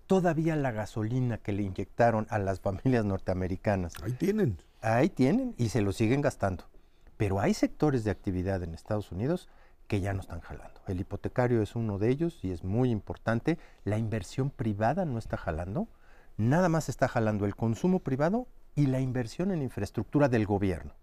Todavía 0.05 0.55
la 0.55 0.71
gasolina 0.71 1.39
que 1.39 1.51
le 1.51 1.63
inyectaron 1.63 2.27
a 2.29 2.37
las 2.37 2.59
familias 2.61 3.05
norteamericanas. 3.05 3.93
Ahí 4.03 4.11
tienen 4.11 4.59
ahí 4.93 5.09
tienen 5.09 5.55
y 5.57 5.69
se 5.69 5.81
lo 5.81 5.91
siguen 5.91 6.21
gastando. 6.21 6.65
Pero 7.17 7.39
hay 7.39 7.53
sectores 7.53 8.03
de 8.03 8.11
actividad 8.11 8.61
en 8.63 8.73
Estados 8.73 9.11
Unidos 9.11 9.49
que 9.87 10.01
ya 10.01 10.13
no 10.13 10.21
están 10.21 10.41
jalando. 10.41 10.81
El 10.87 10.99
hipotecario 10.99 11.61
es 11.61 11.75
uno 11.75 11.97
de 11.97 12.09
ellos 12.09 12.39
y 12.43 12.51
es 12.51 12.63
muy 12.63 12.89
importante. 12.89 13.57
La 13.83 13.97
inversión 13.97 14.49
privada 14.49 15.05
no 15.05 15.17
está 15.17 15.37
jalando. 15.37 15.87
nada 16.37 16.67
más 16.67 16.89
está 16.89 17.07
jalando 17.07 17.45
el 17.45 17.55
consumo 17.55 17.99
privado 17.99 18.47
y 18.75 18.87
la 18.87 18.99
inversión 18.99 19.51
en 19.51 19.61
infraestructura 19.61 20.27
del 20.27 20.45
gobierno. 20.45 20.93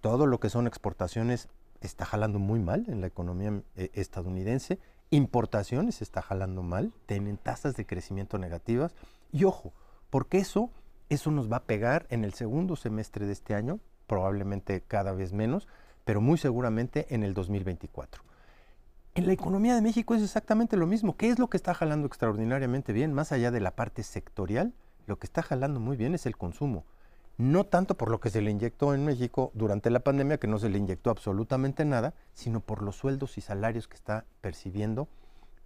Todo 0.00 0.26
lo 0.26 0.40
que 0.40 0.48
son 0.48 0.66
exportaciones 0.66 1.48
está 1.80 2.04
jalando 2.06 2.38
muy 2.38 2.58
mal 2.58 2.84
en 2.88 3.00
la 3.00 3.06
economía 3.06 3.62
eh, 3.76 3.90
estadounidense, 3.94 4.78
importaciones 5.10 6.02
está 6.02 6.22
jalando 6.22 6.62
mal, 6.62 6.92
tienen 7.06 7.36
tasas 7.36 7.76
de 7.76 7.86
crecimiento 7.86 8.38
negativas 8.38 8.94
y 9.32 9.44
ojo, 9.44 9.72
porque 10.10 10.38
eso, 10.38 10.70
eso 11.08 11.30
nos 11.30 11.50
va 11.50 11.58
a 11.58 11.64
pegar 11.64 12.06
en 12.10 12.24
el 12.24 12.34
segundo 12.34 12.76
semestre 12.76 13.26
de 13.26 13.32
este 13.32 13.54
año, 13.54 13.80
probablemente 14.06 14.82
cada 14.82 15.12
vez 15.12 15.32
menos, 15.32 15.66
pero 16.04 16.20
muy 16.20 16.38
seguramente 16.38 17.06
en 17.14 17.22
el 17.22 17.34
2024. 17.34 18.22
En 19.14 19.26
la 19.26 19.32
economía 19.32 19.74
de 19.74 19.82
México 19.82 20.14
es 20.14 20.22
exactamente 20.22 20.76
lo 20.76 20.86
mismo. 20.86 21.16
¿Qué 21.16 21.28
es 21.28 21.38
lo 21.38 21.48
que 21.48 21.56
está 21.56 21.74
jalando 21.74 22.06
extraordinariamente 22.06 22.92
bien? 22.92 23.12
Más 23.12 23.32
allá 23.32 23.50
de 23.50 23.60
la 23.60 23.74
parte 23.74 24.02
sectorial, 24.02 24.72
lo 25.06 25.18
que 25.18 25.26
está 25.26 25.42
jalando 25.42 25.80
muy 25.80 25.96
bien 25.96 26.14
es 26.14 26.24
el 26.26 26.36
consumo. 26.36 26.84
No 27.36 27.64
tanto 27.64 27.96
por 27.96 28.10
lo 28.10 28.20
que 28.20 28.30
se 28.30 28.42
le 28.42 28.50
inyectó 28.50 28.94
en 28.94 29.04
México 29.04 29.50
durante 29.54 29.90
la 29.90 30.00
pandemia, 30.00 30.38
que 30.38 30.46
no 30.46 30.58
se 30.58 30.68
le 30.68 30.78
inyectó 30.78 31.10
absolutamente 31.10 31.84
nada, 31.84 32.14
sino 32.32 32.60
por 32.60 32.82
los 32.82 32.96
sueldos 32.96 33.38
y 33.38 33.40
salarios 33.40 33.88
que 33.88 33.96
está 33.96 34.24
percibiendo 34.40 35.08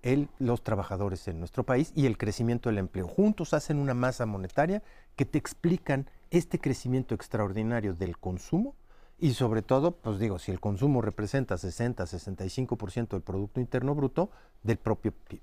el, 0.03 0.29
los 0.39 0.63
trabajadores 0.63 1.27
en 1.29 1.39
nuestro 1.39 1.65
país 1.65 1.93
y 1.95 2.07
el 2.07 2.19
crecimiento 2.19 2.69
del 2.69 2.79
empleo. 2.79 3.07
Juntos 3.07 3.55
hacen 3.55 3.79
una 3.79 3.95
masa 3.95 4.27
monetaria 4.27 4.83
que 5.17 5.25
te 5.25 5.39
explican 5.39 6.09
este 6.31 6.59
crecimiento 6.59 7.15
extraordinario 7.15 7.95
del 7.95 8.19
consumo 8.19 8.75
y 9.19 9.35
sobre 9.35 9.63
todo, 9.63 9.93
pues 9.93 10.19
digo, 10.19 10.39
si 10.39 10.51
el 10.51 10.59
consumo 10.59 11.01
representa 11.01 11.57
60, 11.57 12.05
65% 12.05 13.09
del 13.11 13.23
Producto 13.23 13.61
Interno 13.61 13.95
Bruto 13.95 14.31
del 14.63 14.79
propio 14.79 15.13
PIB, 15.13 15.41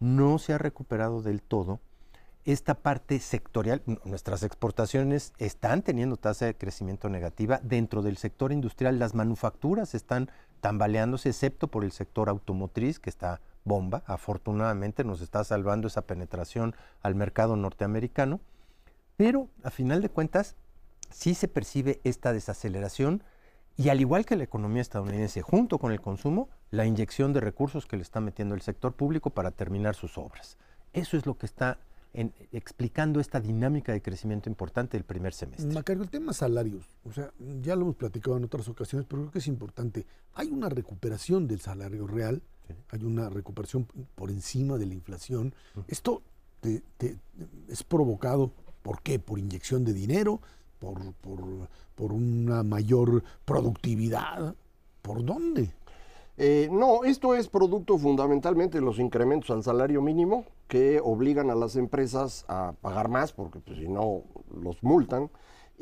no 0.00 0.38
se 0.38 0.52
ha 0.52 0.58
recuperado 0.58 1.22
del 1.22 1.42
todo 1.42 1.80
esta 2.44 2.74
parte 2.74 3.18
sectorial. 3.20 3.82
Nuestras 4.04 4.42
exportaciones 4.42 5.32
están 5.38 5.82
teniendo 5.82 6.16
tasa 6.16 6.46
de 6.46 6.56
crecimiento 6.56 7.08
negativa. 7.08 7.60
Dentro 7.62 8.02
del 8.02 8.16
sector 8.16 8.50
industrial, 8.50 8.98
las 8.98 9.14
manufacturas 9.14 9.94
están 9.94 10.30
tambaleándose, 10.60 11.28
excepto 11.28 11.68
por 11.68 11.84
el 11.84 11.92
sector 11.92 12.28
automotriz, 12.28 12.98
que 12.98 13.10
está 13.10 13.40
bomba. 13.64 14.02
Afortunadamente 14.06 15.04
nos 15.04 15.20
está 15.20 15.44
salvando 15.44 15.88
esa 15.88 16.02
penetración 16.02 16.74
al 17.02 17.14
mercado 17.14 17.56
norteamericano. 17.56 18.40
Pero, 19.16 19.48
a 19.62 19.70
final 19.70 20.00
de 20.00 20.08
cuentas, 20.08 20.56
sí 21.10 21.34
se 21.34 21.48
percibe 21.48 22.00
esta 22.04 22.32
desaceleración 22.32 23.22
y 23.76 23.88
al 23.88 24.00
igual 24.00 24.26
que 24.26 24.36
la 24.36 24.44
economía 24.44 24.82
estadounidense, 24.82 25.42
junto 25.42 25.78
con 25.78 25.92
el 25.92 26.00
consumo, 26.00 26.48
la 26.70 26.84
inyección 26.84 27.32
de 27.32 27.40
recursos 27.40 27.86
que 27.86 27.96
le 27.96 28.02
está 28.02 28.20
metiendo 28.20 28.54
el 28.54 28.60
sector 28.60 28.92
público 28.92 29.30
para 29.30 29.50
terminar 29.52 29.94
sus 29.94 30.18
obras. 30.18 30.58
Eso 30.92 31.16
es 31.16 31.24
lo 31.24 31.38
que 31.38 31.46
está 31.46 31.78
explicando 32.52 33.20
esta 33.20 33.40
dinámica 33.40 33.92
de 33.92 34.02
crecimiento 34.02 34.48
importante 34.48 34.96
del 34.96 35.04
primer 35.04 35.32
semestre. 35.32 35.72
Macario, 35.72 36.02
el 36.02 36.10
tema 36.10 36.32
salarios, 36.32 36.84
o 37.04 37.12
sea, 37.12 37.30
ya 37.62 37.76
lo 37.76 37.82
hemos 37.82 37.96
platicado 37.96 38.36
en 38.36 38.44
otras 38.44 38.68
ocasiones, 38.68 39.06
pero 39.08 39.22
creo 39.22 39.32
que 39.32 39.38
es 39.38 39.46
importante. 39.46 40.06
Hay 40.34 40.48
una 40.48 40.68
recuperación 40.68 41.46
del 41.46 41.60
salario 41.60 42.06
real, 42.06 42.42
hay 42.90 43.04
una 43.04 43.28
recuperación 43.28 43.86
por 44.14 44.30
encima 44.30 44.78
de 44.78 44.86
la 44.86 44.94
inflación. 44.94 45.54
Esto 45.88 46.22
es 47.68 47.82
provocado, 47.82 48.52
¿por 48.82 49.02
qué? 49.02 49.18
Por 49.18 49.38
inyección 49.38 49.84
de 49.84 49.92
dinero, 49.92 50.40
por, 50.78 51.12
por, 51.94 52.12
una 52.12 52.62
mayor 52.62 53.22
productividad. 53.44 54.54
¿Por 55.02 55.24
dónde? 55.24 55.72
Eh, 56.38 56.68
no, 56.72 57.04
esto 57.04 57.34
es 57.34 57.48
producto 57.48 57.98
fundamentalmente 57.98 58.78
de 58.78 58.84
los 58.84 58.98
incrementos 58.98 59.50
al 59.50 59.62
salario 59.62 60.00
mínimo 60.00 60.46
que 60.68 61.00
obligan 61.02 61.50
a 61.50 61.54
las 61.54 61.76
empresas 61.76 62.46
a 62.48 62.72
pagar 62.80 63.08
más 63.08 63.32
porque 63.32 63.60
pues, 63.60 63.78
si 63.78 63.88
no 63.88 64.22
los 64.62 64.82
multan. 64.82 65.30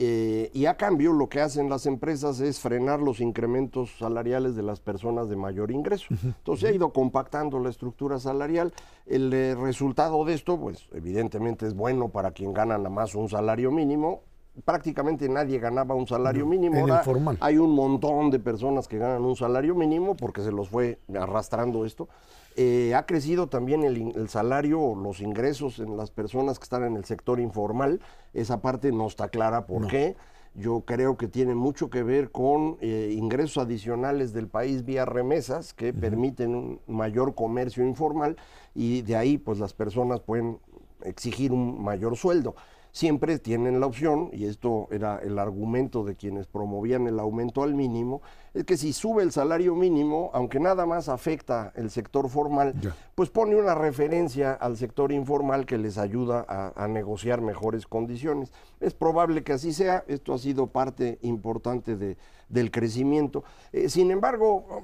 Eh, 0.01 0.51
y 0.55 0.67
a 0.67 0.77
cambio 0.77 1.13
lo 1.13 1.29
que 1.29 1.41
hacen 1.41 1.69
las 1.69 1.85
empresas 1.85 2.39
es 2.39 2.61
frenar 2.61 3.01
los 3.01 3.19
incrementos 3.19 3.91
salariales 3.99 4.55
de 4.55 4.63
las 4.63 4.79
personas 4.79 5.29
de 5.29 5.35
mayor 5.35 5.73
ingreso. 5.73 6.07
Entonces 6.11 6.61
se 6.61 6.69
ha 6.69 6.73
ido 6.73 6.93
compactando 6.93 7.59
la 7.59 7.69
estructura 7.69 8.21
salarial. 8.21 8.73
El 9.07 9.33
eh, 9.33 9.57
resultado 9.57 10.25
de 10.25 10.35
esto, 10.35 10.57
pues 10.57 10.89
evidentemente 10.93 11.67
es 11.67 11.75
bueno 11.75 12.11
para 12.11 12.31
quien 12.31 12.53
gana 12.53 12.79
nada 12.79 12.91
más 12.91 13.17
un 13.17 13.29
salario 13.29 13.73
mínimo 13.73 14.23
prácticamente 14.65 15.29
nadie 15.29 15.59
ganaba 15.59 15.95
un 15.95 16.07
salario 16.07 16.47
mínimo. 16.47 16.81
Ahora 16.81 17.03
hay 17.41 17.59
un 17.59 17.75
montón 17.75 18.31
de 18.31 18.39
personas 18.39 18.89
que 18.89 18.99
ganan 18.99 19.23
un 19.25 19.37
salario 19.37 19.75
mínimo 19.75 20.17
porque 20.17 20.43
se 20.43 20.53
los 20.53 20.69
fue 20.69 20.99
arrastrando 21.15 21.85
esto. 21.85 22.09
Eh, 22.57 22.93
ha 22.95 23.07
crecido 23.07 23.49
también 23.49 23.85
el, 23.85 24.29
salario, 24.29 24.95
los 24.97 25.21
ingresos 25.21 25.79
en 25.79 25.97
las 25.97 26.11
personas 26.11 26.59
que 26.59 26.65
están 26.65 26.85
en 26.85 26.97
el 26.97 27.05
sector 27.05 27.39
informal. 27.39 28.01
Esa 28.35 28.61
parte 28.61 28.91
no 28.91 29.07
está 29.07 29.29
clara 29.29 29.67
por 29.67 29.87
qué. 29.87 30.17
Yo 30.55 30.81
creo 30.81 31.17
que 31.17 31.29
tiene 31.29 31.55
mucho 31.55 31.89
que 31.89 32.03
ver 32.03 32.33
con 32.33 32.79
eh, 32.81 33.15
ingresos 33.17 33.63
adicionales 33.63 34.33
del 34.33 34.49
país 34.49 34.85
vía 34.85 35.05
remesas 35.05 35.73
que 35.73 35.93
permiten 35.93 36.55
un 36.55 36.81
mayor 36.89 37.37
comercio 37.37 37.85
informal 37.85 38.37
y 38.75 39.03
de 39.03 39.15
ahí 39.15 39.39
pues 39.39 39.61
las 39.61 39.73
personas 39.73 40.19
pueden 40.21 40.59
exigir 41.05 41.53
un 41.53 41.81
mayor 41.81 42.17
sueldo 42.17 42.57
siempre 42.93 43.39
tienen 43.39 43.81
la 43.81 43.87
opción, 43.87 44.31
y 44.33 44.45
esto 44.47 44.89
era 44.91 45.19
el 45.19 45.39
argumento 45.39 46.05
de 46.05 46.17
quienes 46.17 46.47
promovían 46.47 47.07
el 47.07 47.19
aumento 47.19 47.63
al 47.63 47.75
mínimo, 47.75 48.23
es 48.55 48.65
que 48.65 48.77
si 48.77 48.93
sube 48.93 49.23
el 49.23 49.31
salario 49.31 49.75
mínimo, 49.75 50.31
aunque 50.33 50.59
nada 50.59 50.87
más 50.87 51.09
afecta 51.09 51.73
el 51.77 51.91
sector 51.91 52.29
formal, 52.29 52.75
pues 53.15 53.31
pone 53.31 53.55
una 53.55 53.75
referencia 53.75 54.53
al 54.53 54.77
sector 54.77 55.13
informal 55.13 55.67
que 55.67 55.79
les 55.79 55.99
ayuda 55.99 56.45
a, 56.49 56.89
negociar 56.89 57.41
mejores 57.41 57.87
condiciones. 57.87 58.53
Es 58.81 58.95
probable 58.95 59.45
que 59.45 59.53
así 59.53 59.73
sea, 59.73 60.05
esto 60.09 60.35
ha 60.35 60.39
sido 60.39 60.67
parte 60.67 61.19
importante 61.23 61.97
de, 61.97 62.17
del 62.49 62.71
crecimiento. 62.71 63.45
Eh, 63.73 63.89
sin 63.89 64.11
embargo, 64.11 64.83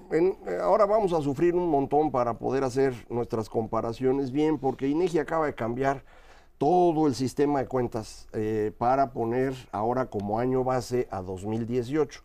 ahora 0.63 0.87
vamos 0.87 1.13
a 1.13 1.21
sufrir 1.21 1.55
un 1.55 1.69
montón 1.69 2.13
para 2.13 2.39
poder 2.39 2.63
hacer 2.65 2.95
nuestras 3.09 3.49
comparaciones 3.49 4.31
bien, 4.31 4.59
porque 4.59 4.89
INEGI 4.89 5.19
acaba 5.19 5.47
de 5.47 5.55
cambiar 5.55 6.05
todo 6.65 7.07
el 7.09 7.15
sistema 7.15 7.59
de 7.59 7.67
cuentas 7.67 8.27
eh, 8.33 8.73
para 8.79 9.13
poner 9.13 9.53
ahora 9.71 10.07
como 10.07 10.39
año 10.39 10.65
base 10.65 11.07
a 11.11 11.21
2018. 11.21 12.23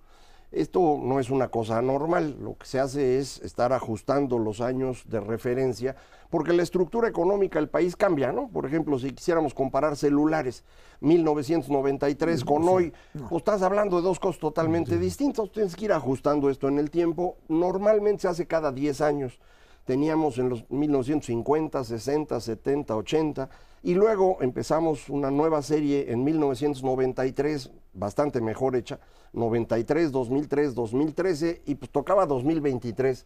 Esto 0.53 0.97
no 1.03 1.19
es 1.19 1.29
una 1.29 1.49
cosa 1.49 1.81
normal, 1.81 2.37
lo 2.39 2.57
que 2.57 2.65
se 2.65 2.79
hace 2.79 3.19
es 3.19 3.41
estar 3.41 3.73
ajustando 3.73 4.39
los 4.39 4.61
años 4.61 5.03
de 5.09 5.19
referencia, 5.19 5.97
porque 6.29 6.53
la 6.53 6.63
estructura 6.63 7.09
económica 7.09 7.59
del 7.59 7.67
país 7.67 7.97
cambia, 7.97 8.31
¿no? 8.31 8.47
Por 8.47 8.65
ejemplo, 8.65 8.97
si 8.97 9.11
quisiéramos 9.11 9.53
comparar 9.53 9.97
celulares 9.97 10.63
1993 11.01 12.45
con 12.45 12.65
hoy, 12.69 12.93
pues 13.11 13.41
estás 13.41 13.61
hablando 13.61 13.97
de 13.97 14.03
dos 14.03 14.21
cosas 14.21 14.39
totalmente 14.39 14.97
distintas, 14.97 15.51
tienes 15.51 15.75
que 15.75 15.83
ir 15.83 15.91
ajustando 15.91 16.49
esto 16.49 16.69
en 16.69 16.79
el 16.79 16.89
tiempo, 16.89 17.35
normalmente 17.49 18.21
se 18.21 18.29
hace 18.29 18.47
cada 18.47 18.71
10 18.71 19.01
años. 19.01 19.37
Teníamos 19.83 20.37
en 20.37 20.47
los 20.47 20.69
1950, 20.71 21.83
60, 21.83 22.39
70, 22.39 22.95
80, 22.95 23.49
y 23.81 23.93
luego 23.93 24.37
empezamos 24.41 25.09
una 25.09 25.31
nueva 25.31 25.61
serie 25.61 26.11
en 26.11 26.23
1993, 26.23 27.71
bastante 27.93 28.41
mejor 28.41 28.75
hecha, 28.75 28.99
93, 29.33 30.11
2003, 30.11 30.75
2013, 30.75 31.61
y 31.65 31.75
pues 31.75 31.91
tocaba 31.91 32.25
2023. 32.25 33.25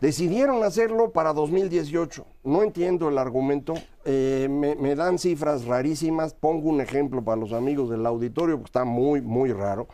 Decidieron 0.00 0.64
hacerlo 0.64 1.12
para 1.12 1.32
2018. 1.32 2.26
No 2.42 2.62
entiendo 2.62 3.08
el 3.08 3.18
argumento. 3.18 3.74
Eh, 4.04 4.48
me, 4.50 4.74
me, 4.74 4.96
dan 4.96 5.16
cifras 5.18 5.64
rarísimas. 5.64 6.34
Pongo 6.34 6.70
un 6.70 6.80
ejemplo 6.80 7.22
para 7.22 7.40
los 7.40 7.52
amigos 7.52 7.88
del 7.88 8.04
auditorio, 8.04 8.56
porque 8.56 8.68
está 8.68 8.84
muy, 8.84 9.20
muy 9.20 9.52
raro. 9.52 9.86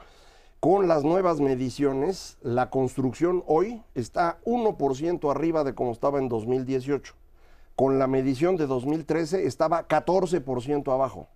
Con 0.60 0.88
las 0.88 1.04
nuevas 1.04 1.40
mediciones, 1.40 2.38
la 2.40 2.70
construcción 2.70 3.44
hoy 3.46 3.82
está 3.94 4.38
1% 4.44 5.30
arriba 5.30 5.62
de 5.62 5.74
como 5.74 5.92
estaba 5.92 6.18
en 6.18 6.28
2018. 6.28 7.14
Con 7.78 8.00
la 8.00 8.08
medición 8.08 8.56
de 8.56 8.66
2013 8.66 9.46
estaba 9.46 9.86
14% 9.86 10.92
abajo. 10.92 11.28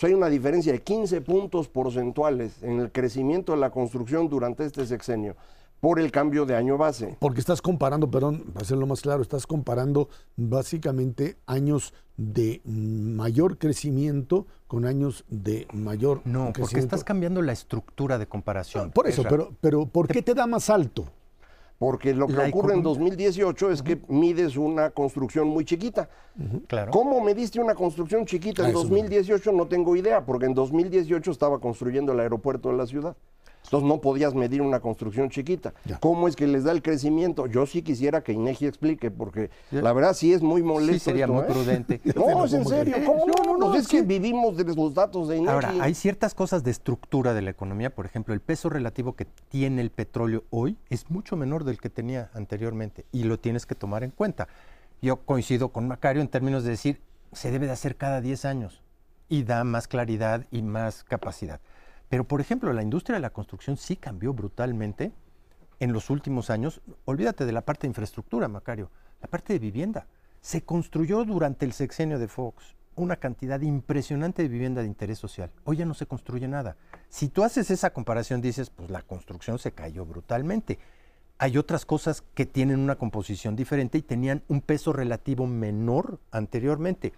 O 0.00 0.06
hay 0.06 0.14
una 0.14 0.28
diferencia 0.28 0.72
de 0.72 0.80
15 0.80 1.22
puntos 1.22 1.66
porcentuales 1.66 2.62
en 2.62 2.78
el 2.78 2.92
crecimiento 2.92 3.50
de 3.50 3.58
la 3.58 3.70
construcción 3.70 4.28
durante 4.28 4.64
este 4.64 4.86
sexenio 4.86 5.34
por 5.80 5.98
el 5.98 6.12
cambio 6.12 6.46
de 6.46 6.54
año 6.54 6.78
base. 6.78 7.16
Porque 7.18 7.40
estás 7.40 7.60
comparando, 7.60 8.08
perdón, 8.08 8.44
para 8.52 8.62
hacerlo 8.62 8.86
más 8.86 9.00
claro, 9.00 9.22
estás 9.22 9.44
comparando 9.44 10.08
básicamente 10.36 11.36
años 11.46 11.92
de 12.16 12.60
mayor 12.64 13.58
crecimiento 13.58 14.46
con 14.68 14.84
años 14.84 15.24
de 15.30 15.66
mayor 15.72 16.20
No, 16.24 16.52
porque 16.56 16.78
estás 16.78 17.02
cambiando 17.02 17.42
la 17.42 17.50
estructura 17.50 18.18
de 18.18 18.28
comparación. 18.28 18.92
por 18.92 19.08
eso, 19.08 19.24
pero, 19.28 19.50
pero 19.60 19.86
¿por 19.86 20.06
qué 20.06 20.22
te 20.22 20.32
da 20.32 20.46
más 20.46 20.70
alto? 20.70 21.08
Porque 21.82 22.14
lo 22.14 22.28
que 22.28 22.38
ocurre 22.38 22.74
en 22.74 22.82
2018 22.84 23.72
es 23.72 23.82
que 23.82 24.00
mides 24.06 24.56
una 24.56 24.90
construcción 24.90 25.48
muy 25.48 25.64
chiquita. 25.64 26.08
claro. 26.68 26.92
¿Cómo 26.92 27.20
mediste 27.20 27.60
una 27.60 27.74
construcción 27.74 28.24
chiquita 28.24 28.68
en 28.68 28.72
2018? 28.72 29.50
No 29.50 29.66
tengo 29.66 29.96
idea, 29.96 30.24
porque 30.24 30.46
en 30.46 30.54
2018 30.54 31.28
estaba 31.28 31.58
construyendo 31.58 32.12
el 32.12 32.20
aeropuerto 32.20 32.70
de 32.70 32.76
la 32.76 32.86
ciudad. 32.86 33.16
Entonces 33.72 33.88
no 33.88 34.02
podías 34.02 34.34
medir 34.34 34.60
una 34.60 34.80
construcción 34.80 35.30
chiquita. 35.30 35.72
Ya. 35.86 35.98
¿Cómo 35.98 36.28
es 36.28 36.36
que 36.36 36.46
les 36.46 36.64
da 36.64 36.72
el 36.72 36.82
crecimiento? 36.82 37.46
Yo 37.46 37.64
sí 37.64 37.80
quisiera 37.80 38.22
que 38.22 38.32
Inegi 38.32 38.66
explique, 38.66 39.10
porque 39.10 39.48
la 39.70 39.94
verdad 39.94 40.12
sí 40.12 40.34
es 40.34 40.42
muy 40.42 40.62
molesto. 40.62 40.92
Sí, 40.92 40.98
sería 40.98 41.24
esto, 41.24 41.32
muy 41.32 41.44
¿eh? 41.44 41.46
prudente. 41.48 42.00
No, 42.14 42.44
es 42.44 42.52
en 42.52 42.66
serio. 42.66 42.96
¿Cómo 43.06 43.24
no? 43.26 43.32
No, 43.42 43.56
no, 43.56 43.70
Pues 43.70 43.84
es 43.84 43.88
que 43.88 44.02
vivimos 44.02 44.58
de 44.58 44.64
los 44.64 44.92
datos 44.92 45.28
de 45.28 45.38
Inegi. 45.38 45.54
Ahora, 45.54 45.72
hay 45.80 45.94
ciertas 45.94 46.34
cosas 46.34 46.62
de 46.64 46.70
estructura 46.70 47.32
de 47.32 47.40
la 47.40 47.48
economía, 47.48 47.94
por 47.94 48.04
ejemplo, 48.04 48.34
el 48.34 48.42
peso 48.42 48.68
relativo 48.68 49.16
que 49.16 49.24
tiene 49.48 49.80
el 49.80 49.90
petróleo 49.90 50.44
hoy 50.50 50.76
es 50.90 51.10
mucho 51.10 51.38
menor 51.38 51.64
del 51.64 51.80
que 51.80 51.88
tenía 51.88 52.30
anteriormente 52.34 53.06
y 53.10 53.24
lo 53.24 53.38
tienes 53.38 53.64
que 53.64 53.74
tomar 53.74 54.04
en 54.04 54.10
cuenta. 54.10 54.48
Yo 55.00 55.16
coincido 55.24 55.70
con 55.70 55.88
Macario 55.88 56.20
en 56.20 56.28
términos 56.28 56.62
de 56.64 56.70
decir, 56.72 57.00
se 57.32 57.50
debe 57.50 57.64
de 57.64 57.72
hacer 57.72 57.96
cada 57.96 58.20
10 58.20 58.44
años 58.44 58.82
y 59.30 59.44
da 59.44 59.64
más 59.64 59.88
claridad 59.88 60.44
y 60.50 60.60
más 60.60 61.04
capacidad. 61.04 61.58
Pero, 62.12 62.24
por 62.24 62.42
ejemplo, 62.42 62.74
la 62.74 62.82
industria 62.82 63.14
de 63.14 63.22
la 63.22 63.30
construcción 63.30 63.78
sí 63.78 63.96
cambió 63.96 64.34
brutalmente 64.34 65.12
en 65.80 65.94
los 65.94 66.10
últimos 66.10 66.50
años. 66.50 66.82
Olvídate 67.06 67.46
de 67.46 67.52
la 67.52 67.62
parte 67.62 67.86
de 67.86 67.88
infraestructura, 67.88 68.48
Macario, 68.48 68.90
la 69.22 69.28
parte 69.28 69.54
de 69.54 69.58
vivienda. 69.58 70.06
Se 70.42 70.62
construyó 70.62 71.24
durante 71.24 71.64
el 71.64 71.72
sexenio 71.72 72.18
de 72.18 72.28
Fox 72.28 72.76
una 72.96 73.16
cantidad 73.16 73.58
impresionante 73.62 74.42
de 74.42 74.50
vivienda 74.50 74.82
de 74.82 74.88
interés 74.88 75.18
social. 75.18 75.52
Hoy 75.64 75.78
ya 75.78 75.86
no 75.86 75.94
se 75.94 76.04
construye 76.04 76.46
nada. 76.48 76.76
Si 77.08 77.30
tú 77.30 77.44
haces 77.44 77.70
esa 77.70 77.94
comparación, 77.94 78.42
dices, 78.42 78.68
pues 78.68 78.90
la 78.90 79.00
construcción 79.00 79.58
se 79.58 79.72
cayó 79.72 80.04
brutalmente. 80.04 80.78
Hay 81.38 81.56
otras 81.56 81.86
cosas 81.86 82.22
que 82.34 82.44
tienen 82.44 82.78
una 82.78 82.96
composición 82.96 83.56
diferente 83.56 83.96
y 83.96 84.02
tenían 84.02 84.42
un 84.48 84.60
peso 84.60 84.92
relativo 84.92 85.46
menor 85.46 86.20
anteriormente. 86.30 87.14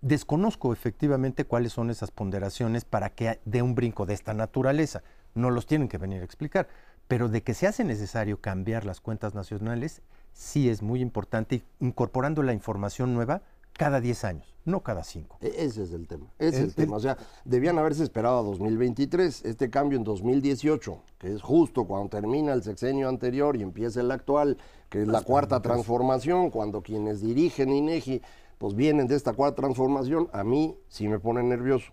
Desconozco 0.00 0.72
efectivamente 0.72 1.44
cuáles 1.44 1.72
son 1.72 1.90
esas 1.90 2.10
ponderaciones 2.10 2.84
para 2.84 3.10
que 3.10 3.40
dé 3.44 3.62
un 3.62 3.74
brinco 3.74 4.06
de 4.06 4.14
esta 4.14 4.32
naturaleza. 4.32 5.02
No 5.34 5.50
los 5.50 5.66
tienen 5.66 5.88
que 5.88 5.98
venir 5.98 6.20
a 6.22 6.24
explicar. 6.24 6.68
Pero 7.08 7.28
de 7.28 7.42
que 7.42 7.54
se 7.54 7.66
hace 7.66 7.84
necesario 7.84 8.40
cambiar 8.40 8.84
las 8.84 9.00
cuentas 9.00 9.34
nacionales, 9.34 10.02
sí 10.32 10.68
es 10.68 10.82
muy 10.82 11.00
importante, 11.00 11.64
incorporando 11.80 12.42
la 12.42 12.52
información 12.52 13.14
nueva 13.14 13.42
cada 13.72 14.00
10 14.00 14.24
años, 14.24 14.54
no 14.64 14.82
cada 14.82 15.04
5. 15.04 15.38
E- 15.40 15.54
Ese 15.64 15.84
es 15.84 15.92
el 15.92 16.06
tema. 16.06 16.26
Ese 16.38 16.48
es 16.48 16.62
el 16.62 16.64
El- 16.70 16.74
tema. 16.74 16.96
O 16.96 17.00
sea, 17.00 17.16
debían 17.44 17.78
haberse 17.78 18.02
esperado 18.02 18.40
a 18.40 18.42
2023. 18.42 19.44
Este 19.44 19.70
cambio 19.70 19.96
en 19.98 20.04
2018, 20.04 21.00
que 21.18 21.32
es 21.32 21.40
justo 21.42 21.86
cuando 21.86 22.08
termina 22.10 22.52
el 22.52 22.62
sexenio 22.62 23.08
anterior 23.08 23.56
y 23.56 23.62
empieza 23.62 24.00
el 24.00 24.10
actual, 24.10 24.58
que 24.90 25.02
es 25.02 25.08
la 25.08 25.22
cuarta 25.22 25.62
transformación, 25.62 26.50
cuando 26.50 26.82
quienes 26.82 27.20
dirigen 27.20 27.70
INEGI, 27.70 28.20
pues 28.58 28.74
vienen 28.74 29.06
de 29.06 29.16
esta 29.16 29.32
cuarta 29.32 29.56
transformación, 29.62 30.28
a 30.32 30.44
mí 30.44 30.76
sí 30.88 31.08
me 31.08 31.18
pone 31.18 31.42
nervioso. 31.42 31.92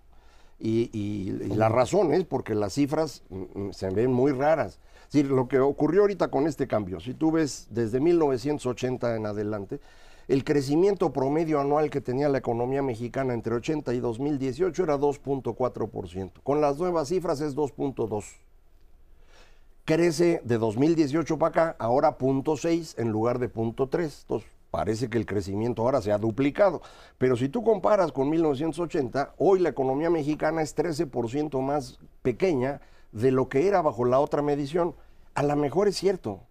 Y, 0.60 0.90
y- 0.94 1.30
y 1.52 1.56
la 1.56 1.70
razón 1.70 2.14
es 2.14 2.24
porque 2.26 2.56
las 2.56 2.74
cifras 2.74 3.24
mm, 3.30 3.68
mm, 3.68 3.74
se 3.74 3.90
ven 3.90 4.12
muy 4.12 4.32
raras. 4.32 4.80
Es 5.08 5.12
decir, 5.14 5.30
lo 5.32 5.48
que 5.48 5.60
ocurrió 5.60 6.02
ahorita 6.02 6.30
con 6.30 6.48
este 6.48 6.68
cambio, 6.68 7.00
si 7.00 7.14
tú 7.14 7.32
ves 7.32 7.68
desde 7.70 8.00
1980 8.00 9.16
en 9.16 9.26
adelante, 9.26 9.80
el 10.28 10.44
crecimiento 10.44 11.14
promedio 11.14 11.60
anual 11.60 11.92
que 11.92 12.02
tenía 12.02 12.30
la 12.30 12.40
economía 12.40 12.82
mexicana 12.82 13.34
entre 13.36 13.54
80 13.54 13.94
y 13.94 14.00
2018 14.00 14.84
era 14.84 14.98
2.4%. 14.98 16.32
Con 16.42 16.62
las 16.62 16.80
nuevas 16.80 17.10
cifras 17.10 17.42
es 17.42 17.56
2.2%. 17.56 18.24
Crece 19.84 20.42
de 20.44 20.58
2018 20.58 21.38
para 21.38 21.50
acá, 21.50 21.76
ahora 21.78 22.18
0.6 22.18 22.96
en 22.98 23.12
lugar 23.12 23.38
de 23.38 23.52
0.3. 23.54 24.22
Entonces, 24.22 24.50
parece 24.76 25.10
que 25.10 25.18
el 25.18 25.26
crecimiento 25.26 25.84
ahora 25.84 26.02
se 26.02 26.12
ha 26.12 26.18
duplicado. 26.18 26.82
Pero 27.18 27.38
si 27.38 27.48
tú 27.48 27.64
comparas 27.64 28.12
con 28.12 28.30
1980, 28.30 29.36
hoy 29.38 29.60
la 29.60 29.70
economía 29.70 30.10
mexicana 30.10 30.62
es 30.62 30.76
13% 30.76 31.62
más 31.62 31.98
pequeña 32.22 32.82
de 33.14 33.32
lo 33.32 33.48
que 33.48 33.70
era 33.70 33.82
bajo 33.82 34.04
la 34.04 34.20
otra 34.20 34.42
medición. 34.42 34.94
A 35.34 35.44
lo 35.44 35.56
mejor 35.56 35.88
es 35.88 35.96
cierto, 35.96 36.42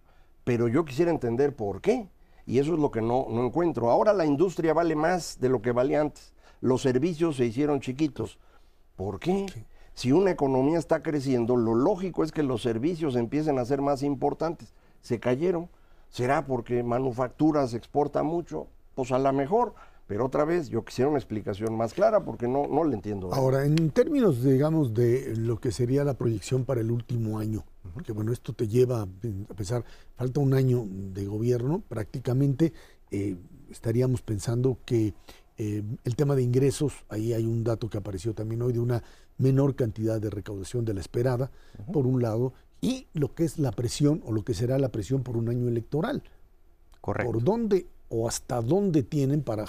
pero 0.43 0.67
yo 0.67 0.85
quisiera 0.85 1.11
entender 1.11 1.55
por 1.55 1.81
qué. 1.81 2.09
Y 2.47 2.57
eso 2.57 2.73
es 2.73 2.79
lo 2.79 2.89
que 2.89 3.03
no, 3.03 3.27
no 3.29 3.45
encuentro. 3.45 3.91
Ahora 3.91 4.11
la 4.11 4.25
industria 4.25 4.73
vale 4.73 4.95
más 4.95 5.39
de 5.39 5.49
lo 5.49 5.61
que 5.61 5.71
valía 5.71 6.01
antes. 6.01 6.33
Los 6.61 6.81
servicios 6.81 7.35
se 7.35 7.45
hicieron 7.45 7.79
chiquitos. 7.79 8.39
¿Por 8.95 9.19
qué? 9.19 9.45
Si 9.93 10.11
una 10.11 10.31
economía 10.31 10.79
está 10.79 11.03
creciendo, 11.03 11.55
lo 11.55 11.75
lógico 11.75 12.23
es 12.23 12.31
que 12.31 12.41
los 12.41 12.63
servicios 12.63 13.15
empiecen 13.15 13.59
a 13.59 13.65
ser 13.65 13.83
más 13.83 14.01
importantes. 14.01 14.73
Se 15.01 15.19
cayeron. 15.19 15.69
¿Será 16.09 16.45
porque 16.45 16.83
manufactura 16.83 17.67
se 17.67 17.77
exporta 17.77 18.23
mucho? 18.23 18.67
Pues 18.95 19.11
a 19.11 19.19
lo 19.19 19.31
mejor. 19.33 19.73
Pero 20.07 20.25
otra 20.25 20.45
vez, 20.45 20.69
yo 20.69 20.85
quisiera 20.85 21.09
una 21.09 21.17
explicación 21.17 21.75
más 21.75 21.93
clara 21.93 22.23
porque 22.23 22.47
no, 22.47 22.67
no 22.67 22.83
le 22.83 22.95
entiendo. 22.95 23.33
Ahora, 23.33 23.65
en 23.65 23.89
términos, 23.89 24.43
digamos, 24.43 24.93
de 24.93 25.35
lo 25.35 25.59
que 25.59 25.71
sería 25.71 26.03
la 26.03 26.13
proyección 26.13 26.63
para 26.63 26.81
el 26.81 26.91
último 26.91 27.39
año, 27.39 27.63
porque 27.93 28.11
bueno, 28.11 28.31
esto 28.31 28.53
te 28.53 28.67
lleva, 28.67 29.01
a 29.01 29.53
pesar, 29.55 29.83
falta 30.15 30.39
un 30.39 30.53
año 30.53 30.85
de 30.87 31.25
gobierno, 31.25 31.81
prácticamente 31.87 32.71
eh, 33.09 33.35
estaríamos 33.71 34.21
pensando 34.21 34.77
que 34.85 35.15
eh, 35.57 35.81
el 36.03 36.15
tema 36.15 36.35
de 36.35 36.43
ingresos, 36.43 37.05
ahí 37.09 37.33
hay 37.33 37.45
un 37.45 37.63
dato 37.63 37.89
que 37.89 37.97
apareció 37.97 38.35
también 38.35 38.61
hoy 38.61 38.73
de 38.73 38.79
una 38.79 39.01
menor 39.37 39.75
cantidad 39.75 40.21
de 40.21 40.29
recaudación 40.29 40.85
de 40.85 40.93
la 40.93 40.99
esperada, 40.99 41.49
por 41.91 42.05
un 42.05 42.21
lado, 42.21 42.53
y 42.85 43.07
lo 43.13 43.33
que 43.33 43.45
es 43.45 43.57
la 43.57 43.71
presión 43.71 44.21
o 44.27 44.31
lo 44.31 44.43
que 44.43 44.53
será 44.53 44.77
la 44.77 44.89
presión 44.89 45.23
por 45.23 45.37
un 45.37 45.49
año 45.49 45.67
electoral. 45.67 46.21
Correcto. 47.01 47.31
¿Por 47.31 47.43
dónde 47.43 47.87
o 48.09 48.27
hasta 48.27 48.61
dónde 48.61 49.01
tienen 49.01 49.41
para 49.41 49.65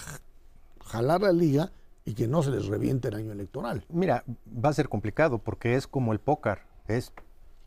jalar 0.84 1.22
la 1.22 1.32
liga 1.32 1.72
y 2.04 2.12
que 2.12 2.28
no 2.28 2.42
se 2.42 2.50
les 2.50 2.66
reviente 2.66 3.08
el 3.08 3.14
año 3.14 3.32
electoral? 3.32 3.86
Mira, 3.88 4.22
va 4.46 4.68
a 4.68 4.74
ser 4.74 4.90
complicado 4.90 5.38
porque 5.38 5.76
es 5.76 5.86
como 5.86 6.12
el 6.12 6.18
póker, 6.18 6.58
es 6.88 7.10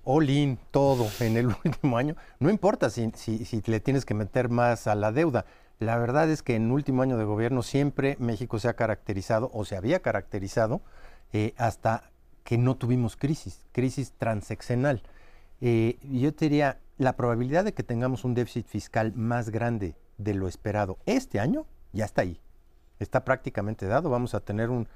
all 0.04 0.30
in, 0.30 0.60
todo 0.70 1.08
en 1.20 1.36
el 1.36 1.48
último 1.66 1.98
año. 1.98 2.16
No 2.40 2.52
importa 2.52 2.92
si, 2.92 3.12
si, 3.16 3.44
si 3.44 3.64
le 3.66 3.80
tienes 3.80 4.06
que 4.06 4.14
meter 4.14 4.50
más 4.50 4.86
a 4.86 4.94
la 4.94 5.12
deuda. 5.12 5.48
La 5.80 5.98
verdad 5.98 6.30
es 6.30 6.44
que 6.44 6.58
en 6.58 6.66
el 6.66 6.72
último 6.74 7.02
año 7.02 7.18
de 7.18 7.24
gobierno 7.24 7.64
siempre 7.64 8.18
México 8.20 8.60
se 8.60 8.68
ha 8.68 8.76
caracterizado 8.76 9.50
o 9.52 9.66
se 9.66 9.76
había 9.76 10.04
caracterizado 10.04 10.82
eh, 11.34 11.56
hasta 11.58 12.12
que 12.44 12.60
no 12.60 12.78
tuvimos 12.78 13.16
crisis, 13.16 13.66
crisis 13.72 14.12
transeccional. 14.12 15.02
Eh, 15.62 15.98
yo 16.12 16.34
te 16.34 16.46
diría, 16.46 16.80
la 16.98 17.16
probabilidad 17.16 17.64
de 17.64 17.74
que 17.74 17.84
tengamos 17.84 18.24
un 18.24 18.34
déficit 18.34 18.68
fiscal 18.68 19.14
más 19.14 19.50
grande 19.50 19.96
de 20.18 20.34
lo 20.34 20.48
esperado 20.48 20.98
este 21.06 21.40
año 21.40 21.66
ya 21.94 22.06
está 22.06 22.22
ahí 22.22 22.40
está 23.00 23.24
prácticamente 23.24 23.88
dado. 23.88 24.10
Vamos 24.10 24.36
a 24.36 24.42
tener 24.42 24.70
un, 24.70 24.88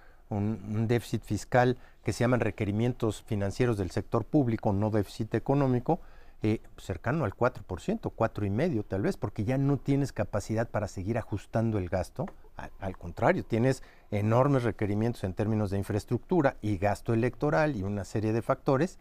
déficit 0.87 1.21
fiscal 1.23 1.77
que 2.03 2.11
se 2.11 2.21
llaman 2.21 2.39
requerimientos 2.39 3.21
financieros 3.23 3.77
del 3.77 3.91
sector 3.91 4.25
público, 4.25 4.73
no 4.73 4.89
déficit 4.89 5.35
económico, 5.35 5.99
eh, 6.41 6.59
cercano 6.77 7.23
al 7.23 7.35
4%, 7.35 7.63
4,5% 8.11 8.85
tal 8.87 9.03
vez, 9.03 9.15
porque 9.15 9.45
ya 9.45 9.59
no 9.59 9.77
tienes 9.77 10.11
capacidad 10.11 10.67
para 10.67 10.87
seguir 10.87 11.19
ajustando 11.19 11.77
el 11.77 11.87
gasto. 11.87 12.25
Al, 12.57 12.71
al 12.79 12.97
contrario, 12.97 13.45
tienes 13.45 13.83
enormes 14.09 14.63
requerimientos 14.63 15.23
en 15.23 15.35
términos 15.35 15.69
de 15.69 15.77
infraestructura 15.77 16.57
y 16.61 16.77
gasto 16.77 17.13
electoral 17.13 17.75
y 17.75 17.83
una 17.83 18.03
serie 18.03 18.33
de 18.33 18.41
factores 18.41 18.97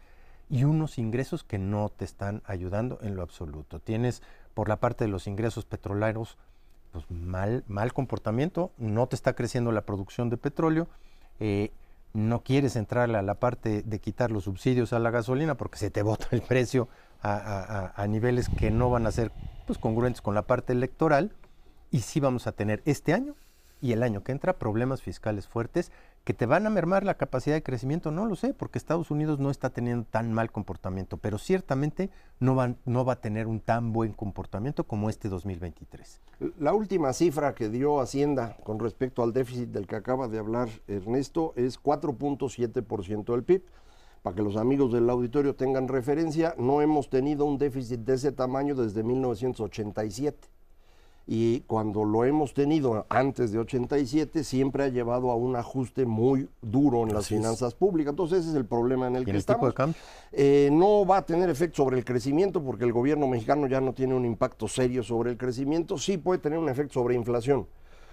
y 0.49 0.63
unos 0.65 0.97
ingresos 0.97 1.43
que 1.43 1.57
no 1.57 1.89
te 1.89 2.05
están 2.05 2.41
ayudando 2.45 2.99
en 3.01 3.15
lo 3.15 3.21
absoluto. 3.23 3.79
Tienes 3.79 4.21
por 4.53 4.69
la 4.69 4.77
parte 4.77 5.05
de 5.05 5.09
los 5.09 5.27
ingresos 5.27 5.65
petroleros 5.65 6.37
pues 6.91 7.09
mal, 7.09 7.63
mal 7.67 7.91
comportamiento, 7.91 8.71
no 8.77 9.07
te 9.07 9.15
está 9.15 9.33
creciendo 9.33 9.71
la 9.71 9.81
producción 9.81 10.29
de 10.29 10.37
petróleo, 10.37 10.87
eh, 11.39 11.71
no 12.13 12.43
quieres 12.43 12.75
entrarle 12.75 13.17
a 13.17 13.23
la 13.23 13.33
parte 13.35 13.81
de 13.81 13.99
quitar 13.99 14.29
los 14.31 14.43
subsidios 14.43 14.93
a 14.93 14.99
la 14.99 15.09
gasolina 15.09 15.55
porque 15.55 15.79
se 15.79 15.89
te 15.89 16.03
bota 16.03 16.27
el 16.31 16.43
precio 16.43 16.87
a- 17.23 17.93
a 17.95 18.07
niveles 18.07 18.47
que 18.49 18.69
no 18.69 18.89
van 18.91 19.07
a 19.07 19.11
ser 19.11 19.31
pues, 19.65 19.79
congruentes 19.79 20.21
con 20.21 20.35
la 20.35 20.43
parte 20.43 20.73
electoral 20.73 21.31
y 21.89 22.01
sí 22.01 22.19
vamos 22.19 22.45
a 22.45 22.51
tener 22.51 22.83
este 22.85 23.13
año 23.13 23.33
y 23.81 23.93
el 23.93 24.03
año 24.03 24.23
que 24.23 24.31
entra 24.31 24.53
problemas 24.59 25.01
fiscales 25.01 25.47
fuertes 25.47 25.91
que 26.23 26.33
te 26.33 26.45
van 26.45 26.65
a 26.65 26.69
mermar 26.69 27.03
la 27.03 27.15
capacidad 27.15 27.55
de 27.55 27.63
crecimiento, 27.63 28.09
no 28.09 28.25
lo 28.25 28.35
sé, 28.35 28.53
porque 28.53 28.77
Estados 28.77 29.11
Unidos 29.11 29.39
no 29.39 29.49
está 29.49 29.71
teniendo 29.71 30.05
tan 30.05 30.31
mal 30.31 30.51
comportamiento, 30.51 31.17
pero 31.17 31.37
ciertamente 31.37 32.09
no 32.39 32.55
va, 32.55 32.75
no 32.85 33.03
va 33.03 33.13
a 33.13 33.21
tener 33.21 33.47
un 33.47 33.59
tan 33.59 33.91
buen 33.91 34.13
comportamiento 34.13 34.85
como 34.85 35.09
este 35.09 35.27
2023. 35.27 36.21
La 36.59 36.73
última 36.73 37.11
cifra 37.11 37.53
que 37.53 37.69
dio 37.69 37.99
Hacienda 37.99 38.55
con 38.63 38.79
respecto 38.79 39.21
al 39.21 39.33
déficit 39.33 39.69
del 39.69 39.85
que 39.85 39.97
acaba 39.97 40.29
de 40.29 40.39
hablar 40.39 40.69
Ernesto 40.87 41.53
es 41.57 41.81
4.7% 41.81 43.31
del 43.31 43.43
PIB. 43.43 43.63
Para 44.21 44.37
que 44.37 44.41
los 44.41 44.55
amigos 44.55 44.93
del 44.93 45.09
auditorio 45.09 45.53
tengan 45.53 45.89
referencia, 45.89 46.55
no 46.57 46.81
hemos 46.81 47.09
tenido 47.09 47.43
un 47.43 47.57
déficit 47.57 47.99
de 47.99 48.13
ese 48.13 48.31
tamaño 48.31 48.73
desde 48.73 49.03
1987. 49.03 50.47
Y 51.25 51.61
cuando 51.61 52.03
lo 52.03 52.25
hemos 52.25 52.53
tenido 52.53 53.05
antes 53.07 53.53
de 53.53 53.59
87, 53.59 54.43
siempre 54.43 54.83
ha 54.83 54.87
llevado 54.89 55.31
a 55.31 55.35
un 55.35 55.55
ajuste 55.55 56.05
muy 56.05 56.49
duro 56.61 57.03
en 57.03 57.13
las 57.13 57.25
Así 57.25 57.35
es. 57.35 57.39
finanzas 57.39 57.75
públicas. 57.75 58.11
Entonces 58.11 58.39
ese 58.41 58.49
es 58.49 58.55
el 58.55 58.65
problema 58.65 59.07
en 59.07 59.15
el 59.15 59.21
¿Y 59.21 59.25
que 59.25 59.31
el 59.31 59.37
estamos. 59.37 59.59
tipo 59.61 59.67
de 59.67 59.73
cambio? 59.73 60.01
Eh, 60.33 60.69
no 60.73 61.05
va 61.05 61.17
a 61.17 61.25
tener 61.25 61.49
efecto 61.49 61.77
sobre 61.77 61.97
el 61.97 62.03
crecimiento 62.03 62.61
porque 62.61 62.83
el 62.83 62.91
gobierno 62.91 63.27
mexicano 63.27 63.67
ya 63.67 63.79
no 63.79 63.93
tiene 63.93 64.15
un 64.15 64.25
impacto 64.25 64.67
serio 64.67 65.01
sobre 65.01 65.31
el 65.31 65.37
crecimiento, 65.37 65.97
sí 65.97 66.17
puede 66.17 66.39
tener 66.39 66.59
un 66.59 66.67
efecto 66.67 66.95
sobre 66.95 67.15
inflación, 67.15 67.67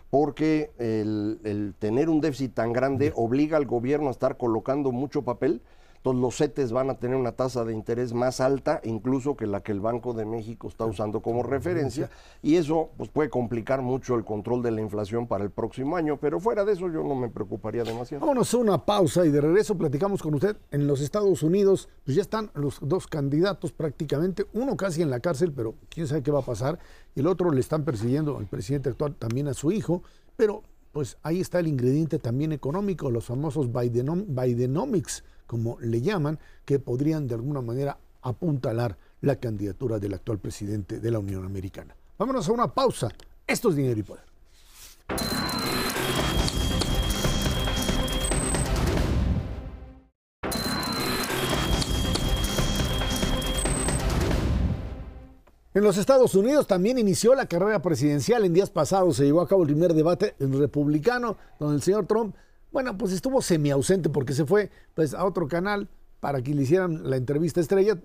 porque 0.08 0.70
el, 0.78 1.40
el 1.42 1.74
tener 1.78 2.08
un 2.08 2.20
déficit 2.20 2.54
tan 2.54 2.72
grande 2.72 3.12
obliga 3.16 3.56
al 3.56 3.66
gobierno 3.66 4.06
a 4.08 4.12
estar 4.12 4.36
colocando 4.36 4.92
mucho 4.92 5.22
papel. 5.22 5.62
Entonces 6.00 6.22
los 6.22 6.36
CETES 6.36 6.72
van 6.72 6.88
a 6.88 6.94
tener 6.94 7.14
una 7.14 7.32
tasa 7.32 7.62
de 7.62 7.74
interés 7.74 8.14
más 8.14 8.40
alta 8.40 8.80
incluso 8.84 9.36
que 9.36 9.46
la 9.46 9.62
que 9.62 9.70
el 9.70 9.80
Banco 9.80 10.14
de 10.14 10.24
México 10.24 10.66
está 10.66 10.86
usando 10.86 11.20
como 11.20 11.42
referencia. 11.42 12.08
y 12.42 12.56
eso 12.56 12.88
pues 12.96 13.10
puede 13.10 13.28
complicar 13.28 13.82
mucho 13.82 14.14
el 14.14 14.24
control 14.24 14.62
de 14.62 14.70
la 14.70 14.80
inflación 14.80 15.26
para 15.26 15.44
el 15.44 15.50
próximo 15.50 15.96
año, 15.96 16.16
pero 16.16 16.40
fuera 16.40 16.64
de 16.64 16.72
eso 16.72 16.88
yo 16.88 17.02
no 17.02 17.14
me 17.14 17.28
preocuparía 17.28 17.84
demasiado. 17.84 18.22
Vámonos 18.24 18.54
a 18.54 18.56
una 18.56 18.86
pausa 18.86 19.26
y 19.26 19.30
de 19.30 19.42
regreso 19.42 19.76
platicamos 19.76 20.22
con 20.22 20.34
usted. 20.34 20.56
En 20.70 20.86
los 20.86 21.02
Estados 21.02 21.42
Unidos 21.42 21.90
pues 22.04 22.16
ya 22.16 22.22
están 22.22 22.50
los 22.54 22.78
dos 22.80 23.06
candidatos 23.06 23.72
prácticamente, 23.72 24.46
uno 24.54 24.78
casi 24.78 25.02
en 25.02 25.10
la 25.10 25.20
cárcel, 25.20 25.52
pero 25.52 25.74
quién 25.90 26.06
sabe 26.06 26.22
qué 26.22 26.30
va 26.30 26.40
a 26.40 26.44
pasar, 26.46 26.78
y 27.14 27.20
el 27.20 27.26
otro 27.26 27.50
le 27.50 27.60
están 27.60 27.84
persiguiendo 27.84 28.38
el 28.40 28.46
presidente 28.46 28.88
actual 28.88 29.16
también 29.16 29.48
a 29.48 29.54
su 29.54 29.70
hijo, 29.70 30.02
pero 30.36 30.62
pues 30.92 31.18
ahí 31.22 31.40
está 31.40 31.60
el 31.60 31.68
ingrediente 31.68 32.18
también 32.18 32.52
económico, 32.52 33.10
los 33.10 33.26
famosos 33.26 33.68
Bidenomics 33.70 35.24
como 35.50 35.80
le 35.80 36.00
llaman, 36.00 36.38
que 36.64 36.78
podrían 36.78 37.26
de 37.26 37.34
alguna 37.34 37.60
manera 37.60 37.98
apuntalar 38.22 38.96
la 39.20 39.34
candidatura 39.34 39.98
del 39.98 40.14
actual 40.14 40.38
presidente 40.38 41.00
de 41.00 41.10
la 41.10 41.18
Unión 41.18 41.44
Americana. 41.44 41.96
Vámonos 42.16 42.48
a 42.48 42.52
una 42.52 42.72
pausa. 42.72 43.08
Esto 43.48 43.70
es 43.70 43.74
Dinero 43.74 43.98
y 43.98 44.02
Poder. 44.04 44.22
En 55.74 55.82
los 55.82 55.98
Estados 55.98 56.36
Unidos 56.36 56.68
también 56.68 56.96
inició 56.96 57.34
la 57.34 57.46
carrera 57.46 57.82
presidencial. 57.82 58.44
En 58.44 58.54
días 58.54 58.70
pasados 58.70 59.16
se 59.16 59.24
llevó 59.24 59.40
a 59.40 59.48
cabo 59.48 59.62
el 59.62 59.68
primer 59.70 59.94
debate 59.94 60.36
republicano, 60.38 61.36
donde 61.58 61.74
el 61.74 61.82
señor 61.82 62.06
Trump 62.06 62.36
bueno, 62.72 62.96
pues 62.96 63.12
estuvo 63.12 63.42
semi 63.42 63.70
ausente 63.70 64.08
porque 64.08 64.32
se 64.32 64.46
fue 64.46 64.70
pues, 64.94 65.14
a 65.14 65.24
otro 65.24 65.48
canal 65.48 65.88
para 66.20 66.42
que 66.42 66.54
le 66.54 66.62
hicieran 66.62 67.08
la 67.08 67.16
entrevista 67.16 67.60
estrella. 67.60 67.98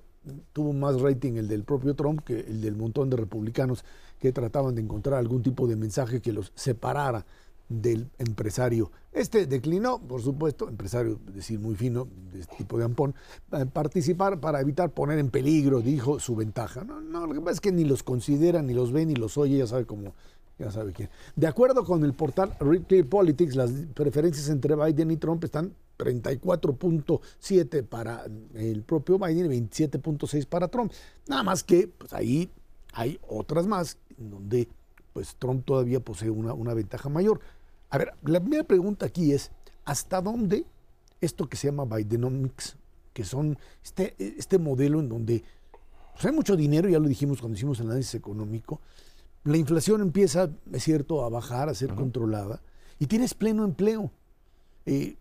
Tuvo 0.54 0.74
más 0.74 1.00
rating 1.02 1.34
el 1.34 1.48
del 1.48 1.64
propio 1.64 1.94
Trump 1.94 2.22
que 2.24 2.40
el 2.40 2.62
del 2.62 2.76
montón 2.76 3.10
de 3.12 3.18
republicanos 3.18 3.86
que 4.20 4.32
trataban 4.32 4.74
de 4.74 4.82
encontrar 4.82 5.20
algún 5.20 5.44
tipo 5.44 5.68
de 5.68 5.76
mensaje 5.76 6.22
que 6.22 6.32
los 6.32 6.52
separara 6.56 7.26
del 7.70 8.10
empresario. 8.18 8.92
Este 9.12 9.46
declinó, 9.46 10.00
por 10.00 10.22
supuesto, 10.22 10.68
empresario, 10.68 11.20
decir, 11.34 11.60
muy 11.60 11.76
fino, 11.76 12.08
de 12.32 12.42
este 12.42 12.58
tipo 12.58 12.78
de 12.78 12.86
ampón, 12.86 13.16
participar 13.74 14.40
para 14.40 14.62
evitar 14.62 14.92
poner 14.92 15.20
en 15.20 15.30
peligro, 15.30 15.82
dijo, 15.82 16.20
su 16.20 16.36
ventaja. 16.36 16.84
No, 16.84 17.02
no, 17.02 17.26
lo 17.26 17.34
que 17.34 17.40
pasa 17.40 17.54
es 17.54 17.62
que 17.62 17.72
ni 17.72 17.86
los 17.86 18.04
considera, 18.04 18.62
ni 18.62 18.74
los 18.74 18.92
ve, 18.92 19.06
ni 19.06 19.16
los 19.16 19.38
oye, 19.38 19.58
ya 19.58 19.68
sabe 19.68 19.86
cómo 19.86 20.14
ya 20.58 20.72
sabe 20.72 20.94
quién. 20.94 21.10
De 21.36 21.48
acuerdo 21.48 21.84
con 21.84 22.04
el 22.04 22.14
portal 22.14 22.56
Real 22.60 23.06
Politics, 23.06 23.56
las 23.56 23.72
preferencias 23.94 24.50
entre 24.50 24.76
Biden 24.76 25.12
y 25.12 25.18
Trump 25.18 25.44
están 25.44 25.74
34.7 25.98 27.84
para 27.84 28.26
el 28.54 28.84
propio 28.84 29.18
Biden 29.18 29.52
y 29.52 29.62
27.6 29.62 30.46
para 30.48 30.68
Trump. 30.68 30.92
Nada 31.28 31.44
más 31.44 31.64
que 31.64 31.88
pues 31.88 32.14
ahí 32.14 32.50
hay 32.94 33.20
otras 33.28 33.68
más 33.68 33.98
donde 34.18 34.68
pues 35.14 35.36
Trump 35.38 35.66
todavía 35.66 36.00
posee 36.00 36.30
una, 36.30 36.54
una 36.54 36.74
ventaja 36.74 37.10
mayor. 37.10 37.40
A 37.90 37.98
ver, 37.98 38.14
la 38.24 38.40
primera 38.40 38.64
pregunta 38.64 39.06
aquí 39.06 39.32
es, 39.32 39.52
¿hasta 39.86 40.22
dónde 40.22 40.66
esto 41.22 41.48
que 41.48 41.58
se 41.58 41.68
llama 41.68 41.86
Bidenomics, 41.86 42.76
que 43.14 43.24
son 43.24 43.58
este, 43.84 44.16
este 44.18 44.60
modelo 44.60 45.00
en 45.00 45.10
donde 45.10 45.44
pues, 46.14 46.26
hay 46.26 46.32
mucho 46.32 46.56
dinero, 46.56 46.90
ya 46.90 47.00
lo 47.00 47.08
dijimos 47.08 47.40
cuando 47.40 47.56
hicimos 47.56 47.80
el 47.80 47.88
análisis 47.88 48.16
económico, 48.16 48.82
la 49.46 49.58
inflación 49.58 50.02
empieza, 50.02 50.50
es 50.74 50.84
cierto, 50.84 51.24
a 51.24 51.30
bajar, 51.30 51.70
a 51.70 51.76
ser 51.76 51.94
controlada, 51.94 52.62
y 53.00 53.06
tienes 53.06 53.36
pleno 53.36 53.64
empleo. 53.64 54.12
Eh, 54.88 55.18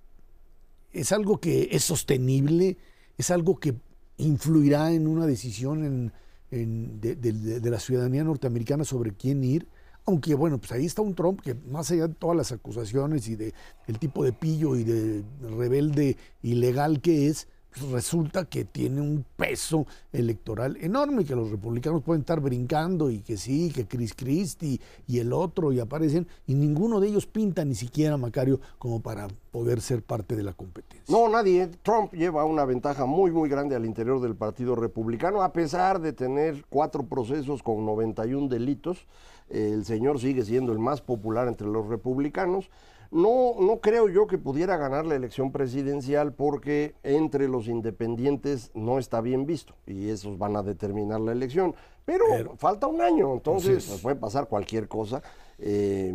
es 0.93 1.13
algo 1.13 1.39
que 1.39 1.69
es 1.73 1.85
sostenible, 1.85 2.79
es 3.19 3.31
algo 3.31 3.61
que 3.61 3.75
influirá 4.17 4.93
en 4.93 5.07
una 5.07 5.27
decisión 5.27 6.11
de, 6.51 7.71
la 7.71 7.79
ciudadanía 7.79 8.25
norteamericana 8.25 8.85
sobre 8.85 9.13
quién 9.13 9.45
ir. 9.45 9.69
Aunque 10.07 10.35
bueno, 10.35 10.59
pues 10.59 10.73
ahí 10.73 10.87
está 10.87 11.03
un 11.03 11.15
Trump 11.15 11.41
que 11.41 11.55
más 11.55 11.91
allá 11.91 12.09
de 12.09 12.15
todas 12.15 12.37
las 12.37 12.53
acusaciones 12.53 13.29
y 13.29 13.37
de 13.37 13.53
el 13.87 13.99
tipo 13.99 14.25
de 14.25 14.33
pillo 14.33 14.77
y 14.77 14.85
de 14.85 15.23
rebelde 15.57 16.17
ilegal 16.43 17.01
que 17.01 17.29
es, 17.29 17.49
resulta 17.91 18.45
que 18.45 18.65
tiene 18.65 19.01
un 19.01 19.25
peso 19.37 19.87
electoral 20.13 20.77
enorme, 20.81 21.25
que 21.25 21.35
los 21.35 21.51
republicanos 21.51 22.03
pueden 22.03 22.21
estar 22.21 22.41
brincando 22.41 23.11
y 23.11 23.21
que 23.21 23.37
sí, 23.37 23.71
que 23.75 23.87
Chris 23.87 24.15
Christie 24.15 24.81
y 25.07 25.19
el 25.19 25.33
otro 25.33 25.73
y 25.73 25.81
aparecen, 25.81 26.27
y 26.47 26.55
ninguno 26.55 27.01
de 27.01 27.09
ellos 27.09 27.27
pinta 27.27 27.65
ni 27.65 27.75
siquiera 27.75 28.17
Macario 28.17 28.61
como 28.79 29.01
para 29.01 29.29
poder 29.51 29.81
ser 29.81 30.03
parte 30.03 30.37
de 30.37 30.43
la 30.43 30.53
competencia. 30.53 31.05
No, 31.09 31.29
nadie. 31.29 31.69
Trump 31.83 32.13
lleva 32.13 32.45
una 32.45 32.65
ventaja 32.65 33.07
muy, 33.07 33.31
muy 33.31 33.49
grande 33.49 33.77
al 33.77 33.85
interior 33.85 34.21
del 34.21 34.35
Partido 34.35 34.75
Republicano, 34.75 35.43
a 35.43 35.53
pesar 35.53 36.01
de 36.01 36.13
tener 36.13 36.65
cuatro 36.69 37.05
procesos 37.05 37.63
con 37.63 37.85
91 37.85 38.49
delitos. 38.49 39.07
El 39.49 39.85
señor 39.85 40.19
sigue 40.21 40.43
siendo 40.45 40.73
el 40.73 40.79
más 40.79 41.01
popular 41.01 41.49
entre 41.49 41.67
los 41.67 41.87
republicanos. 41.87 42.71
No, 43.15 43.55
no 43.61 43.79
creo 43.81 44.09
yo 44.09 44.27
que 44.27 44.39
pudiera 44.39 44.77
ganar 44.77 45.07
la 45.07 45.15
elección 45.15 45.53
presidencial 45.53 46.33
porque 46.33 46.97
entre 47.05 47.47
los 47.47 47.69
independientes 47.69 48.73
no 48.75 48.99
está 48.99 49.21
bien 49.21 49.47
visto 49.47 49.77
y 49.87 50.09
esos 50.09 50.37
van 50.37 50.57
a 50.57 50.65
determinar 50.65 51.21
la 51.21 51.31
elección. 51.31 51.77
Pero, 52.05 52.25
falta 52.57 52.89
un 52.89 53.01
año, 53.01 53.33
entonces 53.33 54.01
puede 54.03 54.17
pasar 54.17 54.49
cualquier 54.49 54.89
cosa. 54.89 55.23
Eh, 55.61 56.13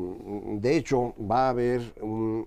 de 0.59 0.75
hecho, 0.75 1.13
va 1.19 1.47
a 1.47 1.49
haber 1.51 1.81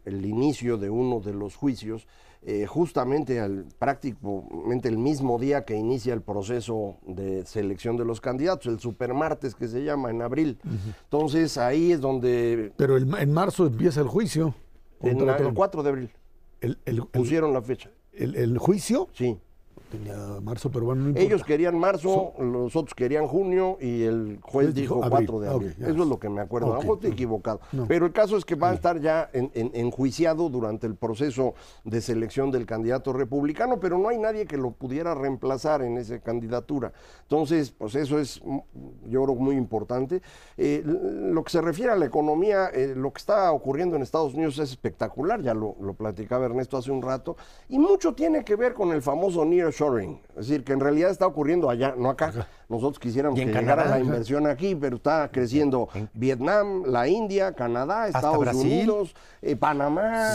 el 0.04 0.26
inicio 0.26 0.76
de 0.76 0.90
uno 0.90 1.20
de 1.20 1.32
los 1.32 1.56
juicios 1.56 2.06
eh, 2.44 2.66
justamente 2.66 3.38
al, 3.40 3.66
prácticamente 3.78 4.88
el 4.88 4.98
mismo 4.98 5.38
día 5.38 5.64
que 5.64 5.76
inicia 5.76 6.12
el 6.12 6.22
proceso 6.22 6.96
de 7.06 7.46
selección 7.46 7.96
de 7.96 8.04
los 8.04 8.20
candidatos, 8.20 8.66
el 8.66 8.80
supermartes 8.80 9.54
que 9.54 9.68
se 9.68 9.84
llama 9.84 10.10
en 10.10 10.22
abril. 10.22 10.58
Entonces 11.04 11.56
ahí 11.56 11.92
es 11.92 12.00
donde... 12.00 12.72
Pero 12.76 12.96
en 12.96 13.32
marzo 13.32 13.66
empieza 13.66 14.00
el 14.00 14.08
juicio. 14.08 14.54
En 15.00 15.20
el 15.20 15.54
4 15.54 15.82
de 15.82 15.88
abril. 15.88 16.10
El, 16.60 16.76
pusieron 17.12 17.52
la 17.52 17.62
fecha. 17.62 17.90
¿El, 18.12 18.58
juicio? 18.58 19.08
Sí 19.12 19.38
tenía 19.92 20.16
marzo, 20.40 20.70
pero 20.70 20.86
bueno, 20.86 21.08
no 21.08 21.18
Ellos 21.18 21.44
querían 21.44 21.78
marzo, 21.78 22.32
los 22.38 22.74
otros 22.74 22.94
querían 22.94 23.26
junio 23.26 23.76
y 23.78 24.04
el 24.04 24.38
juez 24.40 24.74
dijo, 24.74 25.02
4 25.06 25.40
de 25.40 25.48
abril. 25.48 25.76
Eso 25.78 25.90
es 25.90 25.96
lo 25.96 26.18
que 26.18 26.30
me 26.30 26.40
acuerdo. 26.40 26.74
a 26.74 26.82
lo 26.82 26.94
estoy 26.94 27.10
equivocado. 27.10 27.60
Pero 27.86 28.06
el 28.06 28.12
caso 28.12 28.36
es 28.38 28.44
que 28.44 28.54
va 28.54 28.70
a 28.70 28.74
estar 28.74 28.98
ya 29.00 29.28
enjuiciado 29.32 30.48
durante 30.48 30.86
el 30.86 30.96
proceso 30.96 31.54
de 31.84 32.00
selección 32.00 32.50
del 32.50 32.64
candidato 32.64 33.12
republicano, 33.12 33.78
pero 33.78 33.98
no 33.98 34.08
hay 34.08 34.18
nadie 34.18 34.46
que 34.46 34.56
lo 34.56 34.70
pudiera 34.70 35.14
reemplazar 35.14 35.82
en 35.82 35.98
esa 35.98 36.18
candidatura. 36.20 36.92
Entonces, 37.22 37.70
pues 37.70 37.94
eso 37.94 38.18
es, 38.18 38.40
mm, 38.42 38.58
yo 39.10 39.24
creo, 39.24 39.34
muy 39.34 39.56
importante. 39.56 40.22
Eh, 40.56 40.82
lo 40.84 41.44
que 41.44 41.50
se 41.50 41.60
refiere 41.60 41.92
a 41.92 41.96
la 41.96 42.06
economía, 42.06 42.68
eh, 42.68 42.94
lo 42.96 43.12
que 43.12 43.18
está 43.18 43.52
ocurriendo 43.52 43.96
en 43.96 44.02
Estados 44.02 44.34
Unidos 44.34 44.58
es 44.58 44.70
espectacular, 44.70 45.42
ya 45.42 45.52
lo, 45.52 45.76
lo 45.80 45.94
platicaba 45.94 46.46
Ernesto 46.46 46.76
hace 46.78 46.90
un 46.90 47.02
rato, 47.02 47.36
y 47.68 47.78
mucho 47.78 48.14
tiene 48.14 48.44
que 48.44 48.56
ver 48.56 48.72
con 48.72 48.92
el 48.92 49.02
famoso 49.02 49.44
Es 50.30 50.48
decir, 50.48 50.64
que 50.64 50.72
en 50.72 50.80
realidad 50.80 51.10
está 51.10 51.26
ocurriendo 51.26 51.68
allá, 51.68 51.94
no 51.96 52.10
acá. 52.10 52.46
Nosotros 52.68 52.98
quisiéramos 52.98 53.38
que 53.38 53.46
llegara 53.46 53.84
la 53.86 54.00
inversión 54.00 54.46
aquí, 54.46 54.74
pero 54.74 54.96
está 54.96 55.30
creciendo 55.30 55.88
Vietnam, 56.14 56.84
la 56.86 57.06
India, 57.08 57.52
Canadá, 57.52 58.08
Estados 58.08 58.54
Unidos, 58.54 59.14
eh, 59.42 59.56
Panamá, 59.56 60.30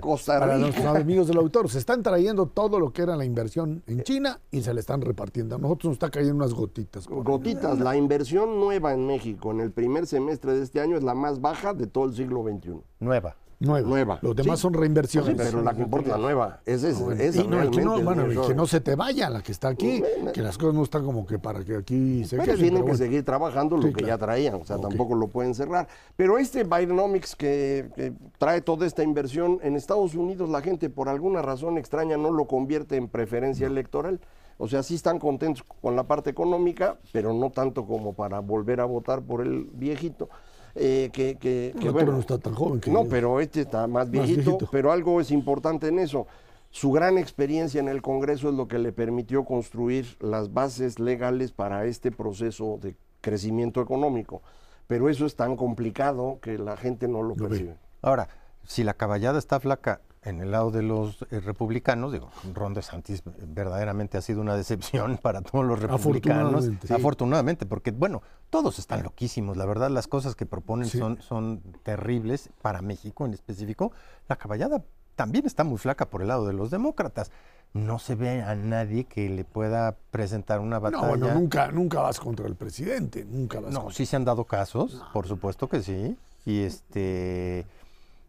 Costa 0.00 0.34
Rica. 0.34 0.46
Para 0.46 0.58
nuestros 0.58 0.96
amigos 0.96 1.28
del 1.28 1.38
autor, 1.38 1.70
se 1.70 1.78
están 1.78 2.02
trayendo 2.02 2.46
todo 2.46 2.80
lo 2.80 2.92
que 2.92 3.02
era 3.02 3.16
la 3.16 3.24
inversión 3.24 3.82
en 3.86 4.02
China 4.02 4.40
y 4.50 4.62
se 4.62 4.74
le 4.74 4.80
están 4.80 5.00
repartiendo. 5.02 5.54
A 5.56 5.58
nosotros 5.58 5.90
nos 5.90 5.94
está 5.94 6.10
cayendo 6.10 6.36
unas 6.36 6.54
gotitas. 6.54 7.06
Gotitas. 7.06 7.78
La 7.78 7.96
inversión 7.96 8.58
nueva 8.58 8.92
en 8.92 9.06
México 9.06 9.52
en 9.52 9.60
el 9.60 9.70
primer 9.70 10.06
semestre 10.06 10.54
de 10.54 10.62
este 10.62 10.80
año 10.80 10.96
es 10.96 11.02
la 11.02 11.14
más 11.14 11.40
baja 11.40 11.74
de 11.74 11.86
todo 11.86 12.06
el 12.06 12.14
siglo 12.14 12.42
XXI. 12.42 12.80
Nueva. 12.98 13.36
Nueva. 13.62 14.18
Los 14.22 14.34
demás 14.36 14.60
son 14.60 14.74
reinversiones. 14.74 15.34
pero 15.36 15.62
la 15.62 15.74
que 15.74 15.82
importa 15.82 16.10
es 16.10 16.16
la 16.16 16.18
nueva. 16.18 16.60
Es 16.66 16.82
esa. 16.82 17.02
y 17.02 17.46
no, 17.46 17.70
que 17.70 17.82
no, 17.82 18.00
bueno, 18.00 18.46
que 18.46 18.54
no 18.54 18.66
se 18.66 18.80
te 18.80 18.94
vaya 18.94 19.30
la 19.30 19.42
que 19.42 19.52
está 19.52 19.68
aquí, 19.68 20.02
que 20.32 20.42
las 20.42 20.58
cosas 20.58 20.74
no 20.74 20.82
están 20.82 21.04
como 21.04 21.26
que 21.26 21.38
para 21.38 21.64
que 21.64 21.76
aquí 21.76 22.24
se 22.24 22.36
pero 22.36 22.56
tienen 22.56 22.84
que 22.84 22.96
seguir 22.96 23.24
trabajando 23.24 23.76
lo 23.76 23.92
que 23.92 24.04
ya 24.04 24.18
traían, 24.18 24.54
o 24.54 24.64
sea, 24.64 24.78
tampoco 24.78 25.14
lo 25.14 25.28
pueden 25.28 25.54
cerrar. 25.54 25.88
Pero 26.16 26.38
este 26.38 26.64
Bidenomics 26.64 27.36
que, 27.36 27.90
que, 27.94 28.12
trae 28.38 28.60
toda 28.60 28.86
esta 28.86 29.02
inversión, 29.02 29.58
en 29.62 29.76
Estados 29.76 30.14
Unidos 30.14 30.48
la 30.48 30.60
gente 30.60 30.90
por 30.90 31.08
alguna 31.08 31.42
razón 31.42 31.78
extraña 31.78 32.16
no 32.16 32.30
lo 32.30 32.46
convierte 32.46 32.96
en 32.96 33.08
preferencia 33.08 33.66
electoral. 33.66 34.20
O 34.58 34.68
sea, 34.68 34.82
sí 34.82 34.94
están 34.94 35.18
contentos 35.18 35.64
con 35.80 35.96
la 35.96 36.04
parte 36.04 36.30
económica, 36.30 36.96
pero 37.12 37.32
no 37.32 37.50
tanto 37.50 37.84
como 37.86 38.12
para 38.12 38.40
volver 38.40 38.80
a 38.80 38.84
votar 38.84 39.22
por 39.22 39.40
el 39.40 39.64
viejito. 39.72 40.28
Eh, 40.74 41.10
que, 41.12 41.36
que, 41.36 41.74
bueno, 41.90 42.12
no 42.12 42.20
está 42.20 42.38
tan 42.38 42.54
joven. 42.54 42.80
no, 42.86 43.04
pero 43.04 43.40
este 43.40 43.60
está 43.62 43.86
más 43.86 44.10
viejito, 44.10 44.58
pero 44.70 44.90
algo 44.90 45.20
es 45.20 45.30
importante 45.30 45.88
en 45.88 45.98
eso. 45.98 46.26
Su 46.70 46.90
gran 46.90 47.18
experiencia 47.18 47.80
en 47.80 47.88
el 47.88 48.00
Congreso 48.00 48.48
es 48.48 48.54
lo 48.54 48.66
que 48.66 48.78
le 48.78 48.92
permitió 48.92 49.44
construir 49.44 50.16
las 50.20 50.54
bases 50.54 50.98
legales 50.98 51.52
para 51.52 51.84
este 51.84 52.10
proceso 52.10 52.78
de 52.80 52.96
crecimiento 53.20 53.82
económico. 53.82 54.40
Pero 54.86 55.10
eso 55.10 55.26
es 55.26 55.36
tan 55.36 55.56
complicado 55.56 56.38
que 56.40 56.56
la 56.58 56.78
gente 56.78 57.08
no 57.08 57.22
lo, 57.22 57.34
percibe. 57.34 57.76
Ahora, 58.00 58.28
si 58.64 58.84
la 58.84 58.94
caballada 58.94 59.38
está 59.38 59.60
flaca, 59.60 60.00
en 60.24 60.40
el 60.40 60.50
lado 60.52 60.70
de 60.70 60.82
los 60.82 61.22
eh, 61.30 61.40
republicanos, 61.40 62.12
digo, 62.12 62.30
Ron 62.54 62.74
DeSantis 62.74 63.22
verdaderamente 63.24 64.18
ha 64.18 64.22
sido 64.22 64.40
una 64.40 64.54
decepción 64.56 65.18
para 65.22 65.42
todos 65.42 65.64
los 65.64 65.80
republicanos. 65.80 66.46
Afortunadamente, 66.54 66.86
sí. 66.86 66.94
Afortunadamente, 66.94 67.66
porque, 67.66 67.90
bueno, 67.90 68.22
todos 68.48 68.78
están 68.78 69.02
loquísimos. 69.02 69.56
La 69.56 69.66
verdad, 69.66 69.90
las 69.90 70.06
cosas 70.06 70.34
que 70.36 70.46
proponen 70.46 70.88
Sí. 70.88 70.98
son, 70.98 71.20
son 71.22 71.60
terribles 71.82 72.50
para 72.62 72.82
México 72.82 73.26
en 73.26 73.34
específico. 73.34 73.92
La 74.28 74.36
caballada 74.36 74.84
también 75.16 75.44
está 75.46 75.64
muy 75.64 75.78
flaca 75.78 76.08
por 76.08 76.22
el 76.22 76.28
lado 76.28 76.46
de 76.46 76.52
los 76.52 76.70
demócratas. 76.70 77.30
No 77.74 77.98
se 77.98 78.14
ve 78.14 78.42
a 78.42 78.54
nadie 78.54 79.04
que 79.04 79.28
le 79.30 79.44
pueda 79.44 79.96
presentar 80.10 80.60
una 80.60 80.78
batalla. 80.78 81.02
No, 81.02 81.08
bueno, 81.08 81.34
nunca, 81.34 81.72
nunca 81.72 82.00
vas 82.00 82.20
contra 82.20 82.46
el 82.46 82.54
presidente, 82.54 83.24
nunca 83.24 83.60
vas 83.60 83.72
No, 83.72 83.80
contra- 83.80 83.96
sí 83.96 84.04
se 84.06 84.14
han 84.16 84.24
dado 84.26 84.44
casos, 84.44 85.02
por 85.12 85.26
supuesto 85.26 85.68
que 85.68 85.82
sí. 85.82 86.16
Y 86.44 86.60
este. 86.62 87.64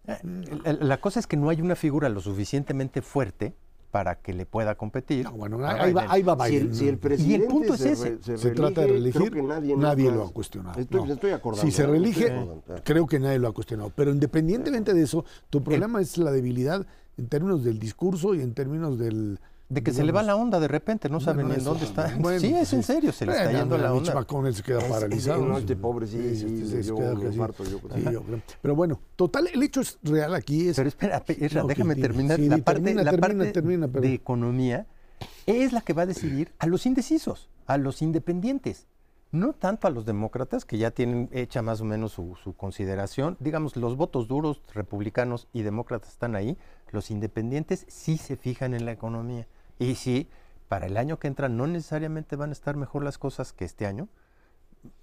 Eh, 0.08 0.78
La 0.82 1.00
cosa 1.00 1.20
es 1.20 1.28
que 1.28 1.38
no 1.38 1.50
hay 1.50 1.62
una 1.62 1.76
figura 1.76 2.10
lo 2.10 2.20
suficientemente 2.22 3.02
fuerte 3.02 3.54
para 3.92 4.16
que 4.16 4.34
le 4.34 4.48
pueda 4.48 4.74
competir. 4.76 5.26
No, 5.26 5.34
bueno, 5.34 5.64
ahí 5.68 5.94
va, 5.94 6.06
ahí 6.10 6.24
va 6.24 6.36
Si 6.48 6.52
Biden. 6.54 6.68
el, 6.70 6.76
si 6.76 6.88
el 6.88 6.98
presidente 6.98 7.48
punto 7.48 7.76
es 7.76 7.80
se, 7.80 7.92
ese. 7.92 8.10
re- 8.10 8.18
se 8.24 8.38
se 8.40 8.50
trata 8.52 8.82
de 8.82 8.88
reelegir, 8.88 9.22
creo 9.22 9.32
que 9.32 9.76
nadie, 9.78 10.12
lo 10.12 10.24
ha 10.24 10.32
cuestionado. 10.34 10.80
Estoy, 10.80 11.06
no. 11.08 11.14
estoy 11.14 11.32
acordando. 11.32 11.66
Si 11.70 11.72
se 11.72 11.86
reelige, 11.86 12.26
Estoy 12.26 12.82
creo 12.84 13.06
que 13.06 13.20
nadie 13.20 13.38
lo 13.38 13.48
ha 13.50 13.54
cuestionado. 13.54 13.92
Pero 13.96 14.10
independientemente 14.12 14.96
de 14.96 15.04
eso, 15.04 15.26
tu 15.52 15.64
problema 15.64 16.02
es 16.02 16.18
la 16.18 16.32
debilidad 16.32 16.86
en 17.18 17.28
términos 17.28 17.64
del 17.64 17.78
discurso 17.78 18.34
y 18.34 18.42
en 18.42 18.54
términos 18.56 18.98
del... 18.98 19.40
De 19.74 19.82
que 19.84 19.92
se 19.92 20.04
le 20.04 20.12
va 20.12 20.22
digamos, 20.22 20.38
la 20.38 20.44
onda 20.44 20.60
de 20.60 20.68
repente, 20.68 21.10
no 21.10 21.20
saben 21.20 21.48
bueno, 21.48 21.50
ni 21.56 21.60
en 21.60 21.66
dónde 21.66 21.86
está. 21.86 22.16
Bueno, 22.20 22.40
sí, 22.40 22.48
es 22.48 22.54
pues 22.54 22.74
en 22.74 22.84
serio, 22.84 23.12
se 23.12 23.26
le 23.26 23.32
está 23.32 23.52
yendo 23.52 23.78
la 23.78 23.90
Mitch 23.92 24.00
onda. 24.10 24.16
McConnell 24.16 24.54
se 24.56 24.64
queda 24.64 24.80
paralizado. 24.88 25.46
no, 25.46 25.58
este 25.58 25.76
pobre 25.76 26.08
sí, 26.08 26.36
sí, 26.36 26.66
se 26.84 26.94
queda 26.94 27.16
sí. 27.32 27.40
Pero 28.62 28.76
bueno, 28.76 29.00
total, 29.16 29.48
el 29.54 29.64
hecho 29.64 29.82
es 29.82 29.98
real 30.04 30.34
aquí 30.36 30.68
es... 30.70 30.76
Pero 30.76 30.90
espera, 30.90 31.24
pe- 31.24 31.44
Esra, 31.46 31.62
No, 31.62 31.68
déjame 31.68 31.96
sí, 31.96 32.02
terminar. 32.02 32.38
sí, 32.40 32.48
la 32.50 32.58
parte, 32.58 32.82
termina, 32.82 33.04
la 33.04 33.12
termina, 33.12 33.28
parte 33.44 33.52
termina, 33.52 33.88
perdón. 33.88 34.02
de 34.10 34.14
economía 34.16 34.88
es 35.46 35.74
la 35.74 35.82
que 35.82 35.94
va 35.94 36.04
a 36.04 36.06
decidir 36.06 36.52
a 36.60 36.68
los 36.68 36.86
indecisos, 36.86 37.50
a 37.66 37.78
los 37.78 38.02
independientes. 38.02 38.88
No 39.32 39.54
tanto 39.54 39.88
a 39.88 39.90
los 39.90 40.06
demócratas, 40.06 40.64
que 40.64 40.78
ya 40.78 40.92
tienen 40.92 41.28
hecha 41.32 41.64
más 41.64 41.82
o 41.82 41.86
menos 41.86 42.12
su, 42.12 42.36
su 42.44 42.54
consideración. 42.56 43.36
Digamos, 43.40 43.76
los 43.76 43.98
votos 43.98 44.28
duros, 44.28 44.62
republicanos 44.76 45.48
y 45.54 45.64
demócratas 45.64 46.12
están 46.12 46.36
ahí. 46.36 46.56
Los 46.92 47.10
independientes 47.10 47.86
sí 47.90 48.18
se 48.18 48.36
fijan 48.36 48.76
en 48.76 48.86
la 48.86 48.92
economía. 48.92 49.48
Y 49.80 49.96
sí, 49.96 50.30
para 50.68 50.86
el 50.88 50.98
año 50.98 51.20
que 51.20 51.28
entra 51.28 51.50
no 51.50 51.68
necesariamente 51.68 52.36
van 52.36 52.50
a 52.50 52.54
estar 52.54 52.76
mejor 52.76 53.04
las 53.04 53.18
cosas 53.18 53.54
que 53.54 53.66
este 53.66 53.86
año, 53.86 54.08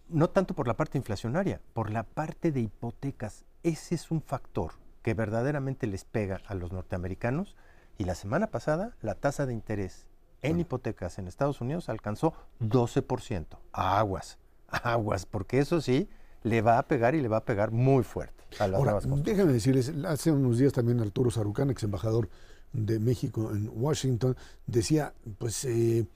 no 0.09 0.31
tanto 0.31 0.55
por 0.55 0.67
la 0.67 0.75
parte 0.77 0.99
inflacionaria, 0.99 1.61
por 1.73 1.91
la 1.91 2.03
parte 2.03 2.51
de 2.53 2.61
hipotecas. 2.61 3.45
Ese 3.63 3.95
es 3.95 4.11
un 4.11 4.23
factor 4.23 4.73
que 5.03 5.15
verdaderamente 5.15 5.87
les 5.87 6.05
pega 6.05 6.41
a 6.47 6.55
los 6.55 6.73
norteamericanos. 6.73 7.57
Y 7.99 8.05
la 8.05 8.15
semana 8.15 8.49
pasada 8.49 8.97
la 9.03 9.15
tasa 9.15 9.47
de 9.47 9.53
interés 9.53 10.07
en 10.43 10.59
hipotecas 10.61 11.19
en 11.19 11.29
Estados 11.29 11.61
Unidos 11.61 11.89
alcanzó 11.89 12.33
12%. 12.61 13.47
Aguas, 13.73 14.39
aguas, 14.69 15.27
porque 15.27 15.59
eso 15.59 15.81
sí 15.81 16.09
le 16.43 16.63
va 16.63 16.79
a 16.79 16.85
pegar 16.89 17.15
y 17.15 17.21
le 17.21 17.29
va 17.29 17.39
a 17.39 17.45
pegar 17.45 17.71
muy 17.71 18.03
fuerte 18.03 18.45
a 18.59 18.67
las 18.67 18.79
Ahora, 18.79 18.93
nuevas 18.93 19.07
construcciones. 19.07 19.37
déjame 19.37 19.53
decirles, 19.53 19.93
hace 20.07 20.33
unos 20.33 20.59
días 20.59 20.73
también 20.73 21.01
Arturo 21.01 21.31
Sarucán, 21.31 21.71
ex 21.71 21.83
embajador 21.83 22.31
de 22.73 22.99
México 22.99 23.51
en 23.53 23.69
Washington, 23.73 24.37
decía, 24.67 25.13
pues 25.39 25.65
eh, 25.65 26.07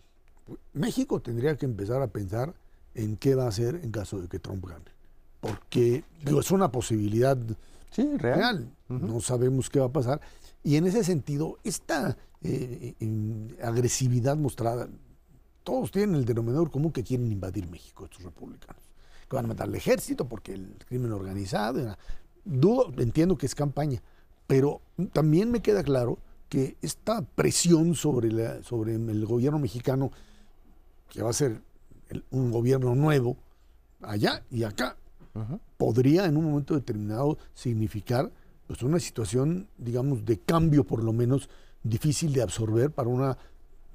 México 0.73 1.21
tendría 1.21 1.57
que 1.57 1.67
empezar 1.67 2.03
a 2.03 2.07
pensar 2.09 2.55
en 2.95 3.17
qué 3.17 3.35
va 3.35 3.45
a 3.45 3.49
hacer 3.49 3.81
en 3.83 3.91
caso 3.91 4.21
de 4.21 4.29
que 4.29 4.39
Trump 4.39 4.65
gane. 4.67 4.85
Porque 5.41 6.05
digo, 6.25 6.41
es 6.41 6.51
una 6.51 6.71
posibilidad 6.71 7.37
Sí, 7.91 8.09
real. 8.17 8.39
real, 8.39 8.71
no 8.89 9.21
sabemos 9.21 9.69
qué 9.71 9.79
va 9.81 9.87
a 9.87 9.93
pasar. 9.93 10.21
Y 10.63 10.77
en 10.77 10.87
ese 10.87 11.05
sentido, 11.05 11.59
esta 11.65 12.17
eh, 12.43 12.95
en- 13.01 13.57
agresividad 13.63 14.37
mostrada, 14.37 14.89
todos 15.63 15.91
tienen 15.91 16.15
el 16.17 16.25
denominador 16.25 16.71
común 16.71 16.93
que 16.93 17.03
quieren 17.03 17.31
invadir 17.31 17.69
México, 17.69 18.05
estos 18.05 18.23
republicanos. 18.23 18.83
Que 19.29 19.37
van 19.37 19.47
a 19.47 19.49
matar 19.49 19.67
al 19.69 19.75
ejército 19.75 20.29
porque 20.29 20.53
el 20.53 20.75
crimen 20.87 21.13
organizado. 21.13 21.97
Dudo, 22.45 22.93
entiendo 22.99 23.37
que 23.39 23.47
es 23.47 23.55
campaña, 23.55 24.03
pero 24.47 24.81
también 25.13 25.51
me 25.51 25.61
queda 25.63 25.83
claro 25.83 26.19
que 26.55 26.77
esta 26.83 27.23
presión 27.23 27.95
sobre, 27.95 28.31
la, 28.31 28.63
sobre 28.63 28.95
el 28.95 29.27
gobierno 29.27 29.59
mexicano, 29.59 30.11
que 31.11 31.23
va 31.23 31.31
a 31.31 31.35
ser 31.35 31.61
el- 32.11 32.25
un 32.31 32.51
gobierno 32.51 32.95
nuevo, 32.95 33.37
allá 34.03 34.43
y 34.51 34.63
acá, 34.65 34.97
podría 35.77 36.27
en 36.27 36.37
un 36.37 36.45
momento 36.45 36.75
determinado 36.75 37.39
significar 37.55 38.31
pues 38.69 38.83
una 38.85 39.01
situación, 39.01 39.67
digamos, 39.79 40.25
de 40.25 40.39
cambio 40.39 40.85
por 40.85 41.03
lo 41.03 41.13
menos 41.13 41.49
difícil 41.83 42.33
de 42.33 42.43
absorber 42.43 42.91
para 42.93 43.09
una 43.09 43.37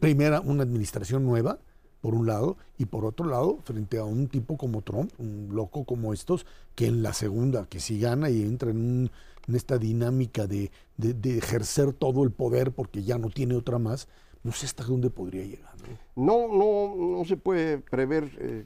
primera, 0.01 0.41
una 0.41 0.64
administración 0.64 1.24
nueva, 1.24 1.57
por 2.01 2.14
un 2.14 2.28
lado, 2.28 2.57
y 2.78 2.86
por 2.86 3.03
otro 3.05 3.26
lado, 3.26 3.60
frente 3.64 3.97
a 3.97 4.03
un 4.05 4.28
tipo 4.28 4.57
como 4.57 4.82
Trump, 4.82 5.12
un 5.18 5.49
loco 5.53 5.84
como 5.86 6.14
estos, 6.14 6.45
que 6.76 6.88
en 6.88 7.03
la 7.03 7.14
segunda, 7.14 7.66
que 7.68 7.80
si 7.80 7.99
gana 7.99 8.30
y 8.30 8.41
entra 8.41 8.70
en, 8.72 8.78
un- 8.78 9.12
en 9.47 9.55
esta 9.55 9.77
dinámica 9.77 10.47
de, 10.47 10.71
de- 10.97 11.37
ejercer 11.37 11.93
todo 11.93 12.23
el 12.23 12.31
poder 12.31 12.71
porque 12.71 13.03
ya 13.03 13.17
no 13.17 13.29
tiene 13.29 13.55
otra 13.55 13.79
más, 13.79 14.07
no 14.43 14.51
sé 14.51 14.65
hasta 14.65 14.83
dónde 14.83 15.09
podría 15.09 15.43
llegar. 15.43 15.73
¿no? 16.15 16.47
No, 16.47 16.95
no, 16.95 17.25
se 17.25 17.37
puede 17.37 17.79
prever 17.79 18.29
eh, 18.39 18.65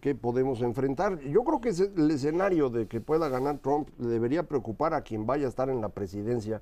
qué, 0.00 0.14
podemos 0.14 0.60
enfrentar. 0.62 1.20
Yo 1.20 1.44
creo 1.44 1.60
que 1.60 1.68
el 1.70 2.10
escenario 2.10 2.70
de 2.70 2.86
que 2.86 3.00
pueda 3.00 3.28
ganar 3.28 3.58
Trump 3.58 3.88
debería 3.98 4.44
preocupar 4.44 4.94
a 4.94 5.02
quien 5.02 5.26
vaya 5.26 5.46
a 5.46 5.48
estar 5.48 5.68
en 5.68 5.80
la 5.80 5.88
presidencia 5.90 6.60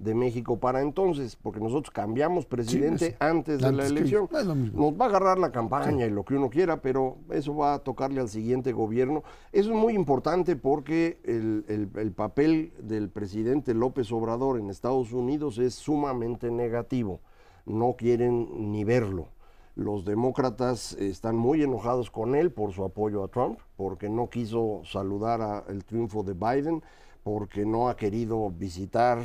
de 0.00 0.14
México 0.14 0.58
para 0.58 0.80
entonces, 0.80 1.36
porque 1.36 1.60
nosotros 1.60 1.90
cambiamos 1.90 2.46
presidente 2.46 3.06
es- 3.08 3.16
antes 3.20 3.60
de 3.60 3.70
la 3.70 3.82
que- 3.84 3.88
elección. 3.90 4.28
mismo. 4.56 4.90
Nos 4.90 4.98
va 5.00 5.04
a 5.04 5.08
agarrar 5.10 5.38
la 5.38 5.52
campaña 5.52 6.06
y 6.06 6.10
lo 6.10 6.24
que 6.24 6.34
uno 6.34 6.48
quiera, 6.48 6.80
pero 6.80 7.18
eso 7.30 7.54
va 7.54 7.74
a 7.74 7.78
tocarle 7.80 8.20
al 8.20 8.28
siguiente 8.30 8.72
gobierno. 8.72 9.22
Eso 9.52 9.70
es 9.70 9.76
muy 9.76 9.92
importante 9.94 10.56
porque 10.56 11.20
el, 11.24 11.64
el- 11.68 11.90
el 12.00 12.12
papel 12.12 12.72
del 12.82 13.10
presidente 13.10 13.74
López 13.74 14.10
Obrador 14.10 14.58
en 14.58 14.70
Estados 14.70 15.12
Unidos 15.12 15.58
es 15.58 15.74
sumamente 15.74 16.50
negativo. 16.50 17.20
No 17.66 17.94
quieren 17.96 18.72
ni 18.72 18.84
verlo. 18.84 19.28
Los 19.76 20.04
demócratas 20.04 20.92
están 20.94 21.36
muy 21.36 21.62
enojados 21.62 22.10
con 22.10 22.34
él 22.34 22.50
por 22.52 22.72
su 22.72 22.84
apoyo 22.84 23.24
a 23.24 23.28
Trump, 23.28 23.58
porque 23.76 24.08
no 24.08 24.28
quiso 24.28 24.82
saludar 24.84 25.40
a 25.40 25.64
el 25.68 25.84
triunfo 25.84 26.22
de 26.22 26.34
Biden, 26.34 26.82
porque 27.22 27.64
no 27.64 27.88
ha 27.88 27.96
querido 27.96 28.50
visitar 28.50 29.18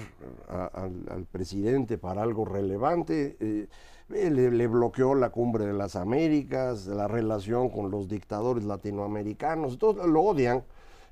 a- 0.50 0.66
al, 0.66 1.26
presidente 1.32 1.98
para 1.98 2.22
algo 2.24 2.46
relevante. 2.46 3.38
eh, 3.39 3.68
eh, 4.14 4.30
le, 4.30 4.52
le 4.52 4.68
bloqueó 4.68 5.16
la 5.16 5.30
cumbre 5.32 5.66
de 5.66 5.74
las 5.74 5.96
Américas, 5.96 6.86
la 6.86 7.08
relación 7.08 7.70
con 7.70 7.89
los 7.89 8.08
dictadores 8.08 8.64
latinoamericanos, 8.64 9.74
entonces 9.74 10.06
lo 10.06 10.22
odian. 10.22 10.64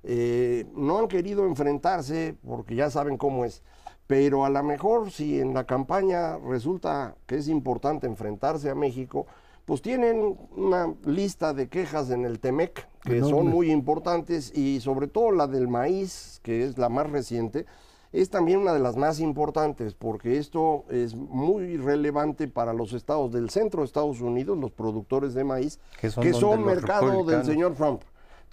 Eh, 0.03 0.65
no 0.75 0.99
han 0.99 1.07
querido 1.07 1.45
enfrentarse 1.45 2.35
porque 2.45 2.75
ya 2.75 2.89
saben 2.89 3.17
cómo 3.17 3.45
es. 3.45 3.63
Pero 4.05 4.45
a 4.45 4.49
lo 4.49 4.61
mejor 4.63 5.11
si 5.11 5.39
en 5.39 5.53
la 5.53 5.63
campaña 5.63 6.37
resulta 6.37 7.15
que 7.25 7.35
es 7.35 7.47
importante 7.47 8.05
enfrentarse 8.05 8.69
a 8.69 8.75
México, 8.75 9.25
pues 9.65 9.81
tienen 9.81 10.37
una 10.57 10.93
lista 11.05 11.53
de 11.53 11.69
quejas 11.69 12.09
en 12.09 12.25
el 12.25 12.39
TEMEC 12.39 12.85
que 13.03 13.21
son 13.21 13.47
muy 13.47 13.71
importantes 13.71 14.51
y 14.55 14.81
sobre 14.81 15.07
todo 15.07 15.31
la 15.31 15.47
del 15.47 15.69
maíz, 15.69 16.41
que 16.43 16.65
es 16.65 16.77
la 16.77 16.89
más 16.89 17.09
reciente, 17.09 17.65
es 18.11 18.29
también 18.29 18.59
una 18.59 18.73
de 18.73 18.79
las 18.79 18.97
más 18.97 19.19
importantes 19.19 19.93
porque 19.93 20.37
esto 20.37 20.83
es 20.89 21.15
muy 21.15 21.77
relevante 21.77 22.47
para 22.47 22.73
los 22.73 22.91
estados 22.93 23.31
del 23.31 23.49
centro 23.49 23.81
de 23.81 23.85
Estados 23.85 24.19
Unidos, 24.19 24.57
los 24.57 24.71
productores 24.71 25.33
de 25.33 25.45
maíz, 25.45 25.79
Que 25.99 26.09
son 26.09 26.59
que 26.59 26.65
mercado 26.65 27.23
del 27.23 27.45
señor 27.45 27.73
Trump. 27.75 28.01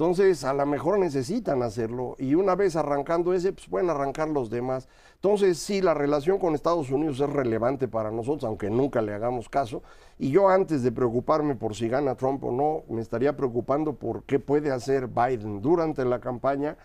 Entonces, 0.01 0.45
a 0.45 0.55
lo 0.55 0.65
mejor 0.65 0.99
necesitan 0.99 1.63
hacerlo 1.63 2.17
y 2.19 2.35
una 2.35 2.55
vez 2.55 2.75
arrancando 2.75 3.35
ese, 3.35 3.53
pues 3.53 3.69
pueden 3.69 3.91
arrancar 3.91 4.29
los 4.29 4.49
demás. 4.49 4.89
Entonces, 5.17 5.59
sí, 5.59 5.83
la 5.83 5.93
relación 5.93 6.39
con 6.39 6.55
Estados 6.55 6.91
Unidos 6.91 7.21
es 7.21 7.29
relevante 7.29 7.87
para 7.87 8.11
nosotros, 8.11 8.45
aunque 8.45 8.71
nunca 8.71 9.03
le 9.03 9.13
hagamos 9.13 9.51
caso. 9.51 9.83
Y 10.19 10.31
yo 10.31 10.49
antes 10.49 10.83
de 10.83 10.91
preocuparme 10.91 11.55
por 11.55 11.77
si 11.77 11.91
gana 11.91 12.15
Trump 12.15 12.43
o 12.45 12.51
no, 12.51 12.83
me 12.89 13.03
estaría 13.03 13.37
preocupando 13.37 13.93
por 13.93 14.23
qué 14.23 14.39
puede 14.39 14.71
hacer 14.71 15.07
Biden 15.07 15.61
durante 15.61 16.03
la 16.07 16.19
campaña 16.19 16.79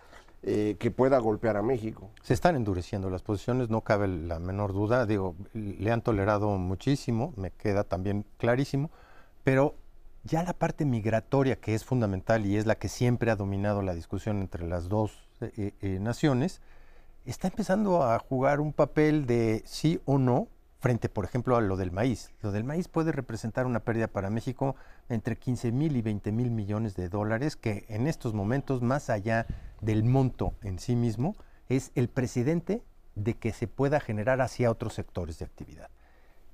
eh, 0.43 0.75
que 0.77 0.91
pueda 0.91 1.17
golpear 1.19 1.55
a 1.55 1.61
México. 1.61 2.09
Se 2.21 2.33
están 2.33 2.57
endureciendo 2.57 3.09
las 3.09 3.21
posiciones, 3.21 3.69
no 3.69 3.79
cabe 3.79 4.09
la 4.09 4.39
menor 4.39 4.73
duda. 4.73 5.05
Digo, 5.05 5.35
le 5.53 5.89
han 5.89 6.01
tolerado 6.01 6.49
muchísimo, 6.57 7.33
me 7.37 7.51
queda 7.51 7.85
también 7.85 8.25
clarísimo, 8.37 8.91
pero 9.45 9.73
ya 10.25 10.43
la 10.43 10.53
parte 10.53 10.85
migratoria, 10.85 11.55
que 11.55 11.75
es 11.75 11.85
fundamental 11.85 12.45
y 12.45 12.57
es 12.57 12.65
la 12.65 12.75
que 12.75 12.89
siempre 12.89 13.31
ha 13.31 13.35
dominado 13.35 13.81
la 13.83 13.93
discusión 13.93 14.41
entre 14.41 14.67
las 14.67 14.89
dos 14.89 15.29
eh, 15.39 15.73
eh, 15.81 15.99
naciones, 16.01 16.61
está 17.25 17.47
empezando 17.47 18.03
a 18.03 18.17
jugar 18.19 18.59
un 18.59 18.73
papel 18.73 19.27
de 19.27 19.61
sí 19.65 20.01
o 20.05 20.17
no 20.17 20.47
frente, 20.79 21.09
por 21.09 21.25
ejemplo, 21.25 21.55
a 21.55 21.61
lo 21.61 21.77
del 21.77 21.91
maíz. 21.91 22.31
Lo 22.41 22.51
del 22.51 22.63
maíz 22.63 22.87
puede 22.87 23.11
representar 23.11 23.65
una 23.65 23.79
pérdida 23.79 24.07
para 24.07 24.29
México 24.29 24.75
entre 25.09 25.37
15 25.37 25.71
mil 25.71 25.95
y 25.95 26.01
20 26.01 26.31
mil 26.31 26.49
millones 26.49 26.95
de 26.95 27.09
dólares, 27.09 27.55
que 27.55 27.85
en 27.87 28.07
estos 28.07 28.33
momentos, 28.33 28.81
más 28.81 29.09
allá 29.09 29.45
del 29.81 30.03
monto 30.03 30.53
en 30.63 30.79
sí 30.79 30.95
mismo, 30.95 31.35
es 31.69 31.91
el 31.95 32.07
presidente 32.07 32.83
de 33.15 33.35
que 33.35 33.53
se 33.53 33.67
pueda 33.67 33.99
generar 33.99 34.41
hacia 34.41 34.71
otros 34.71 34.93
sectores 34.93 35.39
de 35.39 35.45
actividad. 35.45 35.89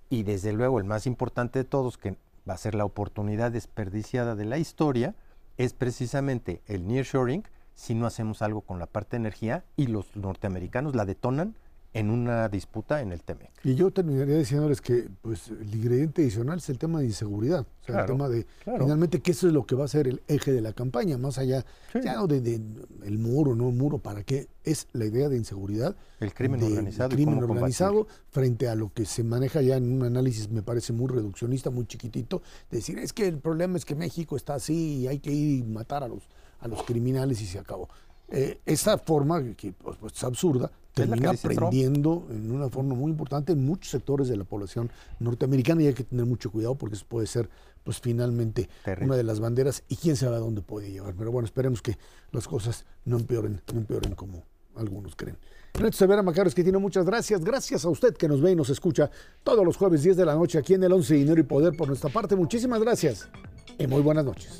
Y 0.10 0.24
desde 0.24 0.52
luego 0.54 0.80
el 0.80 0.86
más 0.86 1.08
importante 1.08 1.60
de 1.60 1.66
todos, 1.66 1.98
que 1.98 2.16
va 2.50 2.54
a 2.54 2.58
ser 2.58 2.76
la 2.76 2.86
oportunidad 2.86 3.52
desperdiciada 3.52 4.36
de 4.36 4.46
la 4.46 4.58
historia, 4.58 5.16
es 5.58 5.74
precisamente 5.74 6.62
el 6.68 6.88
nearshoring 6.88 7.44
si 7.74 7.96
no 7.96 8.06
hacemos 8.06 8.42
algo 8.42 8.62
con 8.62 8.80
la 8.80 8.88
parte 8.88 9.12
de 9.12 9.22
energía 9.22 9.64
y 9.76 9.88
los 9.88 10.16
norteamericanos 10.16 10.96
la 10.96 11.06
detonan 11.06 11.56
en 11.94 12.10
una 12.10 12.48
disputa 12.48 13.02
en 13.02 13.12
el 13.12 13.22
TEMEC. 13.22 13.52
Y 13.64 13.76
yo 13.76 13.92
terminaría 13.92 14.38
diciéndoles 14.38 14.80
que 14.80 15.10
pues, 15.22 15.50
el 15.50 15.76
ingrediente 15.76 16.22
adicional 16.22 16.60
es 16.60 16.70
el 16.70 16.78
tema 16.78 17.00
de 17.00 17.06
inseguridad, 17.06 17.66
o 17.82 17.86
sea, 17.86 18.02
el 18.02 18.06
tema 18.06 18.30
de 18.30 18.46
finalmente 18.64 19.20
que 19.20 19.32
eso 19.32 19.48
es 19.48 19.54
lo 19.54 19.66
que 19.66 19.76
va 19.76 19.86
a 19.86 19.88
ser 19.90 20.08
el 20.08 20.22
eje 20.28 20.54
de 20.54 20.62
la 20.62 20.72
campaña, 20.72 21.18
más 21.18 21.38
allá 21.38 21.66
ya 22.02 22.16
no 22.16 22.28
de, 22.28 22.62
el 23.04 23.18
muro, 23.18 23.56
no 23.56 23.72
muro, 23.72 23.98
¿para 23.98 24.24
qué? 24.24 24.48
Es 24.64 24.88
la 24.94 25.06
idea 25.06 25.28
de 25.28 25.36
inseguridad. 25.36 25.96
El 26.20 26.34
crimen 26.34 26.64
organizado. 26.64 27.10
El 27.10 27.16
crimen 27.16 27.44
organizado 27.44 28.08
frente 28.30 28.70
a 28.70 28.76
lo 28.76 28.94
que 28.94 29.06
se 29.06 29.24
maneja 29.24 29.62
ya 29.62 29.76
en 29.76 29.92
un 29.92 30.04
análisis, 30.04 30.50
me 30.50 30.62
parece 30.62 30.94
muy 30.94 31.08
reduccionista, 31.08 31.72
muy 31.72 31.86
chiquitito, 31.86 32.42
decir, 32.70 33.00
es 33.00 33.12
que 33.12 33.28
el 33.28 33.40
problema 33.40 33.78
es 33.78 33.84
que 33.84 33.96
México 33.96 34.38
está 34.38 34.54
así 34.54 35.00
y 35.00 35.08
hay 35.08 35.20
que 35.20 35.32
ir 35.32 35.60
y 35.60 35.64
matar 35.64 36.04
a 36.04 36.08
los, 36.08 36.24
a 36.62 36.70
los 36.70 36.84
criminales 36.84 37.42
y 37.42 37.46
se 37.48 37.60
acabó. 37.60 37.90
Eh, 38.30 38.62
esa 38.66 38.98
forma, 38.98 39.44
que 39.56 39.74
pues, 39.74 39.98
pues, 40.00 40.14
es 40.14 40.24
absurda, 40.24 40.72
termina 40.94 41.32
aprendiendo 41.32 42.28
en 42.30 42.52
una 42.52 42.70
forma 42.70 42.96
muy 42.96 43.12
importante 43.12 43.54
en 43.54 43.66
muchos 43.66 43.92
sectores 43.92 44.28
de 44.28 44.38
la 44.38 44.44
población 44.44 44.92
norteamericana 45.20 45.84
y 45.84 45.88
hay 45.88 45.94
que 45.94 46.04
tener 46.04 46.26
mucho 46.26 46.52
cuidado 46.52 46.76
porque 46.76 46.96
eso 46.96 47.06
puede 47.08 47.28
ser 47.28 47.50
pues 47.84 48.00
finalmente 48.00 48.70
una 49.02 49.16
de 49.16 49.24
las 49.24 49.40
banderas 49.40 49.84
y 49.88 49.96
quién 49.96 50.16
sabe 50.16 50.36
a 50.36 50.40
dónde 50.40 50.62
puede 50.62 50.92
llevar. 50.92 51.16
Pero 51.16 51.32
bueno, 51.32 51.46
esperemos 51.46 51.82
que 51.82 51.98
las 52.32 52.48
cosas 52.48 52.86
no 53.06 53.18
empeoren, 53.18 53.62
no 53.74 53.80
empeoren 53.80 54.16
como 54.16 54.46
algunos 54.76 55.16
creen. 55.16 55.38
Reto 55.74 55.98
Severa 55.98 56.22
Macaros, 56.22 56.54
que 56.54 56.64
tiene 56.64 56.78
muchas 56.78 57.06
gracias. 57.06 57.44
Gracias 57.44 57.86
a 57.86 57.90
usted 57.90 58.16
que 58.16 58.28
nos 58.28 58.42
ve 58.42 58.52
y 58.52 58.56
nos 58.56 58.70
escucha 58.70 59.10
todos 59.44 59.66
los 59.66 59.78
jueves 59.78 60.04
10 60.04 60.18
de 60.18 60.26
la 60.26 60.36
noche 60.36 60.58
aquí 60.58 60.74
en 60.74 60.84
el 60.84 60.92
11 60.92 61.14
Dinero 61.16 61.40
y 61.40 61.44
Poder 61.44 61.76
por 61.76 61.88
nuestra 61.88 62.10
parte. 62.10 62.36
Muchísimas 62.36 62.82
gracias 62.82 63.30
y 63.80 63.88
muy 63.88 64.02
buenas 64.02 64.26
noches. 64.26 64.60